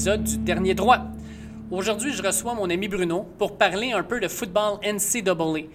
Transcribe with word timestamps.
du 0.00 0.38
Dernier 0.38 0.72
Droit. 0.72 1.00
Aujourd'hui, 1.70 2.12
je 2.14 2.22
reçois 2.22 2.54
mon 2.54 2.70
ami 2.70 2.88
Bruno 2.88 3.26
pour 3.38 3.58
parler 3.58 3.92
un 3.92 4.02
peu 4.02 4.18
de 4.18 4.28
football 4.28 4.78
NCAA. 4.82 5.68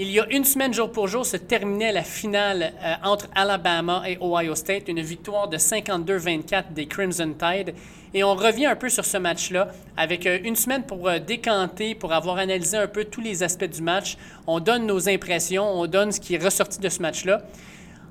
Il 0.00 0.10
y 0.10 0.18
a 0.18 0.26
une 0.32 0.44
semaine, 0.44 0.74
jour 0.74 0.90
pour 0.90 1.06
jour, 1.06 1.24
se 1.24 1.36
terminait 1.36 1.92
la 1.92 2.02
finale 2.02 2.72
euh, 2.82 2.94
entre 3.04 3.28
Alabama 3.36 4.02
et 4.08 4.18
Ohio 4.20 4.56
State, 4.56 4.88
une 4.88 5.00
victoire 5.00 5.46
de 5.46 5.58
52-24 5.58 6.72
des 6.72 6.86
Crimson 6.86 7.32
Tide. 7.38 7.74
Et 8.12 8.24
on 8.24 8.34
revient 8.34 8.66
un 8.66 8.74
peu 8.74 8.88
sur 8.88 9.04
ce 9.04 9.16
match-là 9.16 9.68
avec 9.96 10.26
euh, 10.26 10.40
une 10.42 10.56
semaine 10.56 10.82
pour 10.82 11.08
euh, 11.08 11.20
décanter, 11.20 11.94
pour 11.94 12.12
avoir 12.12 12.38
analysé 12.38 12.78
un 12.78 12.88
peu 12.88 13.04
tous 13.04 13.20
les 13.20 13.44
aspects 13.44 13.70
du 13.70 13.80
match. 13.80 14.16
On 14.48 14.58
donne 14.58 14.86
nos 14.86 15.08
impressions, 15.08 15.64
on 15.64 15.86
donne 15.86 16.10
ce 16.10 16.18
qui 16.18 16.34
est 16.34 16.44
ressorti 16.44 16.80
de 16.80 16.88
ce 16.88 17.00
match-là. 17.00 17.42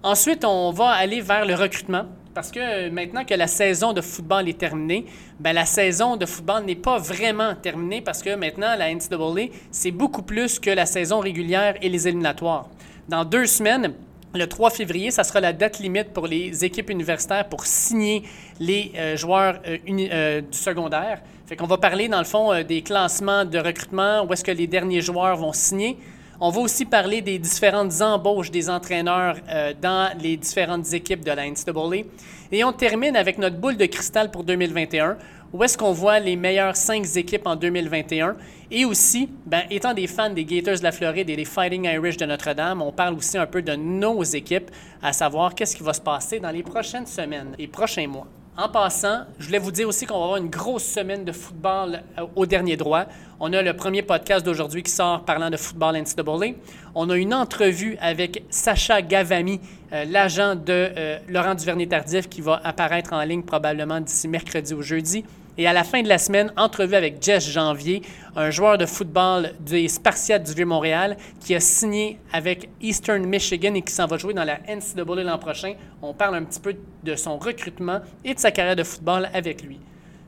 Ensuite, 0.02 0.46
on 0.46 0.72
va 0.72 0.92
aller 0.92 1.20
vers 1.20 1.46
le 1.46 1.56
recrutement. 1.56 2.06
Parce 2.34 2.50
que 2.50 2.90
maintenant 2.90 3.26
que 3.26 3.34
la 3.34 3.48
saison 3.48 3.92
de 3.92 4.00
football 4.00 4.48
est 4.48 4.58
terminée, 4.58 5.06
ben 5.40 5.52
la 5.52 5.66
saison 5.66 6.16
de 6.16 6.26
football 6.26 6.64
n'est 6.64 6.76
pas 6.76 6.98
vraiment 6.98 7.56
terminée 7.56 8.02
parce 8.02 8.24
que 8.24 8.36
maintenant, 8.36 8.76
la 8.78 8.94
NCAA, 8.94 9.50
c'est 9.70 9.92
beaucoup 9.92 10.22
plus 10.22 10.58
que 10.60 10.70
la 10.70 10.86
saison 10.86 11.20
régulière 11.20 11.76
et 11.82 11.90
les 11.90 12.08
éliminatoires. 12.08 12.70
Dans 13.10 13.26
deux 13.26 13.46
semaines, 13.46 13.94
le 14.34 14.48
3 14.48 14.70
février, 14.70 15.12
ça 15.12 15.26
sera 15.26 15.42
la 15.42 15.52
date 15.52 15.80
limite 15.80 16.14
pour 16.14 16.26
les 16.26 16.64
équipes 16.64 16.90
universitaires 16.90 17.50
pour 17.50 17.66
signer 17.66 18.24
les 18.62 18.94
euh, 18.96 19.18
joueurs 19.18 19.60
euh, 19.68 19.78
euh, 19.90 20.42
du 20.42 20.58
secondaire. 20.58 21.22
Fait 21.48 21.58
qu'on 21.58 21.68
va 21.68 21.78
parler, 21.78 22.08
dans 22.08 22.20
le 22.20 22.26
fond, 22.26 22.64
des 22.64 22.82
classements 22.82 23.44
de 23.44 23.60
recrutement, 23.60 24.24
où 24.24 24.32
est-ce 24.32 24.44
que 24.46 24.52
les 24.52 24.68
derniers 24.68 25.02
joueurs 25.02 25.36
vont 25.36 25.52
signer. 25.52 25.98
On 26.44 26.50
va 26.50 26.62
aussi 26.62 26.86
parler 26.86 27.22
des 27.22 27.38
différentes 27.38 28.02
embauches 28.02 28.50
des 28.50 28.68
entraîneurs 28.68 29.38
euh, 29.48 29.76
dans 29.80 30.10
les 30.20 30.38
différentes 30.38 30.92
équipes 30.92 31.24
de 31.24 31.30
la 31.30 31.48
NCAA. 31.48 32.08
Et 32.52 32.64
on 32.64 32.74
termine 32.74 33.16
avec 33.16 33.38
notre 33.38 33.58
boule 33.58 33.78
de 33.78 33.86
cristal 33.86 34.32
pour 34.32 34.44
2021, 34.44 35.20
où 35.54 35.64
est-ce 35.64 35.78
qu'on 35.78 35.92
voit 35.92 36.18
les 36.18 36.36
meilleures 36.36 36.76
cinq 36.76 37.06
équipes 37.16 37.46
en 37.46 37.56
2021. 37.56 38.36
Et 38.72 38.86
aussi, 38.86 39.30
ben, 39.46 39.62
étant 39.70 39.94
des 39.94 40.08
fans 40.08 40.32
des 40.32 40.44
Gators 40.44 40.80
de 40.80 40.84
la 40.84 40.92
Floride 40.92 41.30
et 41.30 41.36
des 41.36 41.46
Fighting 41.46 41.86
Irish 41.86 42.18
de 42.18 42.26
Notre-Dame, 42.26 42.82
on 42.82 42.92
parle 42.92 43.14
aussi 43.14 43.38
un 43.38 43.46
peu 43.46 43.62
de 43.62 43.76
nos 43.76 44.24
équipes, 44.24 44.72
à 45.04 45.14
savoir 45.14 45.54
qu'est-ce 45.54 45.76
qui 45.76 45.84
va 45.84 45.94
se 45.94 46.02
passer 46.02 46.40
dans 46.40 46.50
les 46.50 46.64
prochaines 46.64 47.06
semaines 47.06 47.54
et 47.60 47.68
prochains 47.68 48.08
mois. 48.08 48.26
En 48.58 48.68
passant, 48.68 49.22
je 49.40 49.46
voulais 49.46 49.60
vous 49.60 49.72
dire 49.72 49.88
aussi 49.88 50.06
qu'on 50.06 50.18
va 50.18 50.24
avoir 50.26 50.38
une 50.38 50.50
grosse 50.50 50.84
semaine 50.84 51.24
de 51.24 51.32
football 51.32 52.02
euh, 52.20 52.26
au 52.36 52.46
dernier 52.46 52.76
droit. 52.76 53.06
On 53.40 53.54
a 53.54 53.62
le 53.62 53.74
premier 53.74 54.02
podcast 54.02 54.46
d'aujourd'hui 54.46 54.84
qui 54.84 54.92
sort 54.92 55.24
parlant 55.24 55.50
de 55.50 55.56
football 55.56 55.96
NCAA. 55.96 56.56
On 56.94 57.10
a 57.10 57.16
une 57.16 57.34
entrevue 57.34 57.98
avec 58.02 58.44
Sacha 58.50 59.02
Gavami, 59.02 59.62
euh, 59.94 60.04
l'agent 60.04 60.56
de 60.56 60.64
euh, 60.68 61.18
Laurent 61.30 61.56
Duvernay-Tardif, 61.56 62.28
qui 62.28 62.42
va 62.42 62.60
apparaître 62.62 63.14
en 63.14 63.22
ligne 63.24 63.42
probablement 63.42 64.02
d'ici 64.02 64.28
mercredi 64.28 64.74
ou 64.74 64.82
jeudi. 64.82 65.24
Et 65.62 65.68
à 65.68 65.74
la 65.74 65.84
fin 65.84 66.02
de 66.02 66.08
la 66.08 66.18
semaine, 66.18 66.52
entrevue 66.58 66.96
avec 66.96 67.22
Jess 67.22 67.48
Janvier, 67.48 68.02
un 68.36 68.50
joueur 68.50 68.80
de 68.80 68.88
football 68.88 69.52
des 69.60 69.88
Spartiates 69.90 70.44
du 70.44 70.56
Vieux-Montréal 70.56 71.18
qui 71.40 71.54
a 71.54 71.60
signé 71.60 72.18
avec 72.34 72.68
Eastern 72.82 73.24
Michigan 73.28 73.76
et 73.76 73.84
qui 73.84 73.94
s'en 73.94 74.08
va 74.08 74.18
jouer 74.18 74.34
dans 74.34 74.44
la 74.44 74.58
NCAA 74.62 75.22
l'an 75.22 75.38
prochain. 75.38 75.76
On 76.02 76.16
parle 76.16 76.34
un 76.34 76.46
petit 76.46 76.60
peu 76.60 76.74
de 77.04 77.16
son 77.16 77.38
recrutement 77.38 78.00
et 78.26 78.34
de 78.34 78.40
sa 78.40 78.50
carrière 78.50 78.76
de 78.76 78.82
football 78.82 79.30
avec 79.36 79.62
lui. 79.62 79.80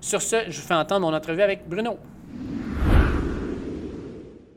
Sur 0.01 0.21
ce, 0.21 0.35
je 0.49 0.61
vous 0.61 0.67
fais 0.67 0.75
entendre 0.75 1.07
mon 1.07 1.17
entrevue 1.17 1.41
avec 1.41 1.67
Bruno. 1.67 1.97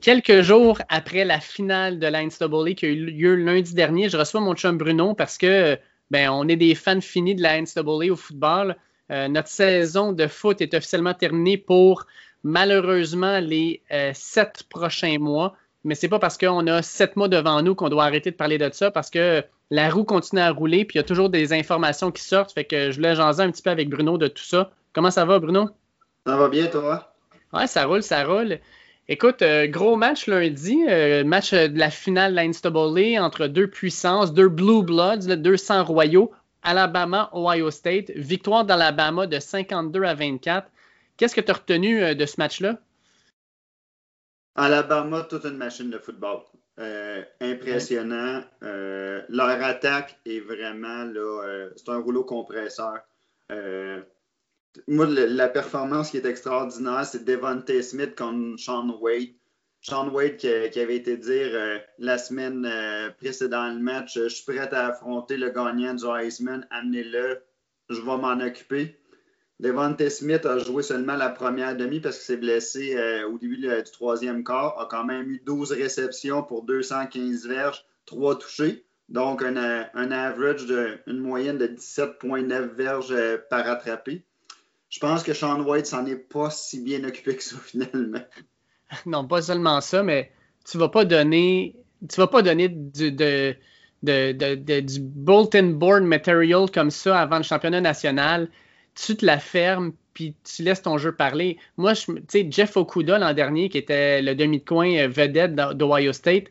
Quelques 0.03 0.43
jours 0.43 0.83
après 0.91 1.25
la 1.25 1.41
finale 1.41 1.99
de 1.99 2.06
la 2.06 2.23
NCAA 2.23 2.75
qui 2.75 2.84
a 2.84 2.89
eu 2.91 3.06
lieu 3.06 3.34
lundi 3.34 3.73
dernier, 3.73 4.11
je 4.11 4.19
reçois 4.19 4.43
mon 4.43 4.55
chum 4.55 4.77
Bruno 4.77 5.15
parce 5.15 5.39
que 5.39 5.79
ben, 6.11 6.29
on 6.29 6.47
est 6.49 6.56
des 6.56 6.75
fans 6.75 7.00
finis 7.00 7.34
de 7.34 7.43
la 7.43 7.62
NCAA 7.62 8.12
au 8.12 8.17
football. 8.17 8.77
Euh, 9.11 9.28
notre 9.28 9.49
saison 9.49 10.12
de 10.12 10.27
foot 10.27 10.61
est 10.61 10.75
officiellement 10.75 11.15
terminée 11.15 11.56
pour 11.56 12.06
malheureusement 12.43 13.39
les 13.39 13.83
euh, 13.93 14.11
sept 14.15 14.65
prochains 14.69 15.19
mois. 15.19 15.56
Mais 15.84 15.94
c'est 15.94 16.09
pas 16.09 16.19
parce 16.19 16.37
qu'on 16.37 16.67
a 16.67 16.83
sept 16.83 17.15
mois 17.17 17.28
devant 17.28 17.62
nous 17.62 17.77
qu'on 17.77 17.89
doit 17.89 18.05
arrêter 18.05 18.33
de 18.33 18.37
parler 18.37 18.59
de 18.59 18.69
ça, 18.72 18.91
parce 18.91 19.09
que 19.09 19.44
la 19.71 19.89
roue 19.89 20.05
continue 20.05 20.41
à 20.41 20.50
rouler, 20.50 20.84
puis 20.84 20.97
il 20.97 20.99
y 20.99 21.00
a 21.00 21.05
toujours 21.05 21.31
des 21.31 21.53
informations 21.53 22.11
qui 22.11 22.22
sortent. 22.22 22.53
Fait 22.53 22.65
que 22.65 22.91
je 22.91 22.97
voulais 22.97 23.15
jaser 23.15 23.43
un 23.43 23.50
petit 23.53 23.62
peu 23.62 23.71
avec 23.71 23.89
Bruno 23.89 24.19
de 24.19 24.27
tout 24.27 24.43
ça. 24.43 24.72
Comment 24.93 25.12
ça 25.12 25.25
va, 25.25 25.38
Bruno? 25.38 25.71
Ça 26.27 26.37
va 26.37 26.49
bien, 26.49 26.67
toi? 26.67 27.15
Ouais, 27.53 27.69
ça 27.69 27.84
roule, 27.84 28.03
ça 28.03 28.25
roule. 28.25 28.59
Écoute, 29.09 29.43
euh, 29.43 29.69
gros 29.69 29.94
match 29.94 30.27
lundi, 30.27 30.78
match 31.25 31.55
de 31.55 31.78
la 31.78 31.91
finale 31.91 32.33
de 32.33 32.37
la 32.37 32.49
NCAA 32.49 33.25
entre 33.25 33.47
deux 33.47 33.69
puissances, 33.69 34.33
deux 34.33 34.49
Blue 34.49 34.83
Bloods, 34.83 35.37
deux 35.37 35.56
sangs 35.56 35.84
royaux. 35.84 36.33
Alabama, 36.66 37.31
Ohio 37.32 37.71
State. 37.71 38.10
Victoire 38.10 38.65
d'Alabama 38.65 39.27
de 39.27 39.38
52 39.38 40.03
à 40.03 40.15
24. 40.15 40.69
Qu'est-ce 41.16 41.34
que 41.34 41.41
tu 41.41 41.50
as 41.50 41.54
retenu 41.54 42.03
euh, 42.03 42.15
de 42.15 42.27
ce 42.27 42.34
match-là? 42.38 42.78
Alabama, 44.56 45.22
toute 45.22 45.44
une 45.44 45.56
machine 45.56 45.91
de 45.91 45.99
football. 45.99 46.41
Euh, 46.78 47.22
impressionnant. 47.41 48.43
Euh, 48.62 49.22
leur 49.28 49.62
attaque 49.62 50.19
est 50.26 50.41
vraiment 50.41 51.05
là, 51.05 51.69
c'est 51.76 51.88
un 51.88 51.99
rouleau 51.99 52.25
compresseur. 52.25 52.99
moi, 54.88 55.06
la 55.06 55.49
performance 55.49 56.10
qui 56.10 56.16
est 56.16 56.26
extraordinaire, 56.26 57.06
c'est 57.06 57.25
Devontae 57.25 57.81
Smith 57.82 58.16
contre 58.16 58.59
Sean 58.59 58.91
Wade. 59.00 59.31
Sean 59.89 60.09
Wade 60.09 60.37
qui, 60.37 60.49
avait 60.49 60.97
été 60.97 61.17
dire 61.17 61.51
euh, 61.53 61.79
la 61.99 62.19
semaine 62.19 62.67
euh, 62.67 63.11
précédente 63.11 63.75
le 63.75 63.81
match 63.81 64.15
Je 64.15 64.27
suis 64.27 64.45
prêt 64.45 64.75
à 64.75 64.89
affronter 64.89 65.37
le 65.37 65.51
gagnant 65.51 65.95
du 65.95 66.05
Heisman, 66.07 66.67
amenez-le, 66.71 67.41
je 67.89 68.01
vais 68.01 68.17
m'en 68.17 68.41
occuper. 68.41 68.99
Devontae 69.61 70.11
Smith 70.11 70.45
a 70.45 70.59
joué 70.59 70.83
seulement 70.83 71.15
la 71.15 71.29
première 71.29 71.77
demi 71.77 72.01
parce 72.01 72.17
qu'il 72.17 72.25
s'est 72.25 72.37
blessé 72.37 72.97
euh, 72.97 73.29
au 73.29 73.39
début 73.39 73.59
du 73.59 73.91
troisième 73.93 74.43
quart, 74.43 74.77
a 74.81 74.89
quand 74.91 75.05
même 75.05 75.31
eu 75.31 75.41
12 75.47 75.71
réceptions 75.71 76.43
pour 76.43 76.65
215 76.65 77.47
verges, 77.47 77.85
3 78.07 78.41
touchés. 78.41 78.85
Donc, 79.09 79.41
un, 79.45 80.11
average 80.11 80.67
une 81.07 81.21
moyenne 81.21 81.59
de 81.59 81.69
17,9 81.69 82.75
verges 82.75 83.15
par 83.49 83.69
attrapé. 83.69 84.25
Je 84.89 84.99
pense 84.99 85.23
que 85.23 85.33
Sean 85.33 85.61
White 85.61 85.87
s'en 85.87 86.07
est 86.07 86.17
pas 86.17 86.51
si 86.51 86.81
bien 86.81 87.05
occupé 87.05 87.37
que 87.37 87.43
ça 87.45 87.57
finalement. 87.65 88.19
non, 89.07 89.27
pas 89.27 89.43
seulement 89.43 89.81
ça, 89.81 90.03
mais 90.03 90.31
tu 90.69 90.79
vas 90.79 90.89
pas 90.89 91.05
donner, 91.05 91.77
tu 92.09 92.17
vas 92.17 92.27
pas 92.27 92.43
donner 92.43 92.69
du, 92.69 93.13
de, 93.13 93.57
bulletin 94.03 95.65
board 95.73 96.05
material 96.05 96.71
comme 96.71 96.91
ça 96.91 97.21
avant 97.21 97.39
le 97.39 97.43
championnat 97.43 97.81
national. 97.81 98.49
Tu 98.95 99.17
te 99.17 99.27
la 99.27 99.39
fermes, 99.39 99.93
puis 100.15 100.35
tu 100.43 100.63
laisses 100.63 100.83
ton 100.83 100.97
jeu 100.97 101.13
parler. 101.13 101.59
Moi, 101.77 101.95
tu 101.95 102.23
sais, 102.29 102.47
Jeff 102.51 102.77
Okuda 102.77 103.19
l'an 103.19 103.35
dernier, 103.35 103.69
qui 103.69 103.79
était 103.79 104.23
le 104.23 104.35
demi 104.35 104.61
de 104.61 104.65
coin 104.65 104.91
euh, 104.97 105.09
vedette 105.09 105.55
d'Ohio 105.55 106.13
State, 106.13 106.47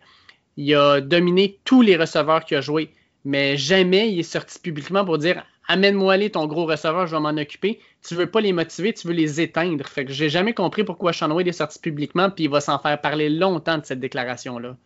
il 0.57 0.73
a 0.75 1.01
dominé 1.01 1.59
tous 1.65 1.81
les 1.81 1.97
receveurs 1.97 2.45
qu'il 2.45 2.57
a 2.57 2.61
joué, 2.61 2.91
mais 3.25 3.57
jamais 3.57 4.11
il 4.11 4.19
est 4.19 4.23
sorti 4.23 4.59
publiquement 4.59 5.03
pour 5.03 5.17
dire 5.17 5.43
amène-moi 5.67 6.17
les 6.17 6.29
ton 6.31 6.47
gros 6.47 6.65
receveur, 6.65 7.07
je 7.07 7.15
vais 7.15 7.21
m'en 7.21 7.29
occuper. 7.41 7.79
Tu 8.01 8.15
veux 8.15 8.29
pas 8.29 8.41
les 8.41 8.53
motiver, 8.53 8.93
tu 8.93 9.07
veux 9.07 9.13
les 9.13 9.41
éteindre. 9.41 9.85
Fait 9.85 10.05
que 10.05 10.11
j'ai 10.11 10.29
jamais 10.29 10.53
compris 10.53 10.83
pourquoi 10.83 11.13
Sean 11.13 11.37
est 11.39 11.51
sorti 11.51 11.79
publiquement, 11.79 12.29
puis 12.29 12.45
il 12.45 12.49
va 12.49 12.61
s'en 12.61 12.79
faire 12.79 12.99
parler 13.01 13.29
longtemps 13.29 13.77
de 13.77 13.85
cette 13.85 13.99
déclaration-là. 13.99 14.77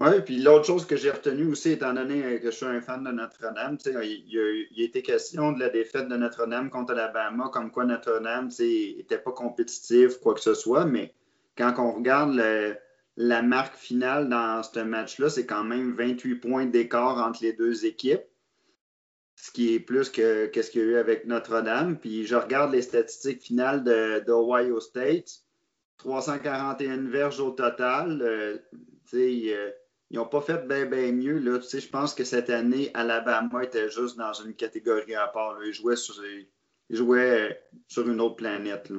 Oui, 0.00 0.22
puis 0.24 0.38
l'autre 0.38 0.64
chose 0.64 0.86
que 0.86 0.96
j'ai 0.96 1.10
retenu 1.10 1.44
aussi, 1.44 1.72
étant 1.72 1.92
donné 1.92 2.40
que 2.40 2.50
je 2.50 2.56
suis 2.56 2.64
un 2.64 2.80
fan 2.80 3.04
de 3.04 3.10
Notre-Dame, 3.10 3.76
il, 3.84 4.24
il, 4.26 4.66
il, 4.70 4.82
a 4.82 4.84
été 4.86 5.02
question 5.02 5.52
de 5.52 5.60
la 5.60 5.68
défaite 5.68 6.08
de 6.08 6.16
Notre-Dame 6.16 6.70
contre 6.70 6.92
Alabama, 6.92 7.50
comme 7.52 7.70
quoi 7.70 7.84
Notre-Dame 7.84 8.48
n'était 8.58 9.18
pas 9.18 9.32
compétitif, 9.32 10.16
quoi 10.22 10.32
que 10.32 10.40
ce 10.40 10.54
soit, 10.54 10.86
mais 10.86 11.12
quand 11.58 11.74
on 11.76 11.92
regarde 11.92 12.40
la 13.18 13.42
marque 13.42 13.76
finale 13.76 14.30
dans 14.30 14.62
ce 14.62 14.80
match-là, 14.80 15.28
c'est 15.28 15.44
quand 15.44 15.64
même 15.64 15.92
28 15.92 16.36
points 16.36 16.64
d'écart 16.64 17.18
entre 17.18 17.42
les 17.42 17.52
deux 17.52 17.84
équipes 17.84 18.22
ce 19.42 19.50
qui 19.50 19.74
est 19.74 19.80
plus 19.80 20.08
que, 20.08 20.48
ce 20.54 20.70
qu'il 20.70 20.82
y 20.82 20.84
a 20.84 20.86
eu 20.86 20.96
avec 20.98 21.26
Notre-Dame. 21.26 21.98
Puis 21.98 22.24
je 22.24 22.36
regarde 22.36 22.72
les 22.72 22.80
statistiques 22.80 23.42
finales 23.42 23.82
d'Ohio 24.24 24.78
State. 24.78 25.40
341 25.98 27.08
verges 27.08 27.40
au 27.40 27.50
total. 27.50 28.22
Euh, 28.22 28.58
euh, 29.14 29.70
ils 30.10 30.16
n'ont 30.16 30.26
pas 30.26 30.42
fait 30.42 30.64
bien 30.68 30.86
ben 30.86 31.16
mieux. 31.16 31.38
Là. 31.38 31.58
Je 31.58 31.88
pense 31.88 32.14
que 32.14 32.22
cette 32.22 32.50
année, 32.50 32.92
Alabama 32.94 33.64
était 33.64 33.90
juste 33.90 34.16
dans 34.16 34.32
une 34.32 34.54
catégorie 34.54 35.16
à 35.16 35.26
part. 35.26 35.56
Ils, 35.64 35.72
jouaient 35.72 35.96
sur, 35.96 36.22
sur, 37.88 38.08
une 38.08 38.20
autre 38.20 38.36
planète. 38.36 38.92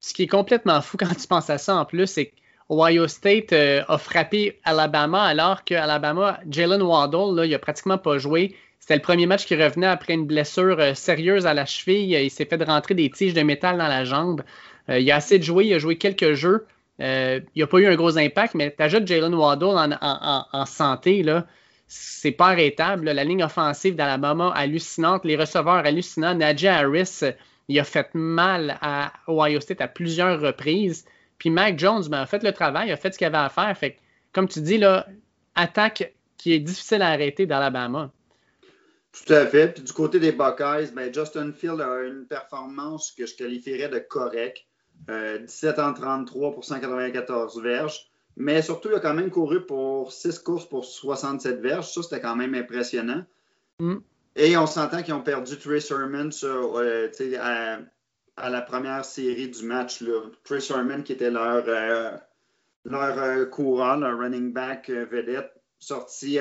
Ce 0.00 0.12
qui 0.12 0.24
est 0.24 0.28
complètement 0.28 0.80
fou 0.82 0.96
quand 0.96 1.14
tu 1.14 1.28
penses 1.28 1.50
à 1.50 1.58
ça 1.58 1.76
en 1.76 1.84
plus, 1.84 2.08
c'est 2.08 2.32
qu'Ohio 2.68 3.08
State 3.08 3.52
euh, 3.52 3.82
a 3.88 3.98
frappé 3.98 4.58
Alabama 4.64 5.22
alors 5.22 5.64
que 5.64 5.74
Alabama, 5.74 6.40
Jalen 6.48 6.82
Waddle, 6.82 7.44
il 7.44 7.50
n'a 7.50 7.58
pratiquement 7.58 7.98
pas 7.98 8.18
joué. 8.18 8.54
C'était 8.78 8.96
le 8.96 9.02
premier 9.02 9.26
match 9.26 9.46
qui 9.46 9.56
revenait 9.56 9.86
après 9.86 10.14
une 10.14 10.26
blessure 10.26 10.78
euh, 10.78 10.94
sérieuse 10.94 11.46
à 11.46 11.54
la 11.54 11.66
cheville. 11.66 12.12
Il 12.12 12.30
s'est 12.30 12.44
fait 12.44 12.62
rentrer 12.62 12.94
des 12.94 13.10
tiges 13.10 13.34
de 13.34 13.42
métal 13.42 13.78
dans 13.78 13.88
la 13.88 14.04
jambe. 14.04 14.42
Euh, 14.88 14.98
il 14.98 15.10
a 15.10 15.16
assez 15.16 15.38
de 15.38 15.44
jouer, 15.44 15.66
il 15.66 15.74
a 15.74 15.78
joué 15.78 15.96
quelques 15.96 16.34
jeux. 16.34 16.66
Il 17.00 17.42
n'a 17.56 17.66
pas 17.68 17.78
eu 17.78 17.86
un 17.86 17.94
gros 17.94 18.18
impact, 18.18 18.54
mais 18.54 18.74
tu 18.76 18.82
ajoutes 18.82 19.06
Jalen 19.06 19.32
Waddle 19.32 19.96
en, 20.00 20.66
santé, 20.66 21.22
là, 21.22 21.46
c'est 21.86 22.32
pas 22.32 22.48
arrêtable. 22.48 23.04
La 23.04 23.22
ligne 23.22 23.44
offensive 23.44 23.94
d'Alabama 23.94 24.52
hallucinante, 24.52 25.24
les 25.24 25.36
receveurs 25.36 25.86
hallucinants. 25.86 26.34
Najee 26.34 26.66
Harris, 26.66 27.20
Il 27.68 27.78
a 27.78 27.84
fait 27.84 28.12
mal 28.14 28.78
à 28.82 29.12
Ohio 29.28 29.60
State 29.60 29.80
à 29.80 29.86
plusieurs 29.86 30.40
reprises. 30.40 31.04
Puis 31.38 31.50
Mac 31.50 31.78
Jones 31.78 32.04
ben, 32.08 32.20
a 32.20 32.26
fait 32.26 32.42
le 32.42 32.52
travail, 32.52 32.90
a 32.90 32.96
fait 32.96 33.12
ce 33.12 33.18
qu'il 33.18 33.26
avait 33.26 33.38
à 33.38 33.48
faire. 33.48 33.76
Fait 33.76 33.96
comme 34.32 34.48
tu 34.48 34.60
dis, 34.60 34.78
là, 34.78 35.06
attaque 35.54 36.14
qui 36.36 36.52
est 36.52 36.60
difficile 36.60 37.02
à 37.02 37.08
arrêter 37.08 37.46
d'Alabama. 37.46 38.10
Tout 39.12 39.32
à 39.32 39.46
fait. 39.46 39.74
Puis 39.74 39.82
du 39.82 39.92
côté 39.92 40.20
des 40.20 40.32
Buckeyes, 40.32 40.92
ben, 40.94 41.12
Justin 41.12 41.52
Field 41.52 41.80
a 41.80 42.02
une 42.02 42.26
performance 42.26 43.12
que 43.12 43.26
je 43.26 43.34
qualifierais 43.34 43.88
de 43.88 43.98
correcte. 43.98 44.64
17 45.06 45.78
en 45.78 45.94
33 45.94 46.52
pour 46.54 46.64
194 46.64 47.62
verges. 47.62 48.10
Mais 48.36 48.62
surtout, 48.62 48.88
il 48.90 48.94
a 48.94 49.00
quand 49.00 49.14
même 49.14 49.30
couru 49.30 49.64
pour 49.64 50.12
6 50.12 50.38
courses 50.40 50.68
pour 50.68 50.84
67 50.84 51.60
verges. 51.60 51.92
Ça, 51.92 52.02
c'était 52.02 52.20
quand 52.20 52.36
même 52.36 52.54
impressionnant. 52.54 53.24
Mm. 53.80 53.96
Et 54.36 54.56
on 54.56 54.66
s'entend 54.66 55.02
qu'ils 55.02 55.14
ont 55.14 55.22
perdu 55.22 55.58
Trey 55.58 55.80
Sermon 55.80 56.30
euh, 56.44 57.10
à, 57.40 57.78
la 58.50 58.62
première 58.62 59.04
série 59.04 59.48
du 59.48 59.64
match. 59.64 60.00
Là. 60.00 60.20
Trey 60.44 60.60
Sermon, 60.60 61.02
qui 61.02 61.12
était 61.12 61.30
leur, 61.30 61.64
euh, 61.66 62.10
leur 62.84 63.18
euh, 63.18 63.44
courant, 63.46 63.96
leur 63.96 64.18
running 64.18 64.52
back 64.52 64.90
vedette, 64.90 65.52
sorti 65.78 66.38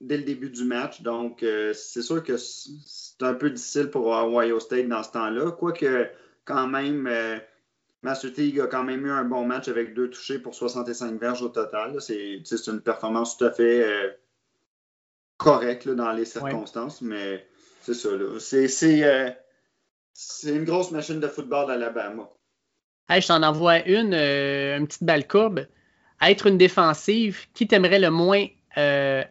dès 0.00 0.16
le 0.16 0.22
début 0.22 0.50
du 0.50 0.64
match. 0.64 1.02
Donc, 1.02 1.44
c'est 1.74 2.02
sûr 2.02 2.22
que 2.22 2.36
c'est 2.36 3.22
un 3.22 3.34
peu 3.34 3.50
difficile 3.50 3.90
pour 3.90 4.08
Ohio 4.08 4.60
State 4.60 4.88
dans 4.88 5.02
ce 5.02 5.12
temps-là. 5.12 5.52
Quoique, 5.52 6.08
quand 6.44 6.66
même, 6.66 7.08
Master 8.02 8.32
Teague 8.32 8.60
a 8.60 8.66
quand 8.66 8.84
même 8.84 9.06
eu 9.06 9.10
un 9.10 9.24
bon 9.24 9.44
match 9.44 9.68
avec 9.68 9.94
deux 9.94 10.08
touchés 10.08 10.38
pour 10.38 10.54
65 10.54 11.20
verges 11.20 11.42
au 11.42 11.48
total. 11.48 12.00
C'est 12.00 12.66
une 12.66 12.80
performance 12.80 13.36
tout 13.36 13.44
à 13.44 13.50
fait 13.50 13.82
euh, 13.82 14.10
correcte 15.36 15.88
dans 15.88 16.12
les 16.12 16.24
circonstances, 16.24 17.02
mais 17.02 17.46
c'est 17.82 17.94
ça. 17.94 18.08
Euh, 18.10 19.30
c'est 20.20 20.50
une 20.50 20.64
grosse 20.64 20.90
machine 20.90 21.20
de 21.20 21.28
football 21.28 21.68
d'Alabama. 21.68 22.28
Hey, 23.08 23.22
je 23.22 23.28
t'en 23.28 23.42
envoie 23.42 23.86
une, 23.86 24.14
euh, 24.14 24.76
une 24.76 24.86
petite 24.88 25.04
balle 25.04 25.26
courbe. 25.26 25.66
être 26.20 26.48
une 26.48 26.58
défensive, 26.58 27.46
qui 27.54 27.68
t'aimerait 27.68 28.00
le 28.00 28.10
moins 28.10 28.46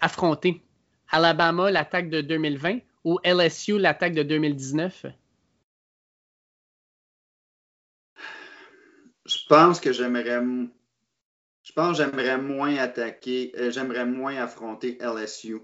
affronter? 0.01 0.61
Alabama, 1.09 1.71
l'attaque 1.71 2.09
de 2.09 2.21
2020 2.21 2.79
ou 3.03 3.19
LSU, 3.23 3.77
l'attaque 3.77 4.13
de 4.13 4.23
2019? 4.23 5.05
Je 9.25 9.37
pense 9.49 9.79
que 9.79 9.91
j'aimerais. 9.91 10.41
Je 11.63 11.73
pense 11.73 11.97
j'aimerais 11.97 12.37
moins 12.37 12.77
attaquer, 12.77 13.51
euh, 13.57 13.71
j'aimerais 13.71 14.05
moins 14.05 14.37
affronter 14.37 14.97
LSU. 15.01 15.59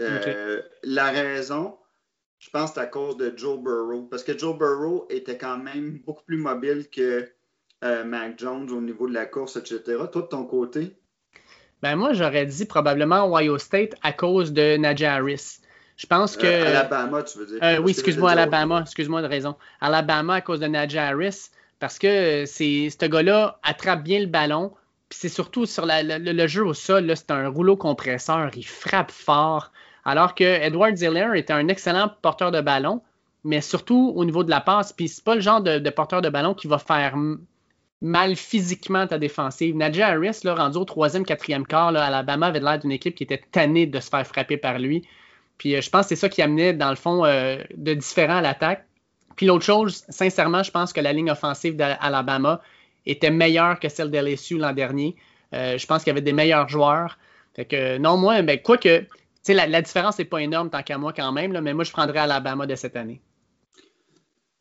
Euh, 0.00 0.62
la 0.82 1.10
raison, 1.10 1.76
je 2.44 2.50
pense, 2.50 2.74
c'est 2.74 2.80
à 2.80 2.86
cause 2.86 3.16
de 3.16 3.32
Joe 3.34 3.58
Burrow. 3.58 4.02
Parce 4.02 4.22
que 4.22 4.36
Joe 4.36 4.56
Burrow 4.56 5.06
était 5.08 5.38
quand 5.38 5.56
même 5.56 6.00
beaucoup 6.04 6.24
plus 6.24 6.36
mobile 6.36 6.88
que 6.92 7.26
euh, 7.82 8.04
Mac 8.04 8.38
Jones 8.38 8.70
au 8.70 8.82
niveau 8.82 9.08
de 9.08 9.14
la 9.14 9.24
course, 9.24 9.56
etc. 9.56 9.80
Toi, 10.12 10.22
de 10.22 10.26
ton 10.26 10.44
côté? 10.44 10.94
Ben 11.80 11.96
moi, 11.96 12.12
j'aurais 12.12 12.44
dit 12.44 12.66
probablement 12.66 13.32
Ohio 13.32 13.56
State 13.56 13.94
à 14.02 14.12
cause 14.12 14.52
de 14.52 14.76
Najee 14.76 15.06
Harris. 15.06 15.60
Je 15.96 16.06
pense 16.06 16.36
que. 16.36 16.46
Alabama, 16.46 17.22
tu 17.22 17.38
veux 17.38 17.46
dire. 17.46 17.82
oui, 17.82 17.92
excuse-moi, 17.92 18.32
Alabama. 18.32 18.82
Excuse-moi 18.82 19.22
de 19.22 19.26
raison. 19.26 19.56
Alabama 19.80 20.34
à 20.34 20.40
cause 20.42 20.60
de 20.60 20.66
Najee 20.66 20.98
Harris 20.98 21.48
parce 21.78 21.98
que 21.98 22.44
c'est 22.46 22.90
ce 22.90 23.06
gars-là 23.06 23.58
attrape 23.62 24.02
bien 24.02 24.20
le 24.20 24.26
ballon. 24.26 24.72
Puis 25.08 25.18
c'est 25.22 25.28
surtout 25.30 25.64
sur 25.64 25.86
le, 25.86 26.46
jeu 26.46 26.64
au 26.64 26.74
sol, 26.74 27.10
c'est 27.16 27.30
un 27.30 27.48
rouleau 27.48 27.76
compresseur. 27.76 28.50
Il 28.54 28.66
frappe 28.66 29.10
fort. 29.10 29.72
Alors 30.04 30.34
que 30.34 30.44
Edward 30.44 30.96
Ziller 30.96 31.30
était 31.34 31.52
un 31.52 31.68
excellent 31.68 32.10
porteur 32.22 32.50
de 32.50 32.60
ballon, 32.60 33.02
mais 33.42 33.60
surtout 33.60 34.12
au 34.16 34.24
niveau 34.24 34.44
de 34.44 34.50
la 34.50 34.60
passe. 34.60 34.92
Puis 34.92 35.08
c'est 35.08 35.24
pas 35.24 35.34
le 35.34 35.40
genre 35.40 35.60
de, 35.60 35.90
porteur 35.90 36.22
de 36.22 36.28
ballon 36.28 36.54
qui 36.54 36.66
va 36.66 36.78
faire 36.78 37.14
mal 38.00 38.36
physiquement 38.36 39.06
ta 39.06 39.18
défensive. 39.18 39.76
Najee 39.76 40.02
Harris, 40.02 40.40
là, 40.44 40.54
rendu 40.54 40.78
au 40.78 40.84
troisième, 40.84 41.24
quatrième 41.24 41.66
quart, 41.66 41.92
là, 41.92 42.04
Alabama 42.04 42.46
avait 42.46 42.60
l'air 42.60 42.78
d'une 42.78 42.92
équipe 42.92 43.14
qui 43.14 43.24
était 43.24 43.42
tannée 43.50 43.86
de 43.86 44.00
se 44.00 44.08
faire 44.08 44.26
frapper 44.26 44.56
par 44.56 44.78
lui. 44.78 45.06
Puis 45.58 45.74
euh, 45.74 45.80
je 45.80 45.90
pense 45.90 46.02
que 46.02 46.08
c'est 46.10 46.16
ça 46.16 46.28
qui 46.28 46.42
amenait, 46.42 46.74
dans 46.74 46.90
le 46.90 46.96
fond, 46.96 47.24
euh, 47.24 47.58
de 47.74 47.94
différent 47.94 48.36
à 48.36 48.40
l'attaque. 48.42 48.84
Puis 49.36 49.46
l'autre 49.46 49.64
chose, 49.64 50.04
sincèrement, 50.08 50.62
je 50.62 50.70
pense 50.70 50.92
que 50.92 51.00
la 51.00 51.12
ligne 51.12 51.30
offensive 51.30 51.76
d'Alabama 51.76 52.60
était 53.06 53.30
meilleure 53.30 53.80
que 53.80 53.88
celle 53.88 54.10
de 54.10 54.18
LSU 54.18 54.58
l'an 54.58 54.72
dernier. 54.72 55.16
Euh, 55.52 55.78
je 55.78 55.86
pense 55.86 56.02
qu'il 56.02 56.10
y 56.10 56.12
avait 56.12 56.20
des 56.20 56.32
meilleurs 56.32 56.68
joueurs. 56.68 57.18
Fait 57.54 57.64
que 57.64 57.98
non, 57.98 58.16
moi, 58.16 58.42
ben, 58.42 58.58
quoi 58.60 58.78
que, 58.78 59.04
la, 59.52 59.66
la 59.66 59.82
différence 59.82 60.18
n'est 60.18 60.24
pas 60.24 60.38
énorme 60.38 60.70
tant 60.70 60.82
qu'à 60.82 60.98
moi 60.98 61.12
quand 61.12 61.32
même, 61.32 61.58
mais 61.60 61.74
moi, 61.74 61.84
je 61.84 61.92
prendrais 61.92 62.20
Alabama 62.20 62.66
de 62.66 62.74
cette 62.74 62.96
année. 62.96 63.20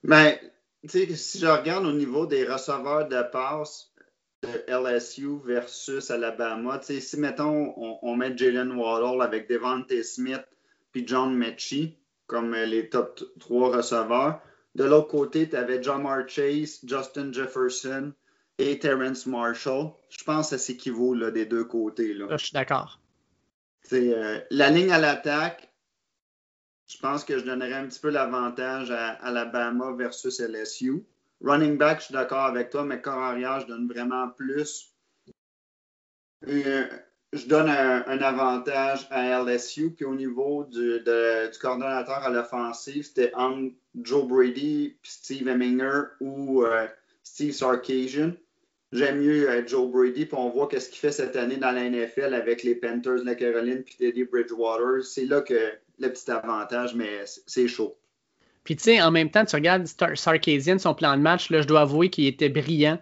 Mais 0.04 0.42
ben, 0.84 1.16
si 1.16 1.40
je 1.40 1.48
regarde 1.48 1.86
au 1.86 1.94
niveau 1.94 2.26
des 2.26 2.46
receveurs 2.46 3.08
de 3.08 3.22
passe 3.32 3.94
de 4.42 4.50
LSU 4.68 5.40
versus 5.46 6.12
Alabama, 6.12 6.82
si 6.82 7.02
mettons 7.18 7.74
on, 7.78 8.16
met 8.18 8.38
Jalen 8.38 8.74
Waddle 8.74 9.22
avec 9.22 9.50
Devontae 9.50 10.04
Smith 10.04 10.44
puis 10.92 11.08
John 11.08 11.34
Mechie 11.34 11.98
comme 12.28 12.54
les 12.54 12.90
top 12.90 13.22
3 13.40 13.78
receveurs, 13.78 14.42
de 14.76 14.84
l'autre 14.84 15.08
côté, 15.08 15.48
tu 15.48 15.56
avais 15.56 15.82
John 15.82 16.06
Chase, 16.28 16.80
Justin 16.84 17.32
Jefferson 17.32 18.12
et 18.58 18.80
Terrence 18.80 19.26
Marshall. 19.26 19.92
Je 20.10 20.24
pense 20.24 20.50
que 20.50 20.58
ça 20.58 20.64
s'équivaut 20.66 21.16
des 21.32 21.46
deux 21.46 21.66
côtés. 21.66 22.14
Là. 22.14 22.26
Je 22.32 22.38
suis 22.38 22.54
d'accord. 22.54 23.00
Euh, 23.94 24.40
la 24.50 24.70
ligne 24.70 24.92
à 24.92 25.00
l'attaque, 25.00 25.72
je 26.88 26.98
pense 26.98 27.24
que 27.24 27.38
je 27.38 27.46
donnerais 27.46 27.74
un 27.74 27.88
petit 27.88 28.00
peu 28.00 28.10
l'avantage 28.10 28.92
à 28.92 29.10
Alabama 29.10 29.94
versus 29.98 30.40
LSU. 30.40 31.04
Running 31.42 31.78
back, 31.78 32.00
je 32.00 32.06
suis 32.06 32.14
d'accord 32.14 32.46
avec 32.46 32.70
toi, 32.70 32.84
mais 32.84 33.02
corps 33.02 33.22
arrière, 33.22 33.60
je 33.60 33.68
donne 33.68 33.88
vraiment 33.88 34.30
plus. 34.30 34.94
Euh, 36.48 36.88
je 37.34 37.48
donne 37.48 37.70
un, 37.70 38.22
avantage 38.22 39.08
à 39.10 39.42
LSU. 39.42 39.92
Puis 39.92 40.06
au 40.06 40.16
niveau 40.16 40.66
du, 40.66 41.00
du 41.00 41.60
coordonnateur 41.60 42.18
à 42.18 42.30
l'offensive, 42.30 43.06
c'était 43.06 43.34
Joe 43.96 44.28
Brady, 44.28 44.98
Steve 45.04 45.48
Heminger 45.48 46.02
ou 46.20 46.64
euh, 46.64 46.88
Steve 47.24 47.54
Sarkisian. 47.54 48.34
J'aime 48.94 49.22
mieux 49.22 49.50
euh, 49.50 49.66
Joe 49.66 49.90
Brady, 49.90 50.28
puis 50.28 50.38
on 50.38 50.50
voit 50.50 50.68
qu'est-ce 50.68 50.90
qu'il 50.90 51.00
fait 51.00 51.12
cette 51.12 51.36
année 51.36 51.58
dans 51.58 51.72
la 51.72 51.90
NFL 51.90 52.34
avec 52.34 52.62
les 52.62 52.76
Panthers 52.76 53.22
de 53.22 53.26
la 53.26 53.34
Caroline 53.34 53.82
puis 53.84 53.96
Teddy 53.98 54.24
Bridgewater. 54.24 55.04
C'est 55.04 55.26
là 55.26 55.42
que 55.42 55.74
le 56.00 56.10
petit 56.10 56.30
avantage, 56.30 56.94
mais 56.94 57.10
c'est 57.48 57.68
chaud. 57.68 57.98
Puis 58.64 58.76
tu 58.76 58.84
sais, 58.84 59.02
en 59.02 59.10
même 59.10 59.32
temps, 59.32 59.46
tu 59.46 59.56
regardes 59.56 59.88
Sarkisian, 60.16 60.78
son 60.78 60.94
plan 60.94 61.18
de 61.18 61.22
match, 61.22 61.50
là, 61.50 61.62
je 61.62 61.68
dois 61.68 61.82
avouer 61.82 62.10
qu'il 62.10 62.28
était 62.28 62.50
brillant. 62.50 63.00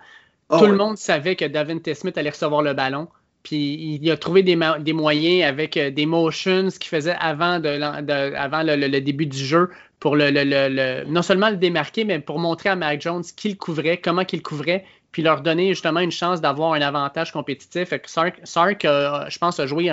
Ah 0.50 0.60
Tout 0.60 0.66
le 0.66 0.76
monde 0.76 0.98
savait 0.98 1.36
que 1.36 1.46
Davin 1.46 1.80
Smith 1.94 2.18
allait 2.18 2.30
recevoir 2.30 2.62
le 2.62 2.74
ballon. 2.74 3.08
Puis 3.44 4.00
il 4.02 4.12
a 4.12 4.18
trouvé 4.18 4.44
des, 4.44 4.56
moyens 4.94 5.44
avec 5.44 5.76
euh, 5.76 5.90
des 5.90 6.06
motions 6.06 6.68
qu'il 6.70 6.90
faisait 6.90 7.16
avant, 7.20 7.58
le, 7.58 9.00
début 9.00 9.26
du 9.26 9.38
jeu 9.38 9.70
pour 10.00 10.16
le, 10.16 11.04
non 11.06 11.22
seulement 11.22 11.50
le 11.50 11.58
démarquer, 11.58 12.06
mais 12.06 12.20
pour 12.20 12.40
montrer 12.40 12.70
à 12.70 12.76
Mac 12.76 13.02
Jones 13.02 13.24
qu'il 13.36 13.58
couvrait, 13.58 13.98
comment 13.98 14.26
qu'il 14.26 14.44
couvrait, 14.44 14.86
puis 15.12 15.22
leur 15.22 15.42
donner 15.42 15.70
justement 15.70 16.00
une 16.00 16.12
chance 16.12 16.42
d'avoir 16.42 16.74
un 16.74 16.82
avantage 16.82 17.32
compétitif. 17.32 17.94
Sark, 18.06 18.40
je 18.44 19.38
pense, 19.38 19.60
a 19.60 19.68
joué 19.68 19.90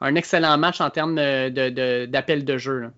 un, 0.00 0.14
excellent 0.14 0.56
match 0.58 0.80
en 0.80 0.90
termes 0.90 1.16
d'appel 1.16 2.44
de, 2.44 2.58
jeu. 2.58 2.90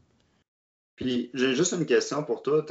Puis 0.97 1.31
j'ai 1.35 1.55
juste 1.55 1.73
une 1.73 1.87
question 1.87 2.23
pour 2.23 2.43
toi. 2.43 2.65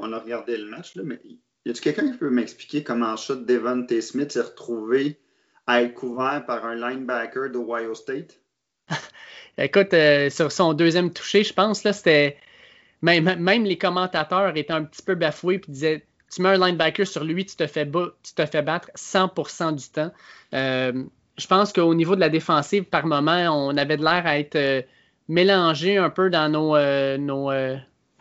On 0.00 0.12
a 0.12 0.18
regardé 0.18 0.56
le 0.56 0.66
match, 0.66 0.94
là, 0.96 1.02
mais 1.04 1.20
y 1.64 1.70
a-t-il 1.70 1.80
quelqu'un 1.80 2.10
qui 2.10 2.18
peut 2.18 2.30
m'expliquer 2.30 2.82
comment 2.82 3.16
ça 3.16 3.36
Devon 3.36 3.84
T. 3.84 4.00
Smith 4.00 4.32
s'est 4.32 4.40
retrouvé 4.40 5.20
à 5.66 5.82
être 5.82 5.94
couvert 5.94 6.44
par 6.44 6.64
un 6.66 6.74
linebacker 6.74 7.50
d'Ohio 7.50 7.94
State? 7.94 8.40
Écoute, 9.58 9.94
euh, 9.94 10.28
sur 10.30 10.50
son 10.50 10.72
deuxième 10.72 11.12
touché, 11.12 11.44
je 11.44 11.52
pense, 11.52 11.84
là, 11.84 11.92
c'était. 11.92 12.36
Même, 13.02 13.36
même, 13.40 13.64
les 13.64 13.78
commentateurs 13.78 14.56
étaient 14.56 14.72
un 14.72 14.84
petit 14.84 15.02
peu 15.02 15.16
bafoués 15.16 15.56
et 15.56 15.70
disaient 15.70 16.06
Tu 16.34 16.42
mets 16.42 16.50
un 16.50 16.58
linebacker 16.58 17.06
sur 17.06 17.24
lui, 17.24 17.44
tu 17.44 17.56
te 17.56 17.66
fais, 17.66 17.84
battre 17.84 18.90
100% 18.96 19.74
du 19.74 19.88
temps. 19.88 20.10
Euh, 20.54 21.04
je 21.36 21.46
pense 21.46 21.72
qu'au 21.72 21.94
niveau 21.94 22.14
de 22.14 22.20
la 22.20 22.28
défensive, 22.28 22.84
par 22.84 23.06
moment, 23.06 23.48
on 23.50 23.76
avait 23.76 23.96
de 23.96 24.04
l'air 24.04 24.26
à 24.26 24.38
être 24.38 24.56
euh, 24.56 24.82
mélangé 25.28 25.98
un 25.98 26.10
peu 26.10 26.30
dans 26.30 26.50
nos, 26.50 27.50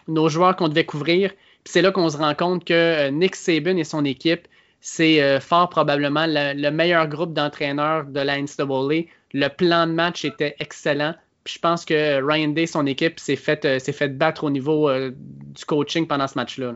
nos 0.08 0.30
joueurs 0.30 0.56
qu'on 0.56 0.68
devait 0.68 0.86
couvrir. 0.86 1.32
C'est 1.64 1.82
là 1.82 1.92
qu'on 1.92 2.10
se 2.10 2.18
rend 2.18 2.34
compte 2.34 2.66
que 2.66 3.10
Nick 3.10 3.36
Saban 3.36 3.78
et 3.78 3.84
son 3.84 4.04
équipe 4.04 4.48
c'est 4.82 5.22
euh, 5.22 5.40
fort 5.40 5.70
probablement 5.70 6.26
le, 6.28 6.70
meilleur 6.72 7.08
groupe 7.08 7.34
d'entraîneurs 7.34 8.06
de 8.06 8.20
la 8.20 8.42
NCAA. 8.42 9.06
Le 9.34 9.48
plan 9.48 9.88
de 9.88 9.94
match 9.94 10.26
était 10.26 10.56
excellent. 10.60 11.14
Puis 11.44 11.56
je 11.56 11.60
pense 11.60 11.86
que 11.86 12.22
Ryan 12.22 12.50
Day, 12.50 12.66
son 12.66 12.86
équipe, 12.86 13.20
s'est 13.20 13.36
fait, 13.36 13.64
euh, 13.66 14.08
battre 14.10 14.44
au 14.44 14.50
niveau 14.50 14.90
euh, 14.90 15.12
du 15.16 15.66
coaching 15.66 16.08
pendant 16.08 16.28
ce 16.28 16.36
match-là. 16.36 16.74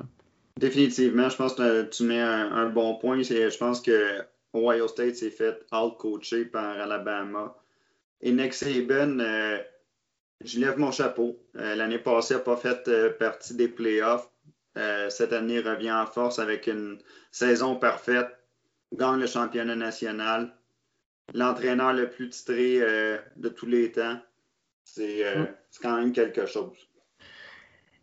Définitivement, 0.58 1.30
je 1.30 1.36
pense 1.36 1.54
que 1.54 1.84
tu 1.84 2.04
mets 2.04 2.22
un, 2.22 2.70
bon 2.70 2.96
point. 2.96 3.22
Je 3.22 3.58
pense 3.58 3.82
que 3.82 4.22
Ohio 4.54 4.88
State 4.88 5.16
s'est 5.16 5.30
fait 5.30 5.66
out-coacher 5.72 6.46
par 6.46 6.80
Alabama. 6.80 7.56
Et 8.22 8.32
Nick 8.32 8.54
Saban, 8.54 9.18
je 10.44 10.60
lève 10.60 10.78
mon 10.78 10.92
chapeau. 10.92 11.38
L'année 11.54 12.00
passée, 12.00 12.36
n'a 12.36 12.40
pas 12.40 12.56
fait 12.56 13.18
partie 13.18 13.56
des 13.56 13.68
playoffs. 13.68 14.30
euh, 14.78 15.10
cette 15.10 15.34
année 15.34 15.60
revient 15.60 15.92
en 15.92 16.06
force 16.06 16.40
avec 16.40 16.68
une 16.68 17.00
saison 17.32 17.76
parfaite, 17.76 18.30
gagne 18.94 19.20
le 19.20 19.28
championnat 19.28 19.76
national, 19.76 20.54
l'entraîneur 21.34 21.94
le 21.94 22.10
plus 22.10 22.30
titré 22.30 22.82
euh, 22.82 23.18
de 23.38 23.50
tous 23.50 23.66
les 23.66 23.92
temps. 23.92 24.20
Euh, 25.00 25.44
mm. 25.44 25.48
C'est 25.70 25.82
quand 25.82 25.98
même 25.98 26.12
quelque 26.12 26.46
chose. 26.46 26.76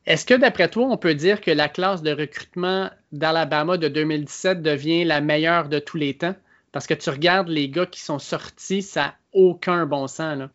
Est-ce 0.07 0.27
que 0.27 0.35
d'après 0.35 0.69
toi, 0.69 0.87
on 0.87 0.97
peut 0.97 1.15
dire 1.15 1.41
que 1.41 1.51
la 1.51 1.69
classe 1.69 2.03
de 2.03 2.11
recrutement 2.11 2.91
d'Alabama 3.13 3.77
de 3.77 3.89
2017 3.89 4.63
devient 4.63 5.05
la 5.05 5.21
meilleure 5.21 5.69
de 5.69 5.79
tous 5.79 5.97
les 5.97 6.15
temps? 6.15 6.35
Parce 6.73 6.87
que 6.87 6.95
tu 6.95 7.11
regardes 7.11 7.49
les 7.49 7.69
gars 7.69 7.87
qui 7.87 8.01
sont 8.01 8.19
sortis, 8.19 8.83
ça 8.83 9.01
n'a 9.01 9.17
aucun 9.33 9.87
bon 9.87 10.07
sens. 10.09 10.39
Là. 10.39 10.51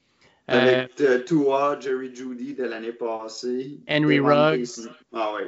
Avec 0.47 0.95
Tua, 1.25 1.77
Jerry 1.79 2.13
Judy 2.13 2.55
de 2.55 2.63
l'année 2.63 2.91
passée. 2.91 3.79
Henry 3.87 4.19
Ruggs. 4.19 4.89
Ah 5.13 5.33
oui. 5.35 5.43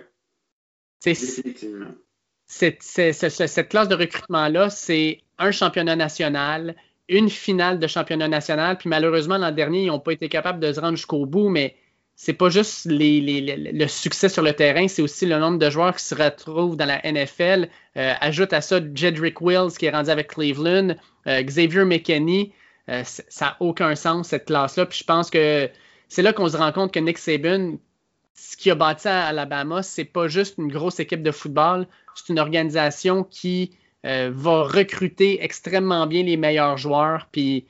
Cette, 2.46 2.82
cette, 2.82 3.70
classe 3.70 3.88
de 3.88 3.96
recrutement-là, 3.96 4.70
c'est 4.70 5.22
un 5.38 5.52
championnat 5.52 5.96
national, 5.96 6.76
une 7.08 7.30
finale 7.30 7.80
de 7.80 7.88
championnat 7.88 8.28
national, 8.28 8.78
puis 8.78 8.90
malheureusement, 8.90 9.38
l'an 9.38 9.52
dernier, 9.52 9.84
ils 9.84 9.88
n'ont 9.88 10.00
pas 10.00 10.12
été 10.12 10.30
capables 10.30 10.60
de 10.60 10.74
se 10.74 10.80
rendre 10.80 10.98
jusqu'au 10.98 11.26
bout, 11.26 11.50
mais 11.50 11.76
c'est 12.22 12.34
pas 12.34 12.50
juste 12.50 12.86
le 12.86 13.88
succès 13.88 14.28
sur 14.28 14.44
le 14.44 14.52
terrain, 14.52 14.90
c'est 14.90 15.02
aussi 15.02 15.26
le 15.26 15.40
nombre 15.40 15.58
de 15.58 15.70
joueurs 15.70 15.96
qui 15.96 16.04
se 16.04 16.14
retrouvent 16.14 16.76
dans 16.76 16.86
la 16.86 17.00
NFL. 17.10 17.70
Euh, 17.96 18.14
ajoute 18.20 18.52
à 18.52 18.60
ça 18.60 18.82
Jedrick 18.94 19.40
Wills 19.40 19.78
qui 19.80 19.86
est 19.86 19.90
rendu 19.90 20.10
avec 20.10 20.28
Cleveland, 20.28 20.96
euh, 21.28 21.42
Xavier 21.42 21.86
McKinney. 21.86 22.52
Euh, 22.90 23.04
ça 23.06 23.46
n'a 23.46 23.58
aucun 23.62 23.96
sens, 23.96 24.28
cette 24.28 24.48
classe-là. 24.48 24.86
Puis 24.86 25.00
je 25.00 25.04
pense 25.06 25.30
que 25.30 25.70
c'est 26.10 26.22
là 26.22 26.34
qu'on 26.34 26.50
se 26.50 26.58
rend 26.58 26.74
compte 26.74 26.94
que 26.94 27.00
Nick 27.00 27.18
Saban, 27.18 27.78
ce 28.36 28.58
qui 28.58 28.70
a 28.70 28.76
bâti 28.76 29.08
à 29.08 29.28
Alabama, 29.28 29.82
c'est 29.82 30.04
pas 30.04 30.28
juste 30.28 30.58
une 30.58 30.68
grosse 30.68 31.00
équipe 31.00 31.24
de 31.24 31.32
football, 31.32 31.88
c'est 32.16 32.34
une 32.34 32.40
organisation 32.40 33.24
qui 33.24 33.72
va 34.04 34.64
recruter 34.64 35.42
extrêmement 35.42 36.06
bien 36.06 36.24
les 36.24 36.36
meilleurs 36.36 36.76
joueurs. 36.76 37.30
Puis 37.32 37.66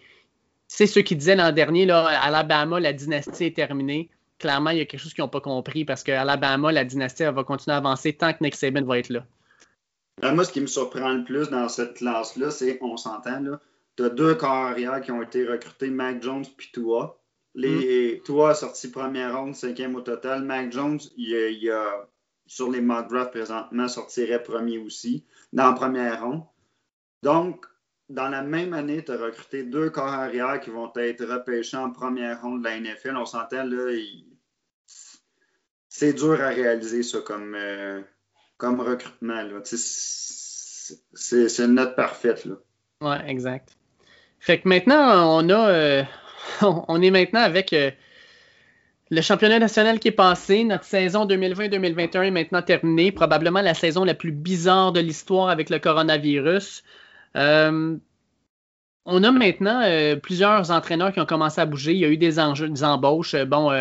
c'est 0.67 0.87
ceux 0.87 1.03
qui 1.03 1.15
disaient 1.15 1.35
l'an 1.35 1.51
dernier, 1.51 1.85
là, 1.85 2.07
Alabama, 2.23 2.79
la 2.79 2.93
dynastie 2.93 3.45
est 3.45 3.55
terminée. 3.55 4.09
Clairement, 4.39 4.69
il 4.69 4.77
y 4.77 4.81
a 4.81 4.85
quelque 4.85 5.01
chose 5.01 5.13
qu'ils 5.13 5.23
n'ont 5.23 5.29
pas 5.29 5.41
compris 5.41 5.85
parce 5.85 6.03
qu'Alabama, 6.03 6.71
la 6.71 6.85
dynastie, 6.85 7.23
va 7.23 7.43
continuer 7.43 7.75
à 7.75 7.77
avancer 7.77 8.13
tant 8.13 8.31
que 8.33 8.41
Nick 8.41 8.55
Saban 8.55 8.83
va 8.83 8.99
être 8.99 9.09
là. 9.09 9.25
Euh, 10.23 10.33
moi, 10.33 10.43
ce 10.43 10.51
qui 10.51 10.61
me 10.61 10.67
surprend 10.67 11.13
le 11.13 11.23
plus 11.23 11.49
dans 11.49 11.69
cette 11.69 11.95
classe-là, 11.95 12.51
c'est, 12.51 12.79
on 12.81 12.97
s'entend, 12.97 13.39
là, 13.41 13.59
tu 13.95 14.03
as 14.03 14.09
deux 14.09 14.35
carrières 14.35 15.01
qui 15.01 15.11
ont 15.11 15.21
été 15.21 15.45
recrutés, 15.45 15.89
Mac 15.89 16.21
Jones 16.21 16.45
puis 16.57 16.69
Tua. 16.71 17.19
Les, 17.55 18.17
mm. 18.17 18.23
Tua 18.23 18.51
a 18.51 18.55
sorti 18.55 18.89
première 18.89 19.37
ronde, 19.37 19.55
cinquième 19.55 19.95
au 19.95 20.01
total. 20.01 20.43
Mac 20.43 20.71
Jones, 20.71 20.99
il, 21.17 21.69
a, 21.71 22.07
sur 22.45 22.71
les 22.71 22.81
mock 22.81 23.09
drafts 23.09 23.31
présentement, 23.31 23.87
sortirait 23.87 24.43
premier 24.43 24.77
aussi, 24.77 25.25
dans 25.51 25.67
la 25.67 25.73
première 25.73 26.23
ronde. 26.23 26.43
Donc, 27.23 27.65
dans 28.09 28.29
la 28.29 28.41
même 28.41 28.73
année, 28.73 29.03
tu 29.03 29.11
as 29.11 29.17
recruté 29.17 29.63
deux 29.63 29.89
corps 29.89 30.07
arrière 30.07 30.59
qui 30.59 30.69
vont 30.69 30.91
être 30.95 31.25
repêchés 31.25 31.77
en 31.77 31.91
première 31.91 32.41
ronde 32.41 32.63
de 32.63 32.67
la 32.67 32.79
NFL. 32.79 33.15
On 33.17 33.25
s'entend, 33.25 33.63
là, 33.63 33.91
c'est 35.99 36.13
dur 36.13 36.41
à 36.41 36.47
réaliser 36.47 37.03
ça 37.03 37.19
comme, 37.19 37.55
euh, 37.55 37.99
comme 38.57 38.79
recrutement. 38.79 39.43
C'est 39.65 41.59
une 41.59 41.73
note 41.73 41.95
parfaite. 41.97 42.45
Là. 42.45 42.55
Ouais, 43.01 43.29
exact. 43.29 43.75
Fait 44.39 44.61
que 44.61 44.69
maintenant, 44.69 45.37
on 45.37 45.49
a. 45.49 45.69
Euh, 45.69 46.03
on 46.61 47.01
est 47.01 47.11
maintenant 47.11 47.41
avec 47.41 47.73
euh, 47.73 47.91
le 49.09 49.21
championnat 49.21 49.59
national 49.59 49.99
qui 49.99 50.07
est 50.07 50.11
passé. 50.11 50.63
Notre 50.63 50.85
saison 50.85 51.25
2020-2021 51.25 52.23
est 52.23 52.31
maintenant 52.31 52.61
terminée. 52.61 53.11
Probablement 53.11 53.61
la 53.61 53.73
saison 53.73 54.05
la 54.05 54.13
plus 54.13 54.31
bizarre 54.31 54.93
de 54.93 55.01
l'histoire 55.01 55.49
avec 55.49 55.69
le 55.69 55.79
coronavirus. 55.79 56.83
On 57.35 59.23
a 59.23 59.31
maintenant 59.31 59.81
plusieurs 60.21 60.71
entraîneurs 60.71 61.11
qui 61.11 61.19
ont 61.19 61.25
commencé 61.25 61.59
à 61.59 61.65
bouger. 61.65 61.93
Il 61.93 61.99
y 61.99 62.05
a 62.05 62.09
eu 62.09 62.17
des, 62.17 62.35
des 62.35 62.83
embauches. 62.83 63.35
Bon, 63.35 63.71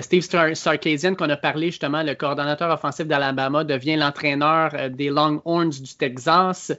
Steve 0.00 0.22
Sarkisian, 0.54 1.14
qu'on 1.16 1.28
a 1.28 1.36
parlé 1.36 1.66
justement, 1.66 2.02
le 2.02 2.14
coordonnateur 2.14 2.72
offensif 2.72 3.06
d'Alabama, 3.06 3.64
devient 3.64 3.96
l'entraîneur 3.96 4.90
des 4.90 5.08
Longhorns 5.08 5.70
du 5.70 5.96
Texas. 5.96 6.72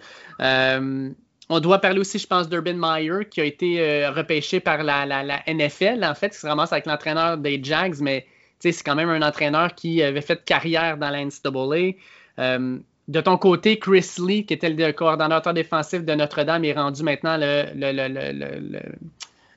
On 1.49 1.59
doit 1.59 1.79
parler 1.79 1.99
aussi, 1.99 2.19
je 2.19 2.27
pense, 2.27 2.47
d'Urban 2.47 2.75
Meyer, 2.75 3.25
qui 3.29 3.41
a 3.41 3.43
été 3.43 3.79
euh, 3.79 4.11
repêché 4.11 4.59
par 4.59 4.83
la, 4.83 5.23
NFL, 5.47 6.03
en 6.03 6.15
fait, 6.15 6.29
qui 6.29 6.37
se 6.37 6.47
ramasse 6.47 6.71
avec 6.71 6.85
l'entraîneur 6.85 7.37
des 7.37 7.61
Jags, 7.61 7.97
mais 7.99 8.25
c'est 8.59 8.71
quand 8.83 8.95
même 8.95 9.09
un 9.09 9.21
entraîneur 9.21 9.75
qui 9.75 10.01
avait 10.01 10.21
fait 10.21 10.43
carrière 10.45 10.97
dans 10.97 11.09
la 11.09 11.23
NCAA. 11.23 11.97
Euh, 12.39 12.79
de 13.09 13.21
ton 13.21 13.37
côté, 13.37 13.77
Chris 13.77 14.13
Lee, 14.25 14.45
qui 14.45 14.53
était 14.53 14.69
le 14.69 14.93
coordonnateur 14.93 15.53
défensif 15.53 16.05
de 16.05 16.13
Notre-Dame, 16.13 16.63
est 16.63 16.73
rendu 16.73 17.03
maintenant 17.03 17.37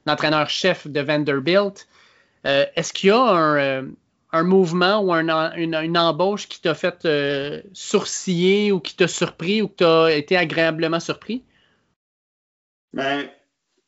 l'entraîneur-chef 0.04 0.88
de 0.88 1.00
Vanderbilt. 1.00 1.86
Euh, 2.46 2.64
est-ce 2.76 2.92
qu'il 2.92 3.08
y 3.08 3.12
a 3.12 3.82
un, 4.32 4.42
mouvement 4.42 5.02
ou 5.02 5.12
une, 5.12 5.96
embauche 5.96 6.48
qui 6.48 6.60
t'a 6.60 6.74
fait 6.74 7.06
sourciller 7.72 8.72
ou 8.72 8.80
qui 8.80 8.96
t'a 8.96 9.08
surpris 9.08 9.62
ou 9.62 9.68
qui 9.68 9.76
t'a 9.76 10.12
été 10.12 10.36
agréablement 10.36 11.00
surpris? 11.00 11.44
Ben, 12.92 13.28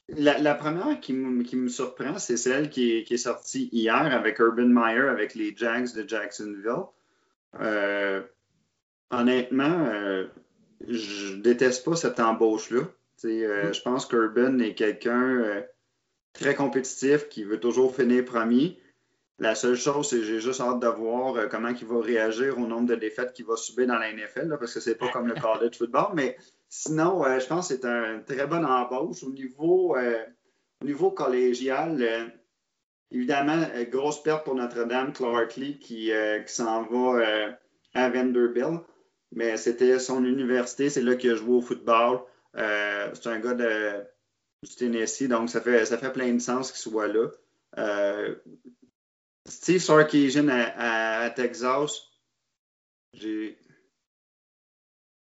la, 0.09 0.55
première 0.55 1.00
qui, 1.00 1.12
me 1.12 1.69
surprend, 1.69 2.19
c'est 2.19 2.37
celle 2.37 2.71
qui 2.71 3.05
est, 3.09 3.17
sortie 3.17 3.69
hier 3.73 3.95
avec 3.95 4.38
Urban 4.38 4.69
Meyer, 4.69 5.09
avec 5.09 5.35
les 5.35 5.55
Jags 5.57 5.95
de 5.95 6.09
Jacksonville. 6.09 6.87
Euh, 7.61 8.23
honnêtement, 9.11 9.87
euh, 9.87 10.27
je 10.87 11.35
déteste 11.37 11.85
pas 11.85 11.97
cette 11.97 12.21
embauche-là. 12.21 12.83
Euh, 13.25 13.73
je 13.73 13.83
pense 13.83 14.07
qu'Urban 14.07 14.59
est 14.61 14.75
quelqu'un 14.75 15.62
très 16.40 16.54
compétitif 16.54 17.28
qui 17.28 17.45
veut 17.45 17.61
toujours 17.61 17.95
finir 17.95 18.25
premier. 18.25 18.78
La 19.38 19.54
seule 19.54 19.76
chose, 19.76 20.09
c'est 20.09 20.18
que 20.18 20.25
j'ai 20.25 20.40
juste 20.40 20.61
hâte 20.61 20.80
de 20.80 20.88
voir 20.88 21.49
comment 21.49 21.68
il 21.68 21.87
va 21.87 22.00
réagir 22.00 22.59
au 22.59 22.66
nombre 22.66 22.88
de 22.88 22.97
défaites 22.97 23.33
qu'il 23.33 23.47
va 23.47 23.57
subir 23.57 23.87
dans 23.87 23.99
la 23.99 24.12
NFL, 24.12 24.57
parce 24.59 24.75
que 24.75 24.80
c'est 24.80 24.97
pas 24.97 25.09
comme 25.09 25.28
le 25.28 25.35
college 25.35 25.78
football, 25.78 26.09
mais 26.14 26.37
Sinon, 26.68 27.25
euh, 27.25 27.40
je 27.40 27.47
pense 27.47 27.68
que 27.68 27.75
c'est 27.75 27.85
un 27.87 28.21
très 28.21 28.47
bon 28.47 28.64
embauche. 28.64 29.23
Au 29.23 29.30
niveau, 29.30 29.97
euh, 29.97 30.23
niveau 30.85 31.11
collégial, 31.11 31.97
euh, 32.00 32.26
évidemment, 33.11 33.62
grosse 33.90 34.23
perte 34.23 34.45
pour 34.45 34.54
Notre-Dame, 34.54 35.12
Clark 35.12 35.57
Lee, 35.57 35.78
qui, 35.78 36.12
s'en 36.47 36.83
va 36.83 37.57
à 37.95 38.11
Vanderbilt. 38.11 38.83
Mais 39.33 39.57
c'était 39.57 39.99
son 39.99 40.25
université, 40.25 40.88
c'est 40.90 41.02
là 41.02 41.16
qu'il 41.16 41.30
a 41.30 41.35
joué 41.35 41.57
au 41.57 41.61
football. 41.61 42.21
c'est 42.54 43.26
un 43.26 43.40
gars 43.40 43.54
de, 43.54 44.04
du 44.62 44.75
Tennessee, 44.75 45.29
donc 45.29 45.50
ça 45.50 45.61
fait, 45.61 45.85
ça 45.87 45.99
fait 45.99 46.12
plein 46.12 46.33
de 46.33 46.38
sens 46.38 46.73
qu'il 46.73 46.81
soit 46.81 47.09
là. 47.09 47.29
Steve 49.47 49.81
Sarkisian 49.81 50.49
à, 50.49 51.23
à 51.23 51.31
Texas, 51.31 52.03
j'ai 53.15 53.59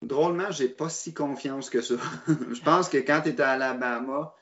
drôlement, 0.01 0.51
j'ai 0.51 0.69
pas 0.69 0.89
si 0.89 1.13
confiance 1.13 1.69
que 1.69 1.81
ça. 1.81 1.95
je 2.27 2.61
pense 2.61 2.89
que 2.89 2.97
quand 2.97 3.21
tu 3.23 3.29
es 3.29 3.41
à 3.41 3.51
Alabama, 3.51 4.33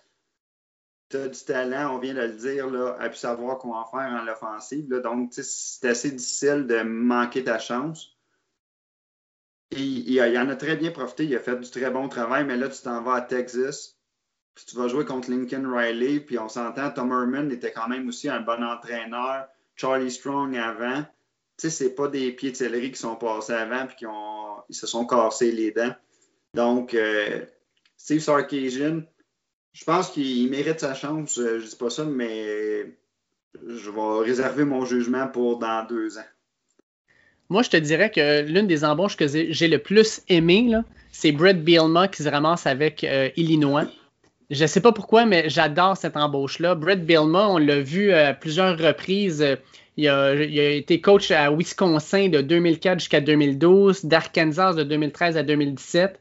tu 1.10 1.18
as 1.18 1.28
du 1.28 1.40
talent, 1.40 1.96
on 1.96 2.00
vient 2.00 2.14
de 2.14 2.22
le 2.22 2.34
dire, 2.34 2.70
là, 2.70 2.96
à 3.00 3.10
pu 3.10 3.18
savoir 3.18 3.58
comment 3.58 3.86
faire 3.86 4.12
en 4.12 4.24
l'offensive. 4.24 4.88
Donc, 4.90 5.34
c'est 5.34 5.90
assez 5.90 6.12
difficile 6.12 6.66
de 6.68 6.82
manquer 6.82 7.44
ta 7.44 7.60
chance. 7.60 8.18
Et, 9.72 9.82
il, 9.82 10.38
en 10.38 10.50
a 10.50 10.56
très 10.56 10.76
bien 10.76 10.92
profité, 10.92 11.26
il 11.26 11.36
a 11.36 11.40
fait 11.40 11.60
du 11.60 11.70
très 11.70 11.90
bon 11.90 12.08
travail, 12.08 12.46
mais 12.46 12.58
là, 12.58 12.70
tu 12.70 12.82
t'en 12.82 13.02
vas 13.02 13.16
à 13.16 13.22
Texas, 13.22 13.98
puis 14.56 14.66
tu 14.66 14.76
vas 14.76 14.88
jouer 14.88 15.06
contre 15.06 15.32
Lincoln 15.32 15.70
Riley, 15.72 16.20
puis 16.20 16.38
on 16.38 16.50
s'entend, 16.50 16.92
Tom 16.92 17.12
Herman 17.12 17.52
était 17.52 17.72
quand 17.72 17.88
même 17.88 18.08
aussi 18.08 18.30
un 18.30 18.42
bon 18.42 18.64
entraîneur, 18.64 19.48
Charlie 19.76 20.12
Strong 20.12 20.56
avant 20.56 21.06
sais, 21.58 21.70
c'est 21.70 21.96
pas 21.96 22.08
des 22.08 22.32
pieds 22.32 22.52
de 22.52 22.88
qui 22.88 22.96
sont 22.96 23.16
passés 23.16 23.54
avant 23.54 23.86
puis 23.88 23.96
qui 23.98 24.06
ont, 24.06 24.58
ils 24.70 24.76
se 24.76 24.88
sont 24.88 25.06
cassés 25.06 25.52
les 25.52 25.72
dents. 25.72 25.94
Donc, 26.54 26.94
euh, 26.94 27.42
Steve 27.98 28.20
Sarkisian, 28.20 29.02
je 29.74 29.84
pense 29.84 30.10
qu'il 30.12 30.50
mérite 30.50 30.80
sa 30.80 30.94
chance. 30.94 31.38
Euh, 31.40 31.60
je 31.60 31.68
dis 31.68 31.76
pas 31.76 31.90
ça, 31.90 32.06
mais 32.06 32.96
je 33.68 33.90
vais 33.90 34.26
réserver 34.26 34.66
mon 34.66 34.86
jugement 34.86 35.28
pour 35.28 35.60
dans 35.60 35.86
deux 35.88 36.18
ans. 36.18 36.26
Moi, 37.50 37.62
je 37.62 37.70
te 37.70 37.78
dirais 37.78 38.10
que 38.10 38.42
l'une 38.42 38.68
des 38.68 38.84
embauches 38.84 39.18
que 39.18 39.28
j'ai 39.28 39.68
le 39.68 39.78
plus 39.78 40.22
aimé, 40.28 40.72
c'est 41.12 41.32
Brett 41.32 41.64
Bielma 41.64 42.08
qui 42.08 42.24
se 42.24 42.30
ramasse 42.30 42.66
avec 42.66 43.04
euh, 43.04 43.30
Illinois. 43.36 43.86
Je 44.54 44.66
sais 44.68 44.82
pas 44.82 44.92
pourquoi, 44.92 45.26
mais 45.26 45.50
j'adore 45.50 45.98
cette 45.98 46.16
embauche-là. 46.16 46.76
Brett 46.76 47.04
Bielma, 47.04 47.50
on 47.50 47.58
l'a 47.58 47.82
vu 47.82 48.14
à 48.14 48.34
plusieurs 48.34 48.78
reprises 48.78 49.58
il 49.96 50.08
a, 50.08 50.34
été 50.34 51.02
coach 51.02 51.30
à 51.32 51.52
Wisconsin 51.52 52.30
de 52.30 52.42
2004 52.42 53.00
jusqu'à 53.00 53.22
2012, 53.22 54.06
d'Arkansas 54.06 54.74
de 54.74 54.84
2013 54.84 55.38
à 55.38 55.44
2017. 55.44 56.20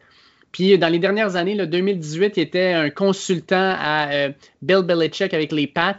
Puis 0.51 0.77
dans 0.79 0.89
les 0.89 0.99
dernières 0.99 1.37
années, 1.37 1.55
le 1.55 1.67
2018, 1.67 2.37
il 2.37 2.41
était 2.41 2.73
un 2.73 2.91
consultant 2.91 3.75
à 3.79 4.13
euh, 4.13 4.31
Bill 4.61 4.83
Belichick 4.83 5.33
avec 5.33 5.53
les 5.53 5.67
Pats. 5.67 5.97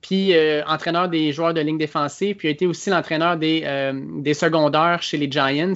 puis 0.00 0.32
entraîneur 0.66 1.08
des 1.08 1.32
joueurs 1.32 1.54
de 1.54 1.60
ligne 1.60 1.78
défensive, 1.78 2.36
puis 2.36 2.48
a 2.48 2.50
été 2.52 2.66
aussi 2.66 2.90
l'entraîneur 2.90 3.36
des, 3.36 3.92
des 4.18 4.34
secondaires 4.34 5.02
chez 5.02 5.16
les 5.16 5.30
Giants. 5.30 5.74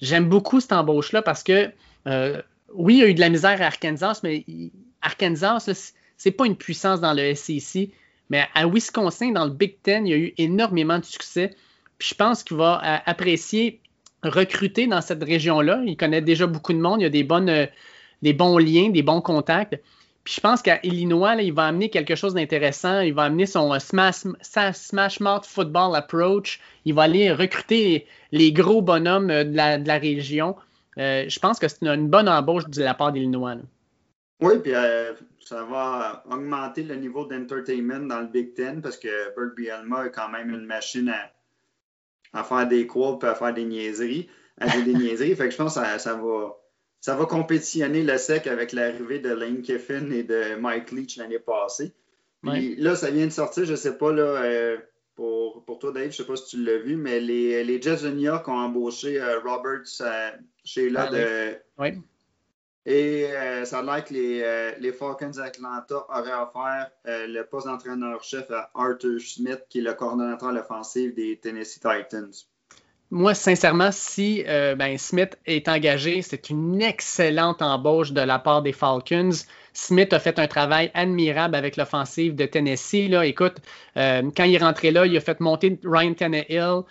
J'aime 0.00 0.28
beaucoup 0.28 0.60
cette 0.60 0.72
embauche-là 0.72 1.22
parce 1.22 1.42
que, 1.42 1.70
oui, 2.74 2.98
il 2.98 3.02
a 3.02 3.06
eu 3.08 3.14
de 3.14 3.20
la 3.20 3.28
misère 3.28 3.60
à 3.60 3.66
Arkansas, 3.66 4.20
mais 4.22 4.44
Arkansas, 5.02 5.92
c'est 6.16 6.32
pas 6.32 6.46
une 6.46 6.56
puissance 6.56 7.00
dans 7.00 7.14
le 7.14 7.34
SEC. 7.34 7.90
Mais 8.30 8.46
à 8.54 8.66
Wisconsin, 8.66 9.32
dans 9.32 9.44
le 9.44 9.50
Big 9.50 9.76
Ten, 9.82 10.06
il 10.06 10.10
y 10.10 10.12
a 10.12 10.16
eu 10.16 10.34
énormément 10.36 10.98
de 10.98 11.04
succès. 11.04 11.54
Je 11.98 12.14
pense 12.14 12.42
qu'il 12.42 12.56
va 12.56 12.80
euh, 12.84 12.98
apprécier 13.06 13.80
recruter 14.22 14.86
dans 14.86 15.00
cette 15.00 15.22
région-là. 15.22 15.82
Il 15.86 15.96
connaît 15.96 16.20
déjà 16.20 16.46
beaucoup 16.46 16.72
de 16.72 16.78
monde. 16.78 17.00
Il 17.00 17.04
y 17.04 17.06
a 17.06 17.10
des, 17.10 17.26
euh, 17.30 18.32
bons 18.34 18.58
liens, 18.58 18.90
des 18.90 19.02
bons 19.02 19.20
contacts. 19.20 19.80
Je 20.24 20.40
pense 20.40 20.60
qu'à 20.60 20.78
Illinois, 20.82 21.36
il 21.36 21.54
va 21.54 21.64
amener 21.64 21.88
quelque 21.88 22.14
chose 22.14 22.34
d'intéressant. 22.34 23.00
Il 23.00 23.14
va 23.14 23.22
amener 23.24 23.46
son 23.46 23.72
euh, 23.72 23.78
smash, 23.78 24.24
smash 24.42 25.20
Mouth 25.20 25.46
Football 25.46 25.96
Approach. 25.96 26.60
Il 26.84 26.94
va 26.94 27.04
aller 27.04 27.32
recruter 27.32 28.06
les, 28.32 28.52
gros 28.52 28.82
bonhommes 28.82 29.28
de 29.28 29.56
la, 29.56 29.98
région. 29.98 30.54
je 30.98 31.38
pense 31.38 31.58
que 31.58 31.66
c'est 31.66 31.82
une, 31.82 32.08
bonne 32.08 32.28
embauche 32.28 32.68
de 32.68 32.82
la 32.82 32.92
part 32.92 33.12
d'Illinois. 33.12 33.56
Oui, 34.40 34.58
puis 34.60 34.72
ça 35.40 35.64
va 35.64 36.24
augmenter 36.30 36.82
le 36.82 36.94
niveau 36.94 37.24
d'entertainment 37.24 38.06
dans 38.06 38.20
le 38.20 38.26
Big 38.26 38.54
Ten 38.54 38.80
parce 38.80 38.96
que 38.96 39.34
Burt 39.34 39.54
Bielma 39.56 40.06
est 40.06 40.12
quand 40.12 40.28
même 40.28 40.50
une 40.50 40.64
machine 40.64 41.12
à, 42.32 42.44
faire 42.44 42.68
des 42.68 42.86
quotes 42.86 43.24
et 43.24 43.26
à 43.26 43.34
faire 43.34 43.52
des 43.52 43.64
niaiseries. 43.64 44.28
À 44.60 44.68
des 44.80 44.94
niaiseries. 44.94 45.34
Fait 45.34 45.46
que 45.46 45.50
je 45.50 45.56
pense 45.56 45.74
que 45.74 45.98
ça, 45.98 46.14
va, 46.14 46.56
ça 47.00 47.16
va 47.16 47.26
compétitionner 47.26 48.02
le 48.02 48.16
sec 48.18 48.46
avec 48.46 48.72
l'arrivée 48.72 49.18
de 49.18 49.30
Lane 49.30 49.62
Kiffin 49.62 50.10
et 50.10 50.22
de 50.22 50.54
Mike 50.56 50.92
Leach 50.92 51.16
l'année 51.16 51.40
passée. 51.40 51.92
Puis 52.42 52.76
là, 52.76 52.94
ça 52.94 53.10
vient 53.10 53.26
de 53.26 53.32
sortir, 53.32 53.64
je 53.64 53.72
ne 53.72 53.76
sais 53.76 53.98
pas, 53.98 54.12
là, 54.12 54.22
euh, 54.22 54.76
pour, 55.16 55.64
pour, 55.64 55.80
toi, 55.80 55.90
Dave, 55.90 56.04
je 56.04 56.08
ne 56.08 56.12
sais 56.12 56.24
pas 56.24 56.36
si 56.36 56.56
tu 56.56 56.62
l'as 56.62 56.78
vu, 56.78 56.96
mais 56.96 57.18
les, 57.18 57.64
les 57.64 57.82
Jets 57.82 58.04
de 58.04 58.10
New 58.10 58.22
York 58.22 58.46
ont 58.46 58.56
embauché 58.56 59.20
euh, 59.20 59.40
Roberts 59.40 60.00
euh, 60.00 60.30
chez 60.64 60.88
là 60.88 61.08
de. 61.08 61.56
Oui. 61.78 62.00
Et 62.90 63.26
euh, 63.26 63.66
ça 63.66 63.80
a 63.80 63.82
l'air 63.82 64.02
que 64.02 64.14
les, 64.14 64.42
euh, 64.42 64.92
Falcons 64.98 65.28
d'Atlanta 65.28 66.06
auraient 66.08 66.32
offert 66.32 66.90
euh, 67.06 67.26
le 67.26 67.44
poste 67.44 67.66
d'entraîneur-chef 67.66 68.50
à 68.50 68.70
Arthur 68.74 69.20
Smith, 69.20 69.60
qui 69.68 69.80
est 69.80 69.82
le 69.82 69.92
coordonnateur 69.92 70.54
offensif 70.54 71.14
des 71.14 71.36
Tennessee 71.36 71.80
Titans. 71.80 72.32
Moi, 73.10 73.34
sincèrement, 73.34 73.90
si 73.90 74.42
ben, 74.44 74.98
Smith 74.98 75.38
est 75.46 75.66
engagé, 75.68 76.20
c'est 76.20 76.50
une 76.50 76.82
excellente 76.82 77.62
embauche 77.62 78.12
de 78.12 78.20
la 78.20 78.38
part 78.38 78.60
des 78.60 78.72
Falcons. 78.72 79.30
Smith 79.72 80.12
a 80.12 80.18
fait 80.18 80.38
un 80.38 80.46
travail 80.46 80.90
admirable 80.92 81.54
avec 81.54 81.78
l'offensive 81.78 82.34
de 82.34 82.44
Tennessee. 82.44 83.08
Là. 83.08 83.24
Écoute, 83.24 83.56
quand 83.96 84.44
il 84.44 84.54
est 84.54 84.62
rentré 84.62 84.90
là, 84.90 85.06
il 85.06 85.16
a 85.16 85.20
fait 85.20 85.40
monter 85.40 85.80
Ryan 85.84 86.12
Tannehill, 86.12 86.82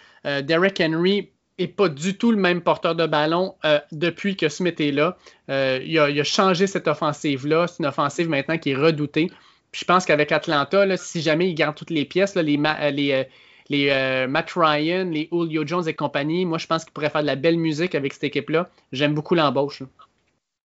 Derek 0.44 0.82
Henry 0.82 1.32
n'est 1.60 1.68
pas 1.68 1.90
du 1.90 2.18
tout 2.18 2.32
le 2.32 2.38
même 2.38 2.62
porteur 2.62 2.96
de 2.96 3.06
ballon 3.06 3.56
euh, 3.66 3.80
depuis 3.92 4.36
que 4.36 4.50
Smith 4.50 4.80
est 4.80 4.92
là. 4.92 5.18
Euh, 5.50 5.80
il, 5.84 5.98
a, 6.00 6.24
changé 6.24 6.68
cette 6.68 6.88
offensive-là. 6.88 7.68
C'est 7.68 7.80
une 7.80 7.88
offensive 7.88 8.30
maintenant 8.30 8.58
qui 8.58 8.72
est 8.72 8.76
redoutée. 8.76 9.32
Puis 9.72 9.82
je 9.82 9.86
pense 9.86 10.06
qu'avec 10.06 10.32
Atlanta, 10.32 10.98
si 10.98 11.22
jamais 11.22 11.50
il 11.50 11.56
garde 11.56 11.76
toutes 11.76 11.90
les 11.90 12.06
pièces, 12.06 12.36
les, 12.36 12.58
euh, 12.58 13.24
les, 13.70 14.28
Matt 14.28 14.52
Ryan, 14.56 15.10
les 15.12 15.30
Julio 15.32 15.66
Jones 15.66 15.88
et 15.88 15.94
compagnie, 15.94 16.46
moi 16.46 16.58
je 16.58 16.68
pense 16.68 16.84
qu'il 16.84 16.94
pourrait 16.94 17.10
faire 17.10 17.22
de 17.22 17.28
la 17.28 17.36
belle 17.36 17.58
musique 17.58 17.96
avec 17.96 18.14
cette 18.14 18.26
équipe-là. 18.26 18.70
J'aime 18.92 19.14
beaucoup 19.14 19.36
l'embauche. 19.36 19.84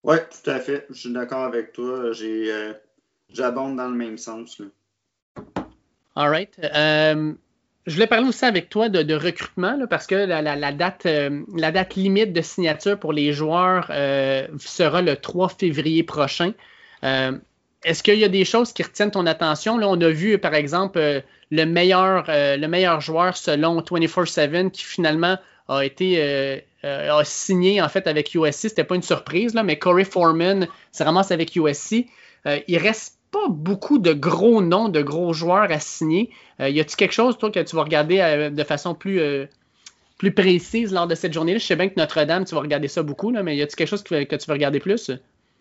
Oui, 0.05 0.17
tout 0.19 0.51
à 0.51 0.61
fait. 0.61 0.87
Je 0.91 0.95
suis 0.95 1.13
d'accord 1.13 1.45
avec 1.45 1.73
toi. 1.73 2.13
J'abonde 3.33 3.77
dans 3.77 3.89
le 3.89 3.97
même 3.97 4.19
sens. 4.19 4.61
All 6.15 6.29
right 6.29 6.59
je 7.87 7.95
voulais 7.95 8.07
parler 8.07 8.29
aussi 8.29 8.45
avec 8.45 8.69
toi 8.69 8.89
de, 8.89 9.15
recrutement, 9.15 9.77
parce 9.91 10.07
que 10.07 10.15
la, 10.15 10.73
date, 10.73 11.07
euh, 11.07 11.43
la 11.57 11.73
date 11.73 11.97
limite 11.97 12.33
de 12.33 12.41
signature 12.41 12.99
pour 12.99 13.13
les 13.13 13.33
joueurs 13.33 13.89
euh, 13.91 14.47
sera 14.59 15.03
le 15.03 15.17
3 15.17 15.49
février 15.49 16.05
prochain. 16.05 16.53
Euh, 17.03 17.33
est-ce 17.85 18.05
qu'il 18.05 18.19
y 18.19 18.25
a 18.25 18.29
des 18.29 18.45
choses 18.45 18.73
qui 18.73 18.85
retiennent 18.85 19.11
ton 19.11 19.27
attention? 19.27 19.79
Là, 19.79 19.89
on 19.89 20.01
a 20.01 20.09
vu, 20.11 20.39
par 20.39 20.55
exemple, 20.55 21.23
le, 21.51 21.65
meilleur, 21.65 22.27
le 22.29 22.67
meilleur 22.69 23.01
joueur 23.01 23.37
selon 23.37 23.81
24-7 23.81 24.71
qui 24.71 24.85
finalement 24.85 25.37
a 25.67 25.85
été 25.85 26.63
a 26.85 27.25
signé 27.25 27.83
en 27.83 27.89
fait 27.89 28.07
avec 28.07 28.33
USC. 28.37 28.69
C'était 28.69 28.85
pas 28.85 28.95
une 28.95 29.03
surprise, 29.03 29.55
là, 29.55 29.65
mais 29.65 29.81
Corey 29.81 30.05
Foreman 30.05 30.69
s'est 30.93 31.03
ramassé 31.03 31.35
avec 31.35 31.57
USC. 31.57 32.07
il 32.69 32.79
reste 32.79 33.19
pas 33.33 33.49
beaucoup 33.49 33.99
de 33.99 34.13
gros 34.13 34.63
noms, 34.63 34.89
de 34.89 35.03
gros 35.03 35.33
joueurs 35.33 35.73
à 35.73 35.81
signer. 35.81 36.31
Euh, 36.61 36.69
y 36.69 36.79
a-t-il 36.79 36.97
quelque 36.97 37.15
chose, 37.15 37.37
toi, 37.39 37.51
que 37.51 37.61
tu 37.61 37.75
vas 37.75 37.83
regarder 37.83 38.21
euh, 38.21 38.51
de 38.51 38.63
façon 38.63 38.95
plus, 38.95 39.21
euh, 39.21 39.47
plus 40.19 40.33
précise 40.33 40.93
lors 40.93 41.09
de 41.09 41.17
cette 41.17 41.33
journée-là? 41.33 41.59
Je 41.59 41.67
sais 41.67 41.75
bien 41.75 41.89
que 41.89 41.95
Notre-Dame, 41.97 42.45
tu 42.45 42.55
vas 42.55 42.61
regarder 42.61 42.89
ça 42.89 43.03
beaucoup, 43.03 43.33
mais 43.33 43.57
y 43.57 43.63
a-t-il 43.63 43.75
quelque 43.75 43.89
chose 43.89 44.05
que, 44.05 44.23
tu 44.23 44.47
vas 44.47 44.53
regarder 44.53 44.79
plus? 44.79 45.11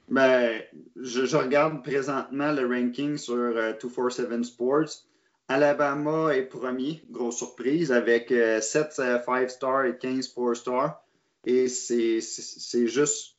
Ben, 0.09 0.61
je, 1.01 1.35
regarde 1.35 1.81
présentement 1.81 2.51
le 2.51 2.67
ranking 2.67 3.17
sur 3.17 3.53
247 3.81 4.43
Sports. 4.43 5.05
Alabama 5.47 6.35
est 6.35 6.43
premier, 6.43 7.01
grosse 7.09 7.37
surprise, 7.37 7.91
avec 7.91 8.29
7 8.29 8.91
5-stars 8.97 9.85
et 9.85 9.97
15 9.97 10.33
4-stars. 10.35 11.01
Et 11.45 11.67
c'est 11.69 12.87
juste 12.87 13.30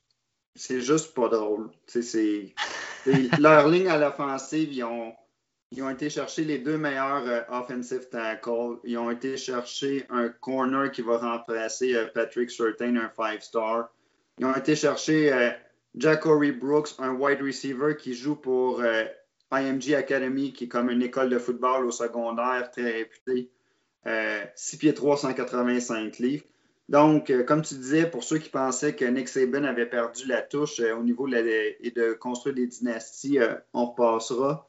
c'est 0.55 0.81
juste 0.81 1.15
pas 1.15 1.29
drôle. 1.29 1.71
C'est, 1.87 2.55
leur 3.39 3.69
ligne 3.69 3.89
à 3.89 3.99
l'offensive, 3.99 4.73
ils 4.73 4.85
ont, 4.85 5.13
ils 5.71 5.83
ont 5.83 5.91
été 5.91 6.11
chercher 6.11 6.45
les 6.45 6.59
deux 6.59 6.77
meilleurs 6.77 7.27
euh, 7.27 7.41
offensive 7.49 8.09
tackles. 8.11 8.79
Ils 8.85 8.99
ont 8.99 9.11
été 9.11 9.37
chercher 9.37 10.07
un 10.11 10.29
corner 10.29 10.91
qui 10.91 11.03
va 11.03 11.19
remplacer 11.19 11.95
euh, 11.95 12.07
Patrick 12.13 12.51
Surtain, 12.51 12.97
un 12.97 13.11
five-star. 13.11 13.89
Ils 14.39 14.47
ont 14.47 14.55
été 14.55 14.77
chercher 14.77 15.33
euh, 15.33 16.53
Brooks, 16.53 16.91
un 16.99 17.15
wide 17.15 17.41
receiver 17.43 17.97
qui 17.97 18.15
joue 18.15 18.37
pour 18.37 18.83
IMG 19.53 19.95
Academy, 19.95 20.53
qui 20.53 20.65
est 20.65 20.69
comme 20.69 20.89
une 20.91 21.03
école 21.03 21.29
de 21.29 21.39
football 21.39 21.87
au 21.87 21.91
secondaire 21.91 22.71
très 22.71 22.93
réputée. 22.93 23.51
6 24.57 24.79
pieds 24.79 24.95
385 24.95 26.19
livres. 26.19 26.45
Donc, 26.93 27.31
euh, 27.31 27.43
comme 27.43 27.63
tu 27.63 27.75
disais, 27.75 28.05
pour 28.05 28.23
ceux 28.23 28.37
qui 28.37 28.51
pensaient 28.51 28.95
que 28.95 29.07
Nick 29.07 29.27
Saban 29.27 29.65
avait 29.65 29.87
perdu 29.87 30.27
la 30.27 30.43
touche 30.43 30.79
euh, 30.79 30.95
au 30.95 31.03
niveau 31.03 31.27
de, 31.27 31.35
et 31.85 31.91
de 31.91 32.13
construire 32.13 32.55
des 32.55 32.67
dynasties, 32.67 33.39
euh, 33.39 33.55
on 33.73 33.87
repassera. 33.87 34.69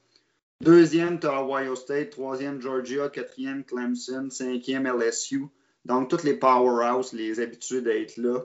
Deuxième, 0.61 1.19
tu 1.19 1.27
as 1.27 1.43
Ohio 1.43 1.75
State. 1.75 2.11
Troisième, 2.11 2.61
Georgia. 2.61 3.09
Quatrième, 3.09 3.65
Clemson. 3.65 4.29
Cinquième, 4.29 4.87
LSU. 4.87 5.47
Donc, 5.83 6.09
toutes 6.09 6.23
les 6.23 6.35
powerhouses, 6.35 7.11
les 7.11 7.41
habitués 7.41 7.81
d'être 7.81 8.15
là. 8.15 8.39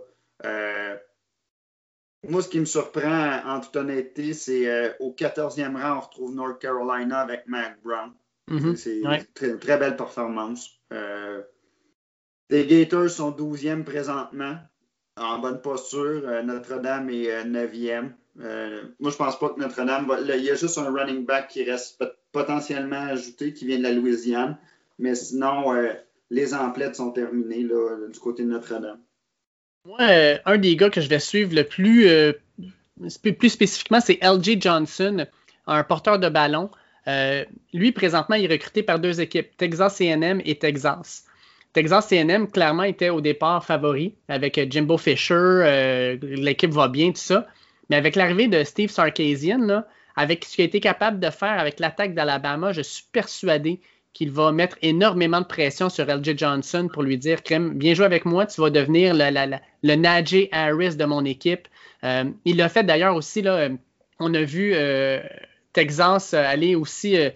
moi, 2.29 2.43
ce 2.43 2.49
qui 2.49 2.59
me 2.59 2.65
surprend, 2.65 3.39
en 3.47 3.61
toute 3.61 3.77
honnêteté, 3.77 4.35
c'est 4.35 4.97
au 4.99 5.13
14e 5.13 5.81
rang, 5.81 5.99
on 5.99 6.01
retrouve 6.01 6.35
North 6.35 6.61
Carolina 6.61 7.21
avec 7.21 7.47
Mac 7.47 7.81
Brown. 7.85 8.11
Mm-hmm. 8.51 8.75
C'est 8.75 8.99
une 8.99 9.59
très, 9.61 9.79
belle 9.79 9.97
performance. 9.97 10.81
Les 12.51 12.67
Gators 12.67 13.11
sont 13.11 13.31
12e 13.31 13.85
présentement, 13.85 14.57
en 15.17 15.39
bonne 15.39 15.61
posture. 15.61 16.23
Euh, 16.25 16.43
Notre-Dame 16.43 17.11
est 17.11 17.45
9e. 17.45 17.91
Euh, 17.91 18.09
euh, 18.41 18.83
moi, 19.01 19.11
je 19.11 19.17
pense 19.17 19.39
pas 19.39 19.51
que 19.51 19.61
Notre-Dame 19.61 20.07
va. 20.07 20.21
il 20.21 20.45
y 20.45 20.51
a 20.51 20.55
juste 20.55 20.79
un 20.79 20.91
running 20.91 21.27
back 21.27 21.49
qui 21.49 21.65
reste 21.65 22.03
potentiellement 22.33 23.03
ajouté, 23.03 23.53
qui 23.53 23.67
vient 23.67 23.79
de 23.79 23.83
la 23.83 23.93
Louisiane. 23.93 24.57
Mais 24.99 25.15
sinon, 25.15 25.75
les 26.31 26.55
emplettes 26.55 26.97
sont 26.97 27.11
terminées 27.11 27.65
du 27.65 28.19
côté 28.21 28.45
de 28.45 28.49
Notre-Dame. 28.49 28.99
Moi, 29.85 29.99
un 30.45 30.59
des 30.59 30.77
gars 30.77 30.91
que 30.91 31.01
je 31.01 31.09
vais 31.09 31.21
suivre 31.21 31.55
le 31.55 31.65
plus, 31.65 32.09
plus 33.39 33.49
spécifiquement, 33.49 34.01
c'est 34.01 34.19
LJ 34.23 34.61
Johnson, 34.61 35.27
un 35.67 35.85
porteur 35.85 36.19
de 36.19 36.29
ballon. 36.29 36.71
lui, 37.73 37.93
présentement, 37.93 38.37
il 38.37 38.45
est 38.45 38.55
recruté 38.55 38.83
par 38.83 38.99
deux 38.99 39.21
équipes, 39.21 39.57
Texas 39.57 40.01
AM 40.01 40.41
et 40.45 40.59
Texas. 40.59 41.28
Texas 41.73 42.09
CNM, 42.09 42.51
clairement, 42.51 42.83
était 42.83 43.11
au 43.11 43.21
départ 43.21 43.65
favori 43.65 44.15
avec 44.29 44.61
Jimbo 44.71 44.97
Fisher. 44.97 45.35
Euh, 45.35 46.17
l'équipe 46.23 46.71
va 46.71 46.89
bien, 46.89 47.11
tout 47.11 47.21
ça. 47.21 47.47
Mais 47.91 47.97
avec 47.97 48.17
l'arrivée 48.17 48.49
de 48.49 48.65
Steve 48.65 48.91
Sarkisian, 48.91 49.83
avec 50.17 50.45
ce 50.45 50.57
qu'il 50.57 50.63
a 50.63 50.67
été 50.67 50.81
capable 50.81 51.21
de 51.21 51.31
faire 51.31 51.59
avec 51.59 51.79
l'attaque 51.81 52.15
d'Alabama, 52.15 52.73
je 52.73 52.83
suis 52.83 53.05
persuadé 53.13 53.81
qu'il 54.13 54.33
va 54.33 54.51
mettre 54.51 54.77
énormément 54.83 55.41
de 55.41 55.47
pression 55.47 55.89
sur 55.89 56.07
LJ 56.07 56.37
Johnson 56.37 56.89
pour 56.93 57.05
lui 57.05 57.19
dire 57.19 57.43
Crème, 57.43 57.75
bien 57.75 57.95
joué 57.95 58.05
avec 58.05 58.25
moi, 58.25 58.47
tu 58.47 58.61
vas 58.61 58.71
devenir 58.71 59.15
le, 59.15 59.95
Najee 59.95 60.49
Harris 60.51 60.97
de 60.97 61.05
mon 61.05 61.25
équipe. 61.25 61.69
Euh, 62.03 62.25
il 62.45 62.57
l'a 62.57 62.69
fait 62.69 62.83
d'ailleurs 62.83 63.15
aussi, 63.15 63.45
on 64.19 64.35
a 64.35 64.43
vu 64.43 64.73
euh, 64.75 65.21
Texas 65.73 66.35
aller 66.35 66.75
aussi 66.75 67.17
euh, 67.17 67.31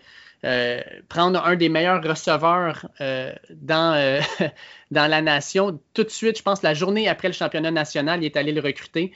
prendre 1.09 1.45
un 1.45 1.57
des 1.57 1.69
meilleurs 1.69 2.03
receveurs 2.03 2.89
euh, 3.01 3.33
dans, 3.51 3.95
euh, 3.95 4.21
dans 4.91 5.11
la 5.11 5.23
nation. 5.23 5.81
Tout 5.95 6.05
de 6.05 6.11
suite, 6.11 6.39
je 6.39 6.43
pense, 6.43 6.63
la 6.63 6.75
journée 6.75 7.09
après 7.09 7.29
le 7.29 7.35
championnat 7.35 7.71
national, 7.71 8.23
il 8.23 8.27
est 8.27 8.37
allé 8.37 8.53
le 8.53 8.61
recruter. 8.61 9.13